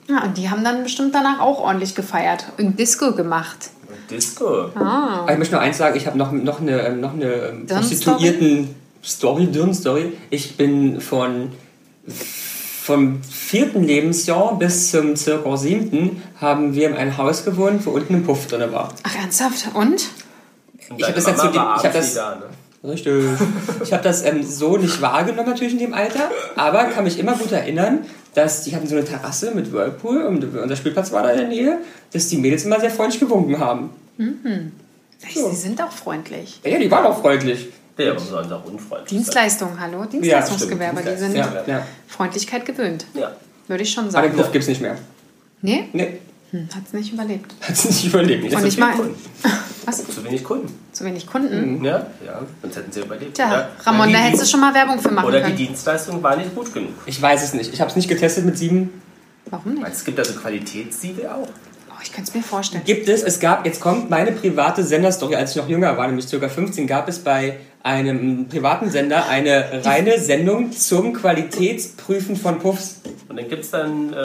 Ja, 0.07 0.23
und 0.23 0.37
die 0.37 0.49
haben 0.49 0.63
dann 0.63 0.83
bestimmt 0.83 1.13
danach 1.13 1.39
auch 1.39 1.59
ordentlich 1.59 1.95
gefeiert 1.95 2.45
und 2.57 2.79
Disco 2.79 3.13
gemacht. 3.13 3.71
Disco. 4.09 4.69
Ah. 4.75 5.21
Aber 5.21 5.31
ich 5.31 5.37
möchte 5.37 5.55
nur 5.55 5.61
eins 5.61 5.77
sagen, 5.77 5.95
ich 5.95 6.05
habe 6.05 6.17
noch, 6.17 6.31
noch 6.31 6.61
eine, 6.61 6.81
ähm, 6.81 7.01
noch 7.01 7.13
eine 7.13 7.25
ähm, 7.25 7.67
Dirn-Story? 7.67 7.79
Prostituierten 7.79 8.75
Story, 9.03 9.47
Dirn-Story. 9.47 10.13
Ich 10.29 10.57
bin 10.57 11.01
von 11.01 11.51
vom 12.83 13.21
vierten 13.23 13.83
Lebensjahr 13.83 14.57
bis 14.57 14.89
zum 14.89 15.15
circa 15.15 15.55
siebten 15.55 16.21
haben 16.39 16.73
wir 16.73 16.89
in 16.89 16.95
einem 16.95 17.15
Haus 17.17 17.45
gewohnt, 17.45 17.85
wo 17.85 17.91
unten 17.91 18.15
ein 18.15 18.23
Puff 18.23 18.47
drin 18.47 18.71
war. 18.71 18.91
Ach, 19.03 19.15
ernsthaft? 19.15 19.67
Und? 19.75 19.81
Und 20.89 20.97
Ich 20.97 21.03
hab 21.07 21.13
deine 21.13 21.13
das 21.13 21.25
jetzt 21.27 21.41
so 21.41 21.49
ich 21.49 21.57
hab 21.57 21.67
abends 21.67 21.83
das- 21.93 22.13
da, 22.15 22.35
ne? 22.35 22.41
Richtig. 22.83 23.13
Ich 23.83 23.93
habe 23.93 24.01
das 24.03 24.23
ähm, 24.25 24.41
so 24.41 24.75
nicht 24.77 24.99
wahrgenommen 25.03 25.47
natürlich 25.47 25.73
in 25.73 25.77
dem 25.79 25.93
Alter, 25.93 26.31
aber 26.55 26.85
kann 26.85 27.03
mich 27.03 27.19
immer 27.19 27.33
gut 27.37 27.51
erinnern, 27.51 27.99
dass 28.33 28.63
die 28.63 28.75
hatten 28.75 28.87
so 28.87 28.95
eine 28.95 29.05
Terrasse 29.05 29.51
mit 29.53 29.71
Whirlpool 29.71 30.23
und 30.23 30.43
unser 30.55 30.75
Spielplatz 30.75 31.11
war 31.11 31.21
da 31.21 31.29
in 31.29 31.37
der 31.37 31.47
Nähe, 31.47 31.77
dass 32.11 32.27
die 32.29 32.37
Mädels 32.37 32.63
immer 32.65 32.79
sehr 32.79 32.89
freundlich 32.89 33.19
gewunken 33.19 33.59
haben. 33.59 33.91
Sie 34.17 35.55
sind 35.55 35.79
auch 35.83 35.91
freundlich. 35.91 36.59
Ja, 36.65 36.79
die 36.79 36.89
waren 36.89 37.05
auch 37.05 37.21
freundlich. 37.21 37.69
Ja, 37.97 38.11
aber 38.11 38.19
sonst 38.19 38.51
auch 38.51 38.65
unfreundlich. 38.65 39.09
Dienstleistung, 39.09 39.79
hallo? 39.79 40.05
Dienstleistungsgewerbe, 40.05 41.01
die 41.03 41.17
sind 41.17 41.35
Ja, 41.35 41.63
ja. 41.67 41.85
Freundlichkeit 42.07 42.65
gewöhnt. 42.65 43.05
Ja. 43.13 43.31
Würde 43.67 43.83
ich 43.83 43.91
schon 43.91 44.05
Aber 44.05 44.21
den 44.21 44.31
sagen. 44.31 44.37
Puff 44.37 44.51
gibt's 44.51 44.67
nicht 44.67 44.81
mehr. 44.81 44.97
Nee? 45.61 45.89
Nee, 45.93 46.19
Hm, 46.51 46.67
hat 46.75 46.83
es 46.85 46.91
nicht 46.93 47.13
überlebt. 47.13 47.53
hat 47.61 47.77
sie 47.77 47.87
nicht 47.87 48.05
überlebt. 48.07 48.53
Und 48.53 48.65
ich 48.65 48.77
meine, 48.77 48.95
Kunden. 48.97 49.15
was? 49.85 50.05
Zu 50.05 50.23
wenig 50.25 50.43
Kunden. 50.43 50.67
Zu 50.91 51.05
wenig 51.05 51.25
Kunden? 51.25 51.83
Ja, 51.83 52.07
ja, 52.25 52.41
sonst 52.61 52.75
hätten 52.75 52.91
sie 52.91 52.99
überlebt. 52.99 53.35
Tja, 53.35 53.47
oder? 53.47 53.69
Ramon, 53.85 54.09
Oder 54.09 54.11
da 54.11 54.17
die 54.17 54.23
hättest 54.25 54.43
du 54.43 54.47
schon 54.47 54.59
mal 54.59 54.73
Werbung 54.73 54.99
für 54.99 55.11
machen 55.11 55.27
Oder 55.27 55.37
die 55.39 55.43
können. 55.45 55.55
Dienstleistung 55.57 56.21
war 56.21 56.35
nicht 56.35 56.53
gut 56.53 56.73
genug. 56.73 56.91
Ich 57.05 57.21
weiß 57.21 57.41
es 57.43 57.53
nicht. 57.53 57.73
Ich 57.73 57.79
habe 57.79 57.89
es 57.89 57.95
nicht 57.95 58.09
getestet 58.09 58.43
mit 58.45 58.57
sieben. 58.57 59.01
Warum 59.49 59.75
nicht? 59.75 59.87
Es 59.87 60.03
gibt 60.03 60.19
also 60.19 60.33
Qualitätssiegel 60.33 61.27
auch. 61.27 61.47
Oh, 62.01 62.03
ich 62.03 62.13
könnte 62.13 62.29
es 62.29 62.35
mir 62.35 62.41
vorstellen. 62.41 62.83
Gibt 62.83 63.07
es, 63.07 63.21
es 63.21 63.39
gab, 63.39 63.63
jetzt 63.63 63.79
kommt 63.79 64.09
meine 64.09 64.31
private 64.31 64.83
Senderstory, 64.83 65.35
als 65.35 65.51
ich 65.51 65.57
noch 65.57 65.69
jünger 65.69 65.95
war, 65.97 66.07
nämlich 66.07 66.27
ca. 66.29 66.49
15, 66.49 66.87
gab 66.87 67.07
es 67.07 67.19
bei 67.19 67.57
einem 67.83 68.47
privaten 68.47 68.89
Sender 68.89 69.27
eine 69.27 69.83
reine 69.85 70.19
Sendung 70.19 70.71
zum 70.71 71.13
Qualitätsprüfen 71.13 72.35
von 72.35 72.57
Puffs. 72.59 73.01
Und 73.29 73.37
dann 73.37 73.47
gibt 73.47 73.63
es 73.63 73.69
dann 73.71 74.11
äh, 74.13 74.15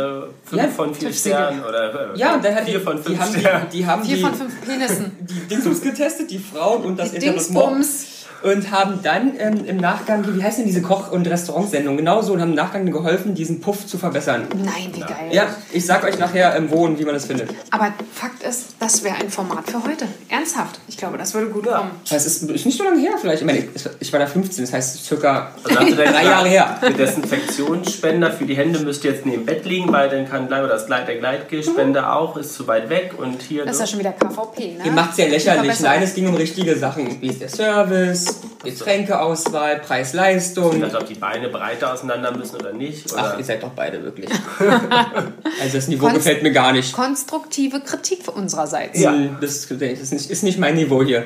fünf 0.45 0.63
Ja, 0.63 0.69
von 0.69 0.95
vier. 0.95 1.13
Sternen 1.13 1.63
oder 1.65 2.15
äh, 2.15 2.19
Ja, 2.19 2.35
und 2.35 2.45
dann 2.45 2.55
hat 2.55 2.65
vier 2.65 2.79
die, 2.79 2.85
von 2.85 2.97
die 2.97 3.03
fünf 3.03 3.21
haben, 3.21 3.35
die, 3.35 3.41
Sternen. 3.41 3.67
die 3.73 3.87
haben 3.87 4.05
Vier 4.05 4.17
die, 4.17 4.23
von 4.23 4.35
fünf 4.35 4.61
Penissen. 4.63 5.13
die 5.21 5.49
Dingsbums 5.49 5.81
getestet, 5.83 6.31
die 6.31 6.39
Frauen 6.39 6.83
und 6.83 6.99
das 6.99 7.13
Die. 7.13 7.19
Dingsbums. 7.19 8.07
Und 8.43 8.71
haben 8.71 9.01
dann 9.03 9.33
ähm, 9.39 9.65
im 9.67 9.77
Nachgang, 9.79 10.25
wie 10.37 10.43
heißt 10.43 10.59
denn 10.59 10.67
diese 10.67 10.83
Koch- 10.83 11.11
und 11.11 11.27
Restaurantsendung, 11.29 11.97
genauso 11.97 12.33
und 12.33 12.41
haben 12.41 12.51
im 12.51 12.55
Nachgang 12.57 12.91
geholfen, 12.91 13.35
diesen 13.35 13.61
Puff 13.61 13.87
zu 13.87 13.99
verbessern. 13.99 14.47
Nein, 14.65 14.91
wie 14.93 15.01
geil. 15.01 15.29
Ja, 15.33 15.47
ich 15.73 15.85
sag 15.85 16.05
euch 16.05 16.19
nachher, 16.19 16.55
ähm, 16.57 16.71
wo 16.71 16.85
und 16.85 16.99
wie 16.99 17.05
man 17.05 17.15
das 17.15 17.25
findet. 17.27 17.51
Aber 17.71 17.93
Fakt 18.13 18.43
ist, 18.43 18.75
das 18.79 19.03
wäre 19.03 19.17
ein 19.17 19.31
Format 19.31 19.69
für 19.71 19.83
heute. 19.83 20.07
Ernsthaft. 20.29 20.81
Ich 20.89 20.97
glaube, 20.97 21.19
das 21.19 21.35
würde 21.35 21.49
gut 21.51 21.67
kommen. 21.67 21.91
Das 22.09 22.27
ist, 22.27 22.43
ist 22.51 22.67
nicht 22.67 22.79
so 22.79 22.85
lange 22.85 23.01
her 23.01 23.13
vielleicht. 23.21 23.41
Ich 23.41 23.47
meine, 23.47 23.59
ich- 23.59 23.67
ich 24.01 24.13
war 24.13 24.21
da 24.21 24.27
15, 24.27 24.65
das 24.65 24.73
heißt 24.73 25.05
circa 25.05 25.53
Also 25.65 25.95
drei 25.97 26.25
Jahre 26.25 26.49
her. 26.49 26.79
Der 26.83 26.91
Desinfektionsspender 26.91 28.31
für 28.33 28.45
die 28.45 28.57
Hände 28.57 28.79
müsste 28.81 29.09
jetzt 29.09 29.25
neben 29.27 29.43
dem 29.43 29.47
Bett 29.47 29.65
liegen, 29.65 29.91
weil 29.93 30.09
dann 30.09 30.29
kann 30.29 30.49
gleich, 30.49 30.61
oder 30.63 30.75
das 30.75 30.87
Gleit, 30.87 31.09
der 31.09 31.17
Gleitgelspender 31.17 32.15
auch, 32.15 32.37
ist 32.37 32.55
zu 32.55 32.67
weit 32.67 32.89
weg 32.91 33.13
und 33.19 33.43
hier. 33.43 33.65
Das 33.65 33.75
ist 33.77 33.81
ja 33.81 33.87
schon 33.87 33.99
wieder 34.01 34.13
KVP, 34.13 34.75
ne? 34.79 34.85
Ihr 34.87 34.93
macht's 34.93 35.17
ja 35.19 35.27
lächerlich. 35.27 35.81
Nein, 35.81 36.03
es 36.03 36.15
ging 36.15 36.29
um 36.29 36.35
richtige 36.35 36.77
Sachen. 36.77 37.21
Wie 37.21 37.29
ist 37.29 37.41
der 37.41 37.49
Service, 37.49 38.26
Getränkeauswahl, 38.65 39.81
Preis-Leistung. 39.81 40.83
Also 40.83 40.99
ob 40.99 41.07
die 41.07 41.15
Beine 41.15 41.49
breiter 41.49 41.93
auseinander 41.93 42.37
müssen 42.37 42.57
oder 42.57 42.73
nicht. 42.73 43.13
Oder 43.13 43.33
Ach, 43.35 43.39
ihr 43.39 43.45
seid 43.45 43.63
doch 43.63 43.71
beide 43.71 44.03
wirklich. 44.03 44.29
also 44.59 45.77
das 45.77 45.89
Niveau 45.89 46.07
Konst- 46.07 46.17
gefällt 46.17 46.43
mir 46.43 46.53
gar 46.53 46.73
nicht. 46.73 46.93
Konstruktive 46.93 47.81
Kritik 47.81 48.21
unsererseits. 48.35 48.99
Ja. 49.01 49.13
Hm, 49.13 49.37
Das, 49.41 49.67
das 49.69 49.81
ist, 49.81 50.13
nicht, 50.13 50.31
ist 50.31 50.43
nicht 50.43 50.59
mein 50.59 50.75
Niveau 50.75 51.03
hier. 51.03 51.25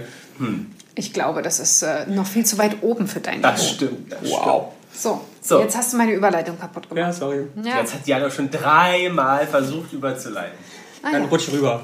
Ich 0.95 1.13
glaube, 1.13 1.43
das 1.43 1.61
ist 1.61 1.83
äh, 1.83 2.07
noch 2.07 2.27
viel 2.27 2.45
zu 2.45 2.59
weit 2.59 2.77
oben 2.83 3.07
für 3.07 3.21
dein 3.21 3.43
das 3.43 3.61
Niveau. 3.63 3.75
stimmt. 3.75 4.13
Das 4.13 4.31
Wow. 4.31 4.73
So, 4.93 5.21
So. 5.41 5.61
jetzt 5.61 5.77
hast 5.77 5.93
du 5.93 5.97
meine 5.99 6.13
Überleitung 6.13 6.59
kaputt 6.59 6.89
gemacht. 6.89 6.99
Ja, 7.07 7.13
sorry. 7.13 7.47
Ja. 7.57 7.63
stimmt. 7.63 7.77
Jetzt 7.81 7.95
hat 7.95 8.07
Jana 8.07 8.31
schon 8.31 8.51
dreimal 8.51 9.47
versucht 9.47 9.93
überzuleiten. 9.93 10.59
Ah, 11.03 11.13
Dann 11.13 11.23
ja. 11.23 11.29
rutsch 11.29 11.49
rüber. 11.53 11.83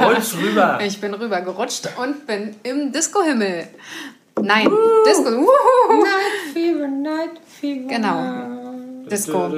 Rutsch 0.00 0.34
rüber. 0.42 0.78
Ich 0.84 1.00
bin 1.00 1.14
rübergerutscht 1.14 1.88
und 2.02 2.26
bin 2.26 2.56
im 2.64 2.90
Disco-Himmel. 2.90 3.68
Nein, 4.42 4.68
Disco. 5.06 5.28
Uhuhu. 5.30 6.04
Genau. 7.88 8.22
Disco. 9.10 9.50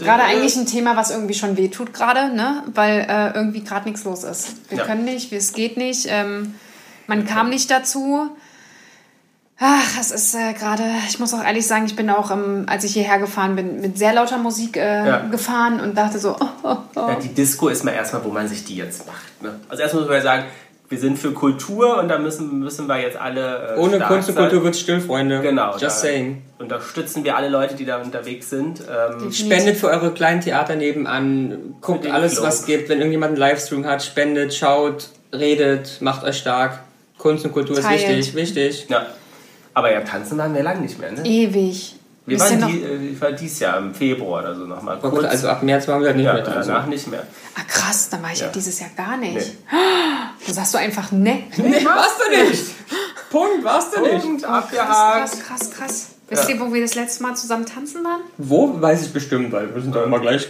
Gerade 0.00 0.22
eigentlich 0.24 0.56
ein 0.56 0.66
Thema, 0.66 0.96
was 0.96 1.10
irgendwie 1.10 1.34
schon 1.34 1.56
wehtut 1.56 1.92
gerade, 1.94 2.34
ne? 2.34 2.64
weil 2.74 3.06
äh, 3.08 3.32
irgendwie 3.34 3.62
gerade 3.62 3.88
nichts 3.88 4.04
los 4.04 4.24
ist. 4.24 4.70
Wir 4.70 4.78
Ja. 4.78 4.84
können 4.84 5.04
nicht, 5.04 5.32
es 5.32 5.52
geht 5.52 5.76
nicht, 5.76 6.06
ähm, 6.10 6.54
man 7.06 7.24
kam 7.24 7.48
nicht 7.48 7.70
dazu. 7.70 8.28
Ach, 9.60 10.00
es 10.00 10.12
ist 10.12 10.34
äh, 10.36 10.52
gerade, 10.52 10.84
ich 11.08 11.18
muss 11.18 11.34
auch 11.34 11.42
ehrlich 11.42 11.66
sagen, 11.66 11.86
ich 11.86 11.96
bin 11.96 12.10
auch, 12.10 12.30
ähm, 12.30 12.66
als 12.68 12.84
ich 12.84 12.92
hierher 12.92 13.18
gefahren 13.18 13.56
bin, 13.56 13.80
mit 13.80 13.98
sehr 13.98 14.12
lauter 14.14 14.38
Musik 14.38 14.76
äh, 14.76 15.06
Ja. 15.06 15.18
gefahren 15.28 15.80
und 15.80 15.96
dachte 15.98 16.18
so, 16.20 16.36
oh, 16.40 16.46
oh, 16.62 16.76
oh. 16.94 17.08
Ja, 17.08 17.14
die 17.16 17.28
Disco 17.34 17.68
ist 17.68 17.84
mal 17.84 17.90
erstmal, 17.92 18.24
wo 18.24 18.28
man 18.30 18.46
sich 18.46 18.64
die 18.64 18.76
jetzt 18.76 19.04
macht. 19.06 19.42
Ne? 19.42 19.58
Also 19.68 19.82
erstmal 19.82 20.02
muss 20.02 20.08
man 20.10 20.18
ja 20.18 20.22
sagen, 20.22 20.44
wir 20.88 20.98
sind 20.98 21.18
für 21.18 21.32
Kultur 21.32 21.98
und 21.98 22.08
da 22.08 22.18
müssen, 22.18 22.60
müssen 22.60 22.86
wir 22.86 22.98
jetzt 23.00 23.18
alle. 23.18 23.74
Äh, 23.76 23.78
Ohne 23.78 23.96
stark 23.96 24.08
Kunst 24.08 24.28
und. 24.30 24.36
Kultur 24.36 24.64
wird's 24.64 24.80
still, 24.80 25.00
Freunde. 25.00 25.40
Genau. 25.40 25.72
Just 25.72 25.82
da 25.82 25.90
saying. 25.90 26.42
Unterstützen 26.58 27.24
wir 27.24 27.36
alle 27.36 27.48
Leute, 27.48 27.74
die 27.74 27.84
da 27.84 28.00
unterwegs 28.00 28.48
sind. 28.48 28.80
Ähm, 28.80 29.30
Spendet 29.30 29.76
für 29.76 29.88
eure 29.88 30.12
kleinen 30.12 30.40
Theater 30.40 30.76
nebenan. 30.76 31.76
Guckt 31.80 32.10
alles, 32.10 32.34
Club. 32.34 32.46
was 32.46 32.64
gibt. 32.64 32.88
Wenn 32.88 32.98
irgendjemand 32.98 33.32
einen 33.32 33.38
Livestream 33.38 33.84
hat, 33.84 34.02
spendet, 34.02 34.54
schaut, 34.54 35.10
redet, 35.32 35.98
macht 36.00 36.24
euch 36.24 36.38
stark. 36.38 36.80
Kunst 37.18 37.44
und 37.44 37.52
Kultur 37.52 37.76
Teilt. 37.76 38.00
ist 38.00 38.34
wichtig, 38.34 38.34
wichtig. 38.34 38.86
ja. 38.88 39.06
Aber 39.74 39.92
ja, 39.92 40.00
tanzen 40.00 40.38
waren 40.38 40.54
wir 40.54 40.62
lange 40.62 40.80
nicht 40.80 40.98
mehr. 40.98 41.12
Ne? 41.12 41.24
ewig. 41.24 41.94
Wir 42.28 42.38
waren 42.40 42.60
noch- 42.60 42.68
die, 42.68 42.82
äh, 42.82 42.96
ich 43.12 43.20
war 43.20 43.32
dieses 43.32 43.58
Jahr 43.60 43.78
im 43.78 43.94
Februar 43.94 44.42
oder 44.42 44.54
so 44.54 44.64
nochmal 44.64 44.98
Oh 45.02 45.10
kurz. 45.10 45.24
Also 45.24 45.48
ab 45.48 45.62
März 45.62 45.88
waren 45.88 46.00
wir 46.00 46.08
halt 46.08 46.16
nicht 46.16 46.26
ja, 46.26 46.34
mehr 46.34 46.42
dran. 46.42 46.64
danach 46.66 46.86
nicht 46.86 47.06
mehr. 47.08 47.26
Ah, 47.54 47.60
krass, 47.66 48.08
dann 48.10 48.22
war 48.22 48.32
ich 48.32 48.40
ja, 48.40 48.46
Ja. 48.46 48.52
dieses 48.52 48.78
Jahr 48.80 48.90
gar 48.96 49.16
nicht. 49.16 49.34
Nee. 49.36 49.42
Da 50.46 50.52
sagst 50.54 50.72
du 50.74 50.78
einfach, 50.78 51.10
ne. 51.12 51.42
Nee, 51.56 51.84
warst 51.84 52.20
du 52.24 52.30
nicht. 52.50 52.64
Punkt, 53.30 53.62
warst 53.64 53.94
du 53.94 54.00
nicht. 54.00 54.22
Punkt, 54.22 54.42
Krass, 54.42 54.64
abgehakt. 54.64 55.30
krass, 55.32 55.40
krass, 55.40 55.70
krass. 55.70 56.06
Wisst 56.30 56.48
ihr, 56.48 56.60
wo 56.60 56.72
wir 56.72 56.80
das 56.82 56.94
letzte 56.94 57.22
Mal 57.22 57.34
zusammen 57.36 57.66
tanzen 57.66 58.02
waren? 58.04 58.20
Wo, 58.38 58.80
weiß 58.80 59.02
ich 59.06 59.12
bestimmt, 59.12 59.50
weil 59.52 59.74
wir 59.74 59.82
sind 59.82 59.94
doch 59.94 60.04
immer 60.04 60.20
gleich 60.20 60.48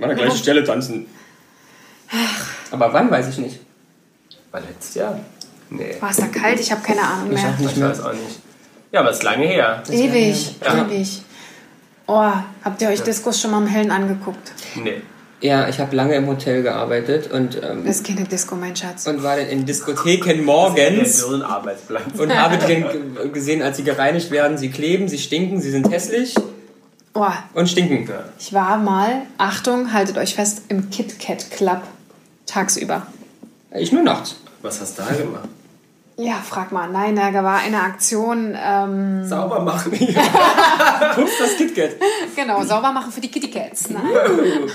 an 0.00 0.08
der 0.08 0.14
gleichen 0.16 0.36
Stelle 0.38 0.64
tanzen. 0.64 1.06
Aber 2.70 2.92
wann, 2.92 3.10
weiß 3.10 3.28
ich 3.28 3.38
nicht. 3.38 3.60
War 4.50 4.60
letztes 4.60 4.94
Jahr? 4.94 5.20
Nee. 5.70 5.96
War 6.00 6.10
es 6.10 6.16
da 6.16 6.26
kalt? 6.26 6.58
Ich 6.60 6.72
habe 6.72 6.82
keine 6.82 7.02
Ahnung 7.02 7.34
mehr. 7.34 7.44
auch 7.54 7.58
nicht 7.58 7.72
Ich 7.72 7.76
mehr. 7.76 7.90
weiß 7.90 8.00
auch 8.00 8.12
nicht. 8.12 8.40
Ja, 8.92 9.00
aber 9.00 9.10
es 9.10 9.18
ist 9.18 9.22
lange 9.22 9.46
her. 9.46 9.82
Ewig, 9.90 10.56
Ja. 10.64 10.86
ewig. 10.86 11.22
Oh, 12.06 12.32
habt 12.64 12.80
ihr 12.80 12.88
euch 12.88 13.02
Diskos 13.02 13.40
schon 13.40 13.50
mal 13.50 13.58
im 13.60 13.66
Hellen 13.66 13.90
angeguckt? 13.90 14.52
Nee. 14.76 15.02
Ja, 15.40 15.68
ich 15.68 15.78
habe 15.78 15.94
lange 15.94 16.14
im 16.16 16.26
Hotel 16.26 16.62
gearbeitet 16.62 17.30
und, 17.30 17.56
ähm, 17.62 17.84
Das 17.84 17.96
ist 17.96 18.06
keine 18.06 18.24
Disco, 18.24 18.56
mein 18.56 18.74
Schatz. 18.74 19.06
und 19.06 19.22
war 19.22 19.36
dann 19.36 19.46
in 19.46 19.66
Diskotheken 19.66 20.42
morgens 20.42 21.18
so 21.20 21.32
ein 21.34 21.42
Arbeitsplatz. 21.42 22.18
und 22.18 22.34
habe 22.36 22.56
die 22.58 22.82
dann 23.14 23.32
gesehen, 23.32 23.62
als 23.62 23.76
sie 23.76 23.84
gereinigt 23.84 24.30
werden. 24.32 24.58
Sie 24.58 24.70
kleben, 24.70 25.06
sie 25.06 25.18
stinken, 25.18 25.60
sie 25.60 25.70
sind 25.70 25.90
hässlich 25.92 26.34
Oh, 27.14 27.26
und 27.54 27.68
stinken. 27.68 28.08
ich 28.38 28.52
war 28.52 28.78
mal, 28.78 29.22
Achtung, 29.38 29.92
haltet 29.92 30.16
euch 30.18 30.34
fest, 30.34 30.62
im 30.68 30.90
Kit 30.90 31.20
Kat 31.20 31.50
Club 31.52 31.82
tagsüber. 32.46 33.06
Ich 33.76 33.92
nur 33.92 34.02
nachts. 34.02 34.36
Was 34.62 34.80
hast 34.80 34.98
du 34.98 35.02
da 35.02 35.12
gemacht? 35.14 35.48
Ja, 36.20 36.34
frag 36.44 36.72
mal. 36.72 36.88
Nein, 36.90 37.14
da 37.14 37.32
war 37.44 37.58
eine 37.60 37.80
Aktion, 37.80 38.56
ähm, 38.60 39.24
Sauber 39.24 39.60
machen. 39.60 39.92
Putz 41.14 41.30
das 41.38 41.56
KitKat. 41.56 41.90
genau, 42.34 42.60
sauber 42.64 42.90
machen 42.90 43.12
für 43.12 43.20
die 43.20 43.30
Kitty 43.30 43.48
Cats. 43.48 43.88
Ne? 43.90 44.00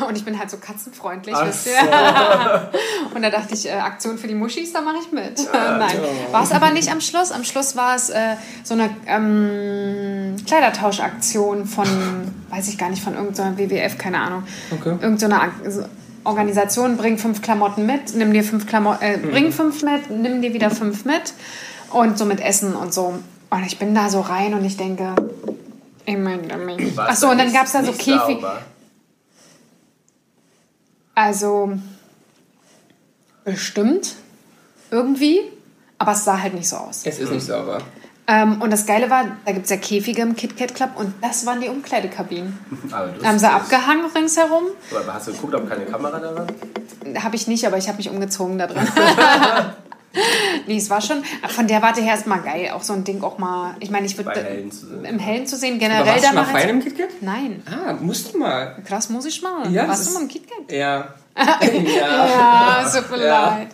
Und 0.08 0.16
ich 0.18 0.24
bin 0.24 0.40
halt 0.40 0.50
so 0.50 0.56
katzenfreundlich, 0.56 1.36
Ach 1.38 1.46
wisst 1.46 1.68
ihr. 1.68 1.74
Und 3.14 3.22
da 3.24 3.30
dachte 3.30 3.56
ich, 3.56 3.68
äh, 3.68 3.74
Aktion 3.74 4.18
für 4.18 4.28
die 4.28 4.36
Muschis, 4.36 4.72
da 4.72 4.80
mache 4.80 4.96
ich 5.06 5.12
mit. 5.12 5.38
Nein, 5.54 5.98
war 6.32 6.44
es 6.44 6.54
aber 6.54 6.70
nicht 6.72 6.90
am 6.90 7.02
Schluss. 7.02 7.34
Am 7.34 7.44
Schluss 7.44 7.76
war 7.76 7.96
es 7.98 8.10
äh, 8.10 8.36
so 8.64 8.74
eine 8.76 8.90
ähm, 9.06 10.38
Kleidertauschaktion 10.48 11.66
von, 11.66 11.86
weiß 12.52 12.70
ich 12.70 12.78
gar 12.78 12.90
nicht, 12.90 13.04
von 13.04 13.16
irgendeiner 13.16 13.58
WWF, 13.58 13.98
keine 13.98 14.20
Ahnung. 14.22 14.44
Okay. 14.72 14.98
Irgendeine 15.02 15.42
Ak- 15.42 15.52
so 15.68 15.84
Organisation, 16.24 16.98
bring 16.98 17.18
fünf 17.18 17.42
Klamotten 17.42 17.86
mit, 17.86 18.16
nimm 18.16 18.34
dir 18.34 18.44
fünf 18.44 18.68
Klamotten, 18.68 19.04
äh, 19.04 19.18
bring 19.18 19.52
fünf 19.52 19.84
mit, 19.84 20.10
nimm 20.10 20.42
dir 20.42 20.54
wieder 20.54 20.70
fünf 20.70 21.06
mit. 21.06 21.34
Und 21.92 22.18
so 22.18 22.26
mit 22.26 22.40
Essen 22.40 22.76
und 22.76 22.94
so. 22.94 23.20
Und 23.50 23.66
ich 23.66 23.78
bin 23.78 23.94
da 23.94 24.10
so 24.10 24.22
rein 24.22 24.54
und 24.56 24.66
ich 24.66 24.78
denke, 24.78 25.16
ich 26.06 26.18
meine 26.18 26.58
mich. 26.58 26.98
War's 26.98 27.10
Achso, 27.10 27.30
und 27.30 27.38
dann 27.38 27.54
gab 27.54 27.66
es 27.66 27.74
da 27.74 27.84
so 27.84 27.92
Käfig. 27.92 28.44
Also 31.16 31.74
bestimmt 33.44 34.16
irgendwie, 34.90 35.42
aber 35.98 36.14
es 36.14 36.24
sah 36.24 36.42
halt 36.42 36.54
nicht 36.54 36.68
so 36.68 36.78
aus. 36.78 37.02
Es 37.06 37.20
ist 37.20 37.32
nicht 37.32 37.46
sauber. 37.46 37.80
Ähm, 38.26 38.62
und 38.62 38.72
das 38.72 38.86
Geile 38.86 39.10
war, 39.10 39.26
da 39.46 39.52
gibt 39.52 39.66
es 39.66 39.70
ja 39.70 39.76
Käfige 39.78 40.22
im 40.22 40.36
KitKat 40.36 40.74
Club 40.76 40.92
und 40.96 41.14
das 41.22 41.46
waren 41.46 41.60
die 41.60 41.68
Umkleidekabinen. 41.68 42.58
Aber 42.92 43.08
Da 43.22 43.28
haben 43.28 43.38
sie 43.40 43.50
abgehangen 43.52 44.06
ringsherum. 44.16 44.64
Aber 44.92 45.14
hast 45.14 45.28
du 45.28 45.34
geguckt, 45.34 45.54
ob 45.56 45.68
keine 45.70 45.86
Kamera 45.86 46.20
da 46.20 46.34
war? 46.36 46.48
Habe 47.24 47.36
ich 47.36 47.48
nicht, 47.48 47.68
aber 47.68 47.78
ich 47.78 47.88
habe 47.90 47.98
mich 47.98 48.10
umgezogen 48.10 48.58
da 48.58 48.66
drin. 48.68 48.88
nee, 50.68 50.78
es 50.78 50.90
war 50.90 51.02
schon, 51.02 51.22
von 51.50 51.68
der 51.68 51.82
Warte 51.82 52.02
her 52.02 52.14
ist 52.16 52.26
mal 52.28 52.38
geil, 52.38 52.72
auch 52.74 52.82
so 52.82 52.94
ein 52.94 53.04
Ding 53.04 53.22
auch 53.24 53.38
mal, 53.40 53.76
ich 53.82 53.90
meine, 53.90 54.06
ich 54.06 54.16
würde 54.18 54.32
Hellen 54.32 54.72
zu 54.72 54.86
sehen. 54.88 55.04
im 55.06 55.20
Hellen 55.20 55.46
zu 55.46 55.58
sehen, 55.58 55.72
Aber 55.74 55.80
generell 55.80 56.06
warst 56.06 56.24
da 56.24 56.30
du 56.30 56.36
mal 56.36 56.46
fein 56.46 56.70
im 56.70 56.82
KitKat? 56.84 57.10
Nein, 57.22 57.62
Ah, 57.66 57.94
musst 58.00 58.34
du 58.34 58.38
mal. 58.38 58.78
krass, 58.86 59.10
muss 59.10 59.26
ich 59.26 59.42
mal. 59.42 59.70
Ja, 59.72 59.86
Warst 59.88 60.08
du 60.10 60.14
mal 60.14 60.22
im 60.22 60.28
KitKat? 60.30 60.72
Ja. 60.72 61.08
Ja, 61.98 62.88
so 62.90 63.02
viel 63.02 63.22
Ja. 63.24 63.50
leid. 63.58 63.68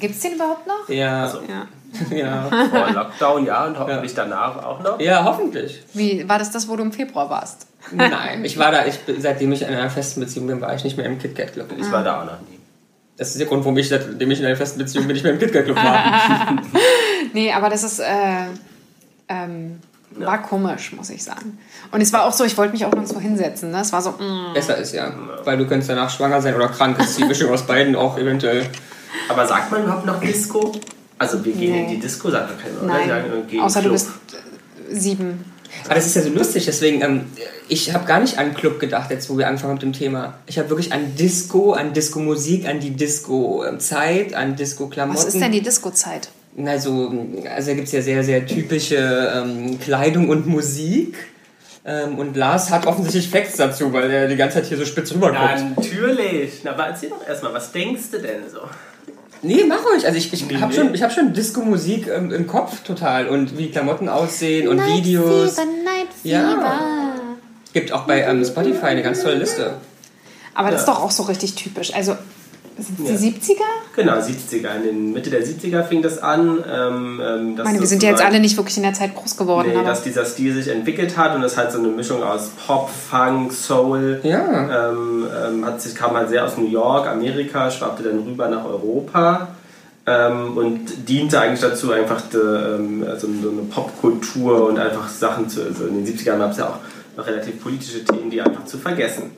Gibt 0.00 0.14
es 0.14 0.20
den 0.20 0.32
überhaupt 0.32 0.66
noch? 0.66 0.88
Ja. 0.88 1.24
Also, 1.24 1.38
Ja. 1.48 1.66
Ja. 2.10 2.48
vor 2.70 2.90
Lockdown, 2.90 3.46
ja, 3.46 3.64
und 3.66 3.78
hoffentlich 3.78 4.14
danach 4.14 4.62
auch 4.64 4.80
noch. 4.82 5.00
Ja, 5.00 5.24
hoffentlich. 5.24 5.82
Wie, 5.92 6.28
war 6.28 6.38
das 6.38 6.50
das, 6.50 6.68
wo 6.68 6.76
du 6.76 6.82
im 6.82 6.92
Februar 6.92 7.30
warst? 7.30 7.66
Nein, 7.92 8.44
ich 8.44 8.58
war 8.58 8.72
da, 8.72 8.86
ich, 8.86 8.98
bin- 9.00 9.20
seitdem 9.20 9.52
ich 9.52 9.62
in 9.62 9.68
einer 9.68 9.90
festen 9.90 10.20
Beziehung 10.20 10.46
bin, 10.46 10.60
war 10.60 10.74
ich 10.74 10.84
nicht 10.84 10.96
mehr 10.96 11.06
im 11.06 11.18
KitKat 11.18 11.52
Club. 11.52 11.68
Ich 11.78 11.90
war 11.92 12.02
da 12.02 12.22
auch 12.22 12.24
noch 12.24 12.40
nie. 12.40 12.58
Das 13.16 13.28
ist 13.28 13.38
der 13.38 13.46
Grund, 13.46 13.62
warum 13.64 13.76
ich, 13.78 13.88
seitdem 13.88 14.30
ich 14.30 14.40
in 14.40 14.46
einer 14.46 14.56
festen 14.56 14.78
Beziehung 14.78 15.06
bin, 15.06 15.14
nicht 15.14 15.22
mehr 15.22 15.32
im 15.34 15.38
KitKat 15.38 15.64
Club 15.64 15.76
war. 15.76 16.62
Nee, 17.32 17.52
aber 17.52 17.68
das 17.68 17.82
ist, 17.82 17.98
äh, 17.98 18.46
ähm, 19.28 19.80
war 20.10 20.40
komisch, 20.42 20.92
muss 20.92 21.10
ich 21.10 21.24
sagen. 21.24 21.58
Und 21.90 22.00
es 22.00 22.12
war 22.12 22.24
auch 22.24 22.32
so, 22.32 22.44
ich 22.44 22.56
wollte 22.56 22.72
mich 22.72 22.84
auch 22.86 22.92
nirgendwo 22.92 23.18
hinsetzen. 23.18 23.72
Ne? 23.72 23.80
Es 23.80 23.92
war 23.92 24.00
so, 24.02 24.10
mm. 24.10 24.54
Besser 24.54 24.76
ist 24.76 24.92
ja. 24.94 25.12
Weil 25.42 25.58
du 25.58 25.66
könntest 25.66 25.90
danach 25.90 26.10
schwanger 26.10 26.40
sein 26.40 26.54
oder 26.54 26.68
krank. 26.68 26.96
Das 26.98 27.08
ist 27.10 27.18
die 27.18 27.24
Mischung 27.24 27.50
aus 27.50 27.66
beiden 27.66 27.96
auch 27.96 28.16
eventuell. 28.18 28.66
Aber 29.28 29.46
sagt 29.46 29.72
man 29.72 29.82
überhaupt 29.82 30.06
noch 30.06 30.20
Disco? 30.20 30.72
Also 31.18 31.44
wir 31.44 31.52
gehen 31.52 31.72
Nee. 31.72 31.82
in 31.84 31.88
die 31.90 31.98
Disco, 32.00 32.30
sagt 32.30 32.48
man 32.50 32.58
keiner, 32.58 32.76
oder? 32.82 32.86
Nein, 32.86 33.08
sagen, 33.08 33.46
gehen 33.48 33.60
außer 33.60 33.80
du 33.82 33.88
Club. 33.88 33.92
bist 33.94 34.08
äh, 34.90 34.94
sieben. 34.94 35.44
Aber 35.86 35.94
das 35.96 36.06
ist 36.06 36.16
ja 36.16 36.22
so 36.22 36.30
lustig, 36.30 36.64
deswegen, 36.66 37.02
ähm, 37.02 37.22
ich 37.68 37.92
habe 37.92 38.04
gar 38.06 38.20
nicht 38.20 38.38
an 38.38 38.54
Club 38.54 38.78
gedacht, 38.78 39.10
jetzt 39.10 39.28
wo 39.28 39.36
wir 39.38 39.48
anfangen 39.48 39.74
mit 39.74 39.82
dem 39.82 39.92
Thema. 39.92 40.34
Ich 40.46 40.58
habe 40.58 40.68
wirklich 40.70 40.92
an 40.92 41.16
Disco, 41.16 41.72
an 41.72 41.92
Disco-Musik, 41.92 42.66
an 42.68 42.78
die 42.80 42.90
Disco-Zeit, 42.90 44.34
an 44.34 44.56
Disco-Klamotten. 44.56 45.18
Was 45.18 45.34
ist 45.34 45.40
denn 45.40 45.52
die 45.52 45.62
Disco-Zeit? 45.62 46.28
Na, 46.56 46.78
so, 46.78 47.12
also 47.52 47.68
da 47.70 47.74
gibt 47.74 47.88
es 47.88 47.92
ja 47.92 48.02
sehr, 48.02 48.22
sehr 48.22 48.46
typische 48.46 48.96
ähm, 49.34 49.78
Kleidung 49.80 50.28
und 50.28 50.46
Musik. 50.46 51.16
Ähm, 51.84 52.18
und 52.18 52.36
Lars 52.36 52.70
hat 52.70 52.86
offensichtlich 52.86 53.28
Facts 53.28 53.56
dazu, 53.56 53.92
weil 53.92 54.10
er 54.10 54.28
die 54.28 54.36
ganze 54.36 54.56
Zeit 54.58 54.66
hier 54.66 54.78
so 54.78 54.84
spitz 54.86 55.12
rüber 55.12 55.32
Ja, 55.32 55.56
guckt. 55.56 55.76
natürlich. 55.78 56.60
Na, 56.62 56.70
aber 56.72 56.86
erzähl 56.86 57.10
doch 57.10 57.26
erstmal, 57.26 57.52
was 57.52 57.72
denkst 57.72 58.04
du 58.12 58.18
denn 58.20 58.48
so? 58.50 58.60
Nee, 59.44 59.64
mach 59.68 59.84
ruhig. 59.84 60.04
Also 60.06 60.16
ich, 60.18 60.32
ich 60.32 60.46
Nee, 60.46 60.56
habe 60.56 60.72
nee. 60.72 60.78
schon, 60.78 60.94
ich 60.94 61.02
hab 61.02 61.12
schon 61.12 61.32
Disco-Musik 61.32 62.08
ähm, 62.08 62.32
im 62.32 62.46
Kopf 62.46 62.82
total 62.82 63.28
und 63.28 63.56
wie 63.58 63.70
Klamotten 63.70 64.08
aussehen 64.08 64.68
und 64.68 64.84
Videos. 64.84 65.56
Night 65.56 66.08
Ja. 66.22 67.14
Gibt 67.72 67.92
auch 67.92 68.02
bei 68.06 68.22
ähm, 68.22 68.44
Spotify 68.44 68.86
eine 68.86 69.02
ganz 69.02 69.22
tolle 69.22 69.36
Liste. 69.36 69.74
Aber 70.54 70.70
das 70.70 70.82
ist 70.82 70.86
Ja. 70.88 70.94
doch 70.94 71.02
auch 71.02 71.10
so 71.10 71.24
richtig 71.24 71.54
typisch. 71.56 71.92
Also, 71.94 72.16
sind 72.78 72.98
Ja. 73.00 73.12
die 73.12 73.18
70er? 73.18 73.62
Genau, 73.94 74.14
70er. 74.14 74.74
In 74.76 74.82
den 74.82 75.12
Mitte 75.12 75.30
der 75.30 75.44
70er 75.44 75.82
fing 75.84 76.02
das 76.02 76.18
an. 76.22 76.58
Ähm, 76.70 77.20
ähm, 77.24 77.54
Ich 77.56 77.64
meine, 77.64 77.78
wir 77.80 77.86
sind 77.86 78.02
ja 78.02 78.10
jetzt 78.10 78.22
alle 78.22 78.40
nicht 78.40 78.56
wirklich 78.56 78.76
in 78.76 78.82
der 78.82 78.94
Zeit 78.94 79.14
groß 79.14 79.36
geworden. 79.36 79.68
Nee, 79.70 79.76
aber 79.76 79.86
dass 79.88 80.02
dieser 80.02 80.24
Stil 80.24 80.54
sich 80.54 80.68
entwickelt 80.68 81.16
hat 81.16 81.34
und 81.36 81.42
es 81.44 81.56
halt 81.56 81.70
so 81.72 81.78
eine 81.78 81.88
Mischung 81.88 82.22
aus 82.22 82.50
Pop, 82.66 82.90
Funk, 82.90 83.52
Soul. 83.52 84.20
Ja. 84.24 84.90
Ähm, 84.90 85.26
ähm, 85.46 85.64
hat 85.64 85.80
sich, 85.80 85.94
kam 85.94 86.14
halt 86.16 86.28
sehr 86.30 86.44
aus 86.44 86.56
New 86.58 86.66
York, 86.68 87.06
Amerika, 87.06 87.70
schwappte 87.70 88.02
dann 88.02 88.18
rüber 88.24 88.48
nach 88.48 88.64
Europa 88.64 89.48
ähm, 90.06 90.56
und 90.56 91.08
diente 91.08 91.40
eigentlich 91.40 91.60
dazu, 91.60 91.92
einfach 91.92 92.20
de, 92.22 92.40
ähm, 92.76 93.04
so, 93.18 93.28
so 93.42 93.50
eine 93.50 93.62
Popkultur 93.70 94.68
und 94.68 94.78
einfach 94.78 95.08
Sachen 95.08 95.48
zu. 95.48 95.62
Also 95.62 95.86
in 95.86 96.04
den 96.04 96.06
70ern 96.16 96.38
gab 96.38 96.50
es 96.50 96.58
ja 96.58 96.66
auch 96.66 96.78
noch 97.16 97.26
relativ 97.26 97.62
politische 97.62 98.04
Themen, 98.04 98.28
die 98.30 98.40
einfach 98.42 98.64
zu 98.64 98.76
vergessen. 98.78 99.30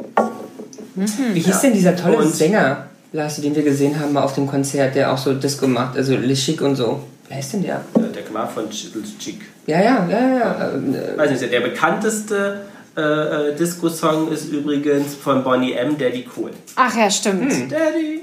Wie 0.95 1.41
hieß 1.41 1.61
denn 1.61 1.75
dieser 1.75 1.95
tolle 1.95 2.17
Und- 2.19 2.35
Sänger, 2.35 2.87
Lars, 3.17 3.41
den 3.41 3.55
wir 3.57 3.63
gesehen 3.63 3.99
haben 3.99 4.13
mal 4.13 4.23
auf 4.23 4.35
dem 4.35 4.47
Konzert, 4.47 4.95
der 4.95 5.11
auch 5.13 5.19
so 5.19 5.33
Disco 5.35 5.67
macht, 5.67 5.97
also 5.97 6.15
Le 6.15 6.35
Chic 6.35 6.61
und 6.61 6.77
so? 6.77 7.03
Wer 7.29 7.41
ist 7.41 7.53
denn 7.53 7.63
der? 7.63 7.85
Äh, 7.95 8.13
Der 8.15 8.23
Kmar 8.23 8.49
von 8.49 8.69
Chick. 8.71 9.41
Ja, 9.67 9.83
ja, 9.83 10.07
ja, 10.09 10.29
ja. 10.39 10.71
ähm, 10.75 10.95
äh, 10.95 11.17
Weiß 11.19 11.31
nicht, 11.31 11.51
der 11.51 11.61
bekannteste 11.61 12.67
äh, 12.97 13.01
äh, 13.01 13.57
Disco-Song 13.57 14.31
ist 14.31 14.53
übrigens 14.53 15.15
von 15.15 15.43
Bonnie 15.43 15.73
M. 15.73 15.99
Daddy 15.99 16.29
Cool. 16.37 16.51
Ach 16.77 16.95
ja, 16.97 17.11
stimmt. 17.11 17.51
Hm. 17.53 17.69
Daddy, 17.69 18.21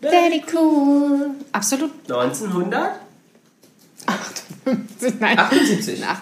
Daddy 0.00 0.42
cool. 0.54 1.30
Absolut. 1.50 1.90
1900? 2.08 2.90
Nein. 5.20 5.38
78. 5.38 6.02
Ach, 6.06 6.20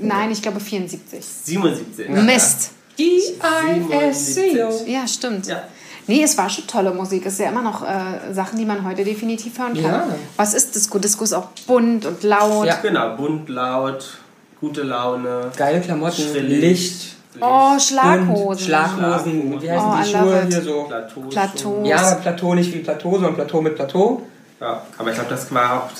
nein, 0.00 0.30
ich 0.32 0.42
glaube 0.42 0.60
74. 0.60 1.24
77. 1.24 2.08
Mist. 2.08 2.72
D-I-S-C-O. 2.98 4.84
Ja, 4.86 5.06
stimmt. 5.06 5.46
Ja. 5.46 5.62
Nee, 6.06 6.22
es 6.22 6.36
war 6.36 6.48
schon 6.50 6.66
tolle 6.66 6.92
Musik. 6.92 7.24
Es 7.26 7.34
ist 7.34 7.38
ja 7.40 7.48
immer 7.50 7.62
noch 7.62 7.82
äh, 7.82 8.32
Sachen, 8.32 8.58
die 8.58 8.64
man 8.64 8.84
heute 8.84 9.04
definitiv 9.04 9.58
hören 9.58 9.74
kann. 9.74 9.84
Ja. 9.84 10.06
Was 10.36 10.54
ist 10.54 10.74
Disco? 10.74 10.98
Disco 10.98 11.22
ist 11.24 11.32
auch 11.32 11.48
bunt 11.66 12.04
und 12.06 12.22
laut. 12.22 12.66
Ja. 12.66 12.76
Genau, 12.82 13.16
bunt, 13.16 13.48
laut, 13.48 14.18
gute 14.60 14.82
Laune, 14.82 15.50
Geile 15.56 15.80
Klamotten, 15.80 16.22
Schrillig. 16.22 16.60
Licht, 16.60 17.16
Oh, 17.40 17.78
Schlaghosen. 17.78 18.66
Schlaghosen. 18.66 19.62
Wie 19.62 19.70
heißen 19.70 19.88
Oh, 19.88 19.96
die 20.04 20.10
Schuhe 20.10 20.42
it. 20.42 20.52
hier 20.52 20.62
so? 20.62 20.82
Plateau. 20.84 21.20
Plateau. 21.30 21.82
Ja, 21.86 22.14
Plateau 22.16 22.54
nicht 22.54 22.74
wie 22.74 22.80
Plateau, 22.80 23.12
sondern 23.12 23.34
Plateau 23.36 23.62
mit 23.62 23.74
Plateau. 23.74 24.22
Ja, 24.60 24.82
aber 24.98 25.08
ich 25.10 25.14
glaube, 25.14 25.30
das 25.30 25.52
war 25.54 25.84
auch. 25.84 25.90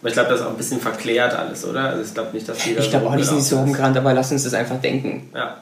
Aber 0.00 0.08
ich 0.08 0.14
glaube, 0.14 0.30
das 0.30 0.40
ist 0.40 0.46
auch 0.46 0.50
ein 0.50 0.56
bisschen 0.56 0.80
verklärt 0.80 1.34
alles, 1.34 1.66
oder? 1.66 1.80
Also 1.90 2.02
ich 2.04 2.14
glaube 2.14 2.30
nicht, 2.32 2.48
dass 2.48 2.64
jeder. 2.64 2.80
Ich 2.80 2.88
glaube 2.90 3.06
auch, 3.08 3.16
die 3.16 3.22
sind 3.22 3.36
nicht 3.36 3.48
so 3.48 3.58
rumgerannt, 3.58 3.98
aber 3.98 4.14
lass 4.14 4.32
uns 4.32 4.44
das 4.44 4.54
einfach 4.54 4.80
denken. 4.80 5.28
Ja. 5.34 5.56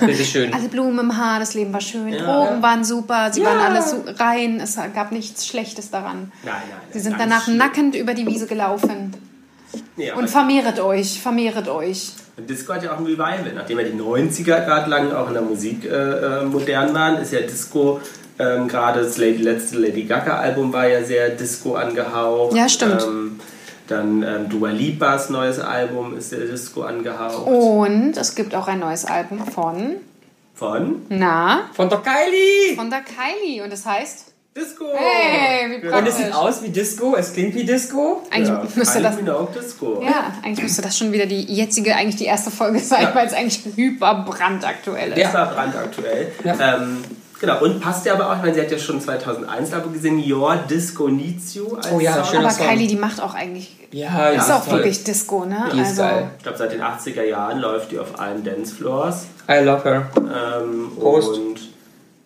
Bitte 0.00 0.24
schön. 0.24 0.52
Alle 0.54 0.68
Blumen 0.68 0.98
im 0.98 1.16
Haar, 1.16 1.40
das 1.40 1.54
Leben 1.54 1.72
war 1.72 1.80
schön. 1.80 2.08
Ja. 2.12 2.24
Drogen 2.24 2.62
waren 2.62 2.84
super, 2.84 3.32
sie 3.32 3.40
Ja. 3.42 3.46
waren 3.48 3.58
alle 3.60 3.82
so 3.82 4.04
rein. 4.18 4.60
Es 4.60 4.76
gab 4.94 5.12
nichts 5.12 5.46
Schlechtes 5.46 5.90
daran. 5.90 6.32
Nein, 6.44 6.54
nein. 6.70 6.78
Sie 6.92 7.00
sind 7.00 7.16
danach 7.18 7.44
schlimm. 7.44 7.56
nackend 7.58 7.94
über 7.96 8.14
die 8.14 8.26
Wiese 8.26 8.46
gelaufen. 8.46 9.14
Aber 10.10 10.18
Und 10.20 10.30
vermehret 10.30 10.80
euch, 10.80 11.20
vermehret 11.20 11.68
euch. 11.68 12.12
Und 12.36 12.48
Disco 12.48 12.72
hat 12.72 12.84
ja 12.84 12.92
auch 12.94 12.98
ein 12.98 13.04
Revival. 13.04 13.52
Nachdem 13.54 13.78
ja 13.80 13.84
die 13.84 13.98
90er 14.00 14.64
gerade 14.64 14.88
lang 14.88 15.12
auch 15.12 15.28
in 15.28 15.34
der 15.34 15.42
Musik 15.42 15.84
äh, 15.84 15.88
äh, 15.88 16.44
modern 16.44 16.94
waren, 16.94 17.16
ist 17.18 17.32
ja 17.32 17.40
Disco, 17.40 18.00
ähm, 18.38 18.68
gerade 18.68 19.02
das 19.02 19.18
Lady, 19.18 19.42
letzte 19.42 19.76
Lady 19.78 20.04
Gaga-Album 20.04 20.72
war 20.72 20.86
ja 20.86 21.02
sehr 21.02 21.30
Disco 21.30 21.74
angehaucht. 21.74 22.54
Ja, 22.56 22.68
stimmt. 22.68 23.02
Ähm, 23.02 23.40
dann 23.90 24.22
ähm, 24.22 24.48
Dua 24.48 24.70
Lipas 24.70 25.30
neues 25.30 25.58
Album 25.58 26.16
ist 26.16 26.30
sehr 26.30 26.40
Disco 26.40 26.82
angehaucht. 26.82 27.46
Und 27.46 28.16
es 28.16 28.34
gibt 28.34 28.54
auch 28.54 28.68
ein 28.68 28.78
neues 28.80 29.04
Album 29.04 29.46
von, 29.46 29.96
Von 30.54 31.02
na, 31.08 31.70
Von 31.74 31.88
der 31.88 31.98
Kylie! 31.98 32.76
von 32.76 32.90
der 32.90 33.00
Kylie. 33.02 33.62
Und 33.62 33.72
es 33.72 33.84
heißt 33.86 34.26
Disco! 34.56 34.84
Hey, 34.94 35.80
wie 35.82 35.88
Und 35.88 36.06
es 36.06 36.16
sieht 36.16 36.32
aus 36.34 36.62
wie 36.62 36.68
Disco, 36.70 37.14
es 37.16 37.32
klingt 37.32 37.54
wie 37.54 37.64
Disco. 37.64 38.22
Eigentlich 38.30 38.48
Ja, 38.48 38.62
müsste 38.74 39.00
das 39.02 39.16
Minogue 39.16 39.48
Disco. 39.56 40.02
Ja, 40.02 40.32
eigentlich 40.42 40.62
müsste 40.64 40.82
das 40.82 40.98
schon 40.98 41.12
wieder 41.12 41.26
die 41.26 41.42
jetzige, 41.44 41.94
eigentlich 41.94 42.16
die 42.16 42.24
erste 42.24 42.50
Folge 42.50 42.80
sein, 42.80 43.02
Ja. 43.02 43.14
weil 43.14 43.26
es 43.26 43.34
eigentlich 43.34 43.60
hyper 43.76 44.24
brandaktuell 44.28 45.12
ist. 45.12 45.18
Ja. 45.18 45.24
Das 45.24 45.34
war 45.34 45.46
brandaktuell. 45.54 46.32
Ja. 46.44 46.76
Ähm, 46.76 47.04
genau, 47.40 47.62
und 47.62 47.80
passt 47.80 48.06
ja 48.06 48.14
aber 48.14 48.30
auch, 48.30 48.36
ich 48.36 48.42
meine, 48.42 48.54
sie 48.54 48.60
hat 48.60 48.70
ja 48.70 48.78
schon 48.78 49.00
2001 49.00 49.72
aber 49.72 49.90
gesehen, 49.90 50.22
Your 50.30 50.56
Disco 50.68 51.08
Needs 51.08 51.54
You 51.54 51.76
als 51.76 51.90
Oh 51.92 52.00
ja, 52.00 52.14
Song. 52.14 52.24
schöner 52.24 52.40
Aber 52.44 52.50
Song. 52.50 52.66
Kylie, 52.66 52.86
die 52.88 52.96
macht 52.96 53.20
auch 53.20 53.34
eigentlich, 53.34 53.76
Ja, 53.90 54.28
ist 54.30 54.48
ja, 54.48 54.58
auch 54.58 54.64
toll. 54.64 54.78
wirklich 54.78 55.04
Disco, 55.04 55.44
ne? 55.44 55.64
Die 55.72 55.80
ist 55.80 55.88
also, 55.98 56.02
geil. 56.02 56.30
Ich 56.36 56.42
glaube, 56.42 56.58
seit 56.58 56.72
den 56.72 56.82
80er 56.82 57.22
Jahren 57.24 57.58
läuft 57.60 57.90
die 57.92 57.98
auf 57.98 58.18
allen 58.18 58.44
Dancefloors. 58.44 59.26
I 59.50 59.64
love 59.64 59.82
her. 59.84 60.10
Ähm, 60.16 60.90
Prost. 60.98 61.36
Und 61.38 61.60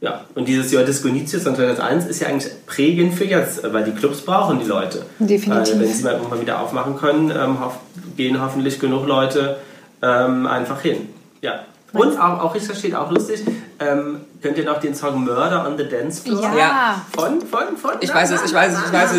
ja, 0.01 0.25
und 0.35 0.49
dieses 0.49 0.73
Your 0.75 0.83
Disco 0.83 1.07
Needs 1.09 1.31
You 1.33 1.39
von 1.39 1.55
2001 1.55 2.07
ist 2.07 2.21
ja 2.21 2.27
eigentlich 2.27 2.51
prägend 2.67 3.15
für 3.15 3.25
jetzt, 3.25 3.63
weil 3.73 3.85
die 3.85 3.93
Clubs 3.93 4.21
brauchen 4.23 4.59
die 4.59 4.67
Leute. 4.67 5.07
Definitiv. 5.21 5.75
Weil 5.75 5.81
wenn 5.81 5.93
sie 5.93 6.03
mal 6.03 6.15
irgendwann 6.15 6.41
wieder 6.41 6.61
aufmachen 6.61 6.97
können, 6.97 7.31
ähm, 7.31 7.65
hoff, 7.65 7.77
gehen 8.17 8.43
hoffentlich 8.43 8.81
genug 8.81 9.07
Leute 9.07 9.59
ähm, 10.03 10.49
einfach 10.49 10.81
hin. 10.81 11.09
Ja. 11.41 11.61
Und 11.93 12.19
auch, 12.19 12.41
auch 12.43 12.55
ich 12.57 12.65
verstehe, 12.65 12.99
auch 13.01 13.13
lustig, 13.13 13.43
ähm, 13.79 14.23
könnt 14.43 14.59
ihr 14.59 14.65
noch 14.65 14.81
den 14.81 14.95
Song 14.95 15.25
Murder 15.25 15.67
on 15.67 15.79
the 15.79 15.89
Dance 15.89 16.23
Floor? 16.23 16.43
Ja. 16.43 16.57
Ja. 16.57 17.07
Von, 17.15 17.41
von, 17.41 17.77
von? 17.77 17.93
Ich 18.01 18.13
weiß 18.13 18.31
es, 18.33 18.43
ich 18.45 18.53
weiß 18.53 18.73
es, 18.75 18.87
ich 18.87 18.93
weiß 18.93 19.13
es. 19.13 19.19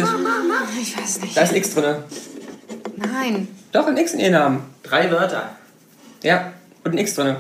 ich 0.81 0.97
weiß 0.97 1.21
nicht. 1.21 1.37
Da 1.37 1.41
ist 1.41 1.51
ein 1.51 1.55
X 1.55 1.73
drin. 1.75 1.95
Nein. 2.95 3.47
Doch, 3.71 3.87
ein 3.87 3.97
X 3.97 4.13
in 4.13 4.19
ihrem 4.19 4.33
Namen. 4.33 4.75
Drei 4.83 5.09
Wörter. 5.09 5.55
Ja, 6.21 6.53
und 6.83 6.91
ein 6.91 6.97
X 6.97 7.15
drin. 7.15 7.37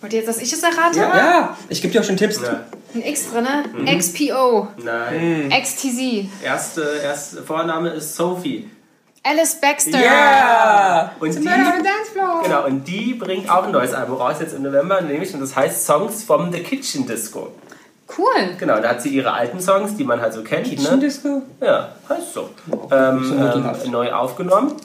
Wollt 0.00 0.12
ihr 0.12 0.20
jetzt, 0.20 0.28
dass 0.28 0.38
ich 0.38 0.52
es 0.52 0.62
errate? 0.62 0.98
Ja, 0.98 1.56
ich 1.68 1.82
gebe 1.82 1.92
dir 1.92 2.00
auch 2.00 2.04
schon 2.04 2.16
Tipps. 2.16 2.40
Ja. 2.40 2.64
Ein 2.94 3.02
X 3.02 3.30
drinne. 3.30 3.64
XPO. 3.98 4.68
Nein. 4.82 5.50
XTZ. 5.50 6.26
Erste, 6.42 7.00
erste 7.02 7.42
Vorname 7.42 7.90
ist 7.90 8.14
Sophie. 8.14 8.70
Alice 9.26 9.56
Baxter. 9.60 9.98
Ja! 9.98 11.12
Und 11.18 11.34
die, 11.34 11.44
Dance 11.44 12.12
Floor. 12.12 12.42
genau, 12.42 12.66
und 12.66 12.86
die 12.86 13.14
bringt 13.14 13.50
auch 13.50 13.64
ein 13.64 13.72
neues 13.72 13.92
Album 13.92 14.16
raus 14.16 14.36
jetzt 14.40 14.54
im 14.54 14.62
November, 14.62 15.00
nämlich, 15.00 15.34
und 15.34 15.40
das 15.40 15.56
heißt 15.56 15.84
Songs 15.84 16.22
from 16.22 16.52
the 16.52 16.60
Kitchen 16.62 17.06
Disco. 17.06 17.52
Cool. 18.16 18.54
Genau, 18.58 18.80
da 18.80 18.90
hat 18.90 19.02
sie 19.02 19.08
ihre 19.08 19.32
alten 19.32 19.60
Songs, 19.60 19.96
die 19.96 20.04
man 20.04 20.20
halt 20.20 20.32
so 20.32 20.42
kennt, 20.42 20.66
Kitchen 20.66 20.92
ne? 20.94 20.98
Disco? 20.98 21.42
Ja, 21.60 21.88
heißt 22.08 22.34
so. 22.34 22.50
Ähm, 22.92 23.52
ähm, 23.52 23.90
neu 23.90 24.12
aufgenommen 24.12 24.76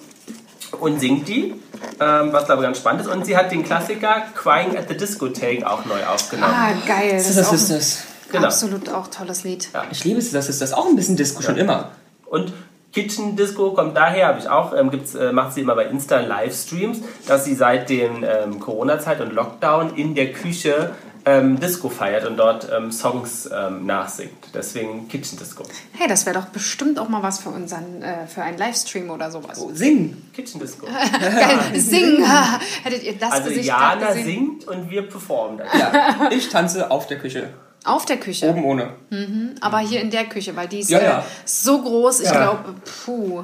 und 0.80 1.00
singt 1.00 1.28
die, 1.28 1.54
ähm, 2.00 2.34
was 2.34 2.46
glaube 2.46 2.64
ich 2.64 2.66
ganz 2.66 2.80
spannend 2.80 3.02
ist. 3.02 3.08
Und 3.08 3.26
sie 3.26 3.38
hat 3.38 3.52
den 3.52 3.64
Klassiker 3.64 4.24
Crying 4.36 4.76
at 4.76 4.90
the 4.90 4.98
Discotheque 4.98 5.64
auch 5.70 5.86
neu 5.86 6.04
aufgenommen. 6.04 6.54
Ah, 6.56 6.74
geil. 6.88 7.14
Das, 7.14 7.36
Das 7.36 7.54
ist 7.54 7.70
das. 7.70 8.04
Genau. 8.32 8.48
absolut 8.48 8.90
auch 8.90 9.08
tolles 9.08 9.44
Lied. 9.44 9.70
Ich 9.92 10.04
liebe 10.06 10.18
es, 10.18 10.32
das 10.32 10.48
ist 10.50 10.62
das 10.62 10.74
auch 10.74 10.88
ein 10.88 10.96
bisschen 10.96 11.18
Disco 11.18 11.42
schon 11.42 11.58
immer. 11.58 11.92
Und 12.26 12.54
Kitchen 12.92 13.36
Disco 13.36 13.72
kommt 13.72 13.96
daher, 13.96 14.28
habe 14.28 14.40
ich 14.40 14.50
auch, 14.50 14.74
ähm, 14.74 14.92
gibt's, 14.92 15.16
äh, 15.16 15.32
macht 15.32 15.54
sie 15.54 15.62
immer 15.62 15.76
bei 15.76 15.86
Insta 15.86 16.20
Livestreams, 16.20 17.00
dass 17.28 17.46
sie 17.46 17.56
seit 17.56 17.90
dem 17.90 18.24
ähm, 18.24 18.60
Corona-Zeit 18.60 19.22
und 19.22 19.34
Lockdown 19.34 19.96
in 19.96 20.14
der 20.16 20.34
Küche 20.34 20.92
ähm, 21.26 21.60
Disco 21.60 21.90
feiert 21.90 22.26
und 22.26 22.38
dort 22.38 22.68
ähm, 22.72 22.92
Songs 22.92 23.50
ähm, 23.54 23.86
nachsingt. 23.86 24.50
Deswegen 24.54 25.08
Kitchen 25.08 25.38
Disco. 25.38 25.64
Hey, 25.94 26.08
das 26.08 26.26
wäre 26.26 26.40
doch 26.40 26.48
bestimmt 26.48 27.00
auch 27.00 27.10
mal 27.10 27.22
was 27.22 27.40
für 27.40 27.50
unseren, 27.50 28.02
äh, 28.02 28.28
für 28.28 28.42
einen 28.42 28.58
Livestream 28.58 29.10
oder 29.10 29.30
sowas. 29.32 29.62
Oh, 29.62 29.70
singen. 29.74 30.30
Kitchen 30.34 30.60
Disco. 30.60 30.88
Geil, 31.20 31.80
singen. 31.80 32.26
Hättet 32.84 33.04
ihr 33.04 33.18
das 33.18 33.32
Also 33.32 33.50
Gesicht 33.50 33.68
Jana 33.68 34.14
singt 34.14 34.68
und 34.68 34.90
wir 34.90 35.04
performen 35.04 35.60
dann. 35.60 35.68
Ja, 35.80 36.30
ich 36.32 36.50
tanze 36.50 36.90
auf 36.90 37.08
der 37.08 37.20
Küche. 37.20 37.50
Auf 37.84 38.06
der 38.06 38.18
Küche. 38.18 38.48
Oben 38.50 38.64
ohne. 38.64 38.90
Aber 39.60 39.80
hier 39.80 40.02
in 40.02 40.12
der 40.12 40.26
Küche, 40.26 40.56
weil 40.56 40.68
die 40.68 40.80
ist 40.80 40.90
Ja, 40.90 41.00
äh, 41.00 41.04
ja. 41.06 41.26
so 41.46 41.82
groß, 41.82 42.20
ich 42.22 42.26
Ja. 42.28 42.32
glaube, 42.54 42.76
puh. 43.06 43.44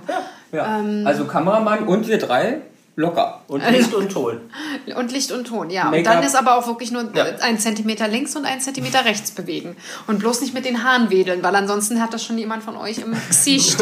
Ja. 0.52 0.82
also 1.06 1.26
Kameramann 1.26 1.88
und 1.88 2.08
wir 2.08 2.18
drei 2.20 2.62
locker. 2.96 3.42
Und 3.48 3.68
Licht 3.70 3.94
und 3.94 4.12
Ton. 4.12 4.42
Und 4.96 5.12
Licht 5.12 5.32
und 5.32 5.46
Ton, 5.46 5.70
ja. 5.70 5.90
Und 5.90 6.04
dann 6.06 6.24
ist 6.24 6.36
aber 6.36 6.56
auch 6.58 6.66
wirklich 6.68 6.92
nur 6.92 7.04
Ja. 7.14 7.26
ein 7.42 7.60
Zentimeter 7.60 8.08
links 8.08 8.36
und 8.36 8.46
ein 8.46 8.60
Zentimeter 8.62 9.06
rechts 9.06 9.32
bewegen. 9.32 9.76
Und 10.08 10.20
bloß 10.20 10.42
nicht 10.42 10.54
mit 10.54 10.66
den 10.66 10.84
Haaren 10.84 11.10
wedeln, 11.12 11.44
weil 11.44 11.56
ansonsten 11.56 12.02
hat 12.02 12.14
das 12.14 12.24
schon 12.24 12.38
jemand 12.40 12.64
von 12.64 12.76
euch 12.78 12.98
im 13.00 13.16
Gesicht. 13.28 13.78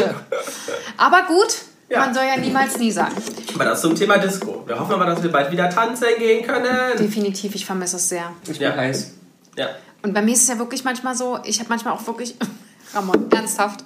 aber 0.98 1.22
gut, 1.28 1.54
Ja. 1.88 2.00
man 2.00 2.12
soll 2.14 2.24
ja 2.24 2.36
niemals 2.38 2.78
nie 2.78 2.90
sagen. 2.90 3.14
Aber 3.54 3.64
das 3.64 3.80
zum 3.80 3.94
Thema 3.94 4.18
Disco. 4.18 4.64
Wir 4.66 4.78
hoffen 4.78 4.94
aber, 4.94 5.06
dass 5.06 5.22
wir 5.22 5.30
bald 5.32 5.50
wieder 5.52 5.70
tanzen 5.70 6.08
gehen 6.18 6.44
können. 6.44 6.98
Definitiv, 6.98 7.54
ich 7.54 7.64
vermisse 7.64 7.96
es 7.96 8.08
sehr. 8.08 8.32
Ich 8.44 8.58
bin 8.58 8.68
Ja. 8.68 8.76
heiß. 8.76 9.12
Ja. 9.56 9.68
Und 10.02 10.14
bei 10.14 10.22
mir 10.22 10.32
ist 10.32 10.42
es 10.42 10.48
ja 10.48 10.58
wirklich 10.58 10.84
manchmal 10.84 11.14
so, 11.14 11.38
ich 11.44 11.58
habe 11.58 11.68
manchmal 11.68 11.94
auch 11.94 12.06
wirklich, 12.06 12.36
Ramon, 12.94 13.30
ernsthaft. 13.30 13.84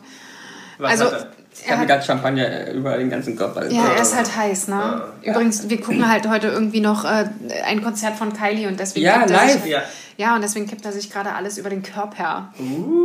Was 0.78 0.90
Also, 0.92 1.04
hat 1.06 1.12
er? 1.12 1.30
Ich 1.62 1.68
er 1.68 1.84
gerade 1.84 2.02
Champagner 2.02 2.70
über 2.70 2.96
den 2.96 3.10
ganzen 3.10 3.36
Körper. 3.36 3.68
ja, 3.70 3.88
er 3.88 4.00
ist 4.00 4.16
halt 4.16 4.34
heiß, 4.34 4.68
ne? 4.68 5.02
Übrigens, 5.22 5.68
wir 5.68 5.80
gucken 5.80 6.08
halt 6.08 6.26
heute 6.28 6.46
irgendwie 6.48 6.80
noch 6.80 7.04
äh, 7.04 7.28
ein 7.66 7.82
Konzert 7.82 8.16
von 8.16 8.32
Kylie 8.32 8.66
und 8.66 8.80
deswegen 8.80 9.04
Ja, 9.04 9.24
live. 9.26 9.66
Ja. 9.66 9.82
Ja, 10.20 10.34
und 10.34 10.42
deswegen 10.42 10.66
kippt 10.66 10.84
er 10.84 10.92
sich 10.92 11.10
gerade 11.10 11.32
alles 11.32 11.56
über 11.56 11.70
den 11.70 11.82
Körper. 11.82 12.52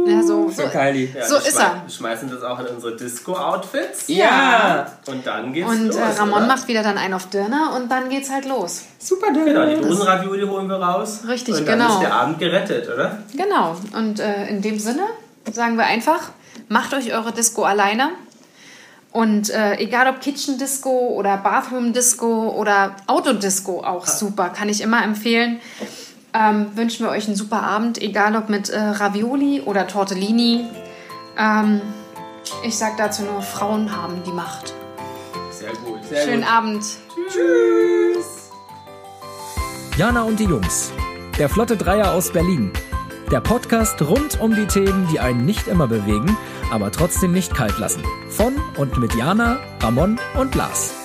Ja, 0.05 0.21
so, 0.21 0.49
so, 0.49 0.63
So 0.63 0.67
Kylie. 0.67 1.07
Ja, 1.15 1.25
so 1.25 1.37
ist 1.37 1.57
er. 1.57 1.81
Wir 1.85 1.89
schmeißen 1.89 2.29
das 2.29 2.43
auch 2.43 2.59
in 2.59 2.65
unsere 2.65 2.93
Disco-Outfits. 2.97 4.09
Ja. 4.09 4.85
Und 5.07 5.25
dann 5.25 5.53
geht's 5.53 5.69
Und 5.69 5.87
los. 5.87 5.95
äh, 5.95 6.03
Ramon 6.19 6.39
oder? 6.39 6.47
macht 6.47 6.67
wieder 6.67 6.83
dann 6.83 6.97
einen 6.97 7.13
auf 7.13 7.29
Dirner 7.29 7.71
und 7.77 7.89
dann 7.89 8.09
geht's 8.09 8.29
halt 8.29 8.43
los. 8.43 8.81
Super 8.99 9.31
dünn. 9.31 9.45
Genau, 9.45 9.65
die 9.65 9.81
Dosenravioli 9.81 10.45
holen 10.45 10.67
wir 10.67 10.75
raus. 10.75 11.21
Richtig, 11.25 11.55
und 11.55 11.65
dann 11.65 11.79
genau. 11.79 11.93
ist 11.93 12.01
der 12.01 12.13
Abend 12.13 12.37
gerettet, 12.37 12.89
oder? 12.93 13.19
Genau. 13.31 13.77
Und 13.97 14.19
äh, 14.19 14.47
in 14.47 14.61
dem 14.61 14.77
Sinne 14.77 15.03
sagen 15.49 15.77
wir 15.77 15.85
einfach, 15.85 16.31
macht 16.67 16.93
euch 16.93 17.13
eure 17.13 17.31
Disco 17.31 17.63
alleine. 17.63 18.09
Und 19.13 19.51
äh, 19.51 19.77
egal 19.77 20.09
ob 20.09 20.19
Kitchen 20.19 20.57
Disco 20.57 20.89
oder 20.89 21.37
Bathroom 21.37 21.93
Disco 21.93 22.49
oder 22.49 22.97
Autodisco 23.07 23.81
auch 23.85 24.05
super, 24.05 24.49
kann 24.49 24.67
ich 24.67 24.81
immer 24.81 25.01
empfehlen. 25.01 25.61
Ähm, 26.35 26.75
wünschen 26.75 27.05
wir 27.05 27.11
euch 27.11 27.27
einen 27.27 27.37
super 27.37 27.63
Abend, 27.63 28.01
egal 28.01 28.35
ob 28.35 28.49
mit 28.49 28.69
äh, 28.69 28.77
Ravioli 28.77 29.61
oder 29.61 29.87
Tortellini. 29.87 30.65
Ähm, 31.37 31.81
ich 32.63 32.77
sag 32.77 32.97
dazu 32.97 33.23
nur, 33.23 33.41
Frauen 33.41 33.95
haben 33.95 34.21
die 34.25 34.33
Macht. 34.33 34.73
Sehr 35.51 35.71
gut. 35.85 36.03
Sehr 36.03 36.25
Schönen 36.25 36.41
gut. 36.41 36.51
Abend. 36.51 36.83
Jana 39.97 40.23
und 40.23 40.39
die 40.39 40.43
Jungs. 40.43 40.91
Der 41.39 41.47
Flotte 41.47 41.77
Dreier 41.77 42.11
aus 42.11 42.31
Berlin. 42.31 42.71
Der 43.31 43.39
Podcast 43.39 44.01
rund 44.01 44.39
um 44.41 44.53
die 44.53 44.67
Themen, 44.67 45.07
die 45.11 45.21
einen 45.21 45.45
nicht 45.45 45.67
immer 45.67 45.87
bewegen, 45.87 46.37
aber 46.69 46.91
trotzdem 46.91 47.31
nicht 47.31 47.55
kalt 47.55 47.79
lassen. 47.79 48.03
Von 48.29 48.55
und 48.77 48.97
mit 48.97 49.15
Jana, 49.15 49.57
Ramon 49.81 50.19
und 50.37 50.53
Lars. 50.53 51.04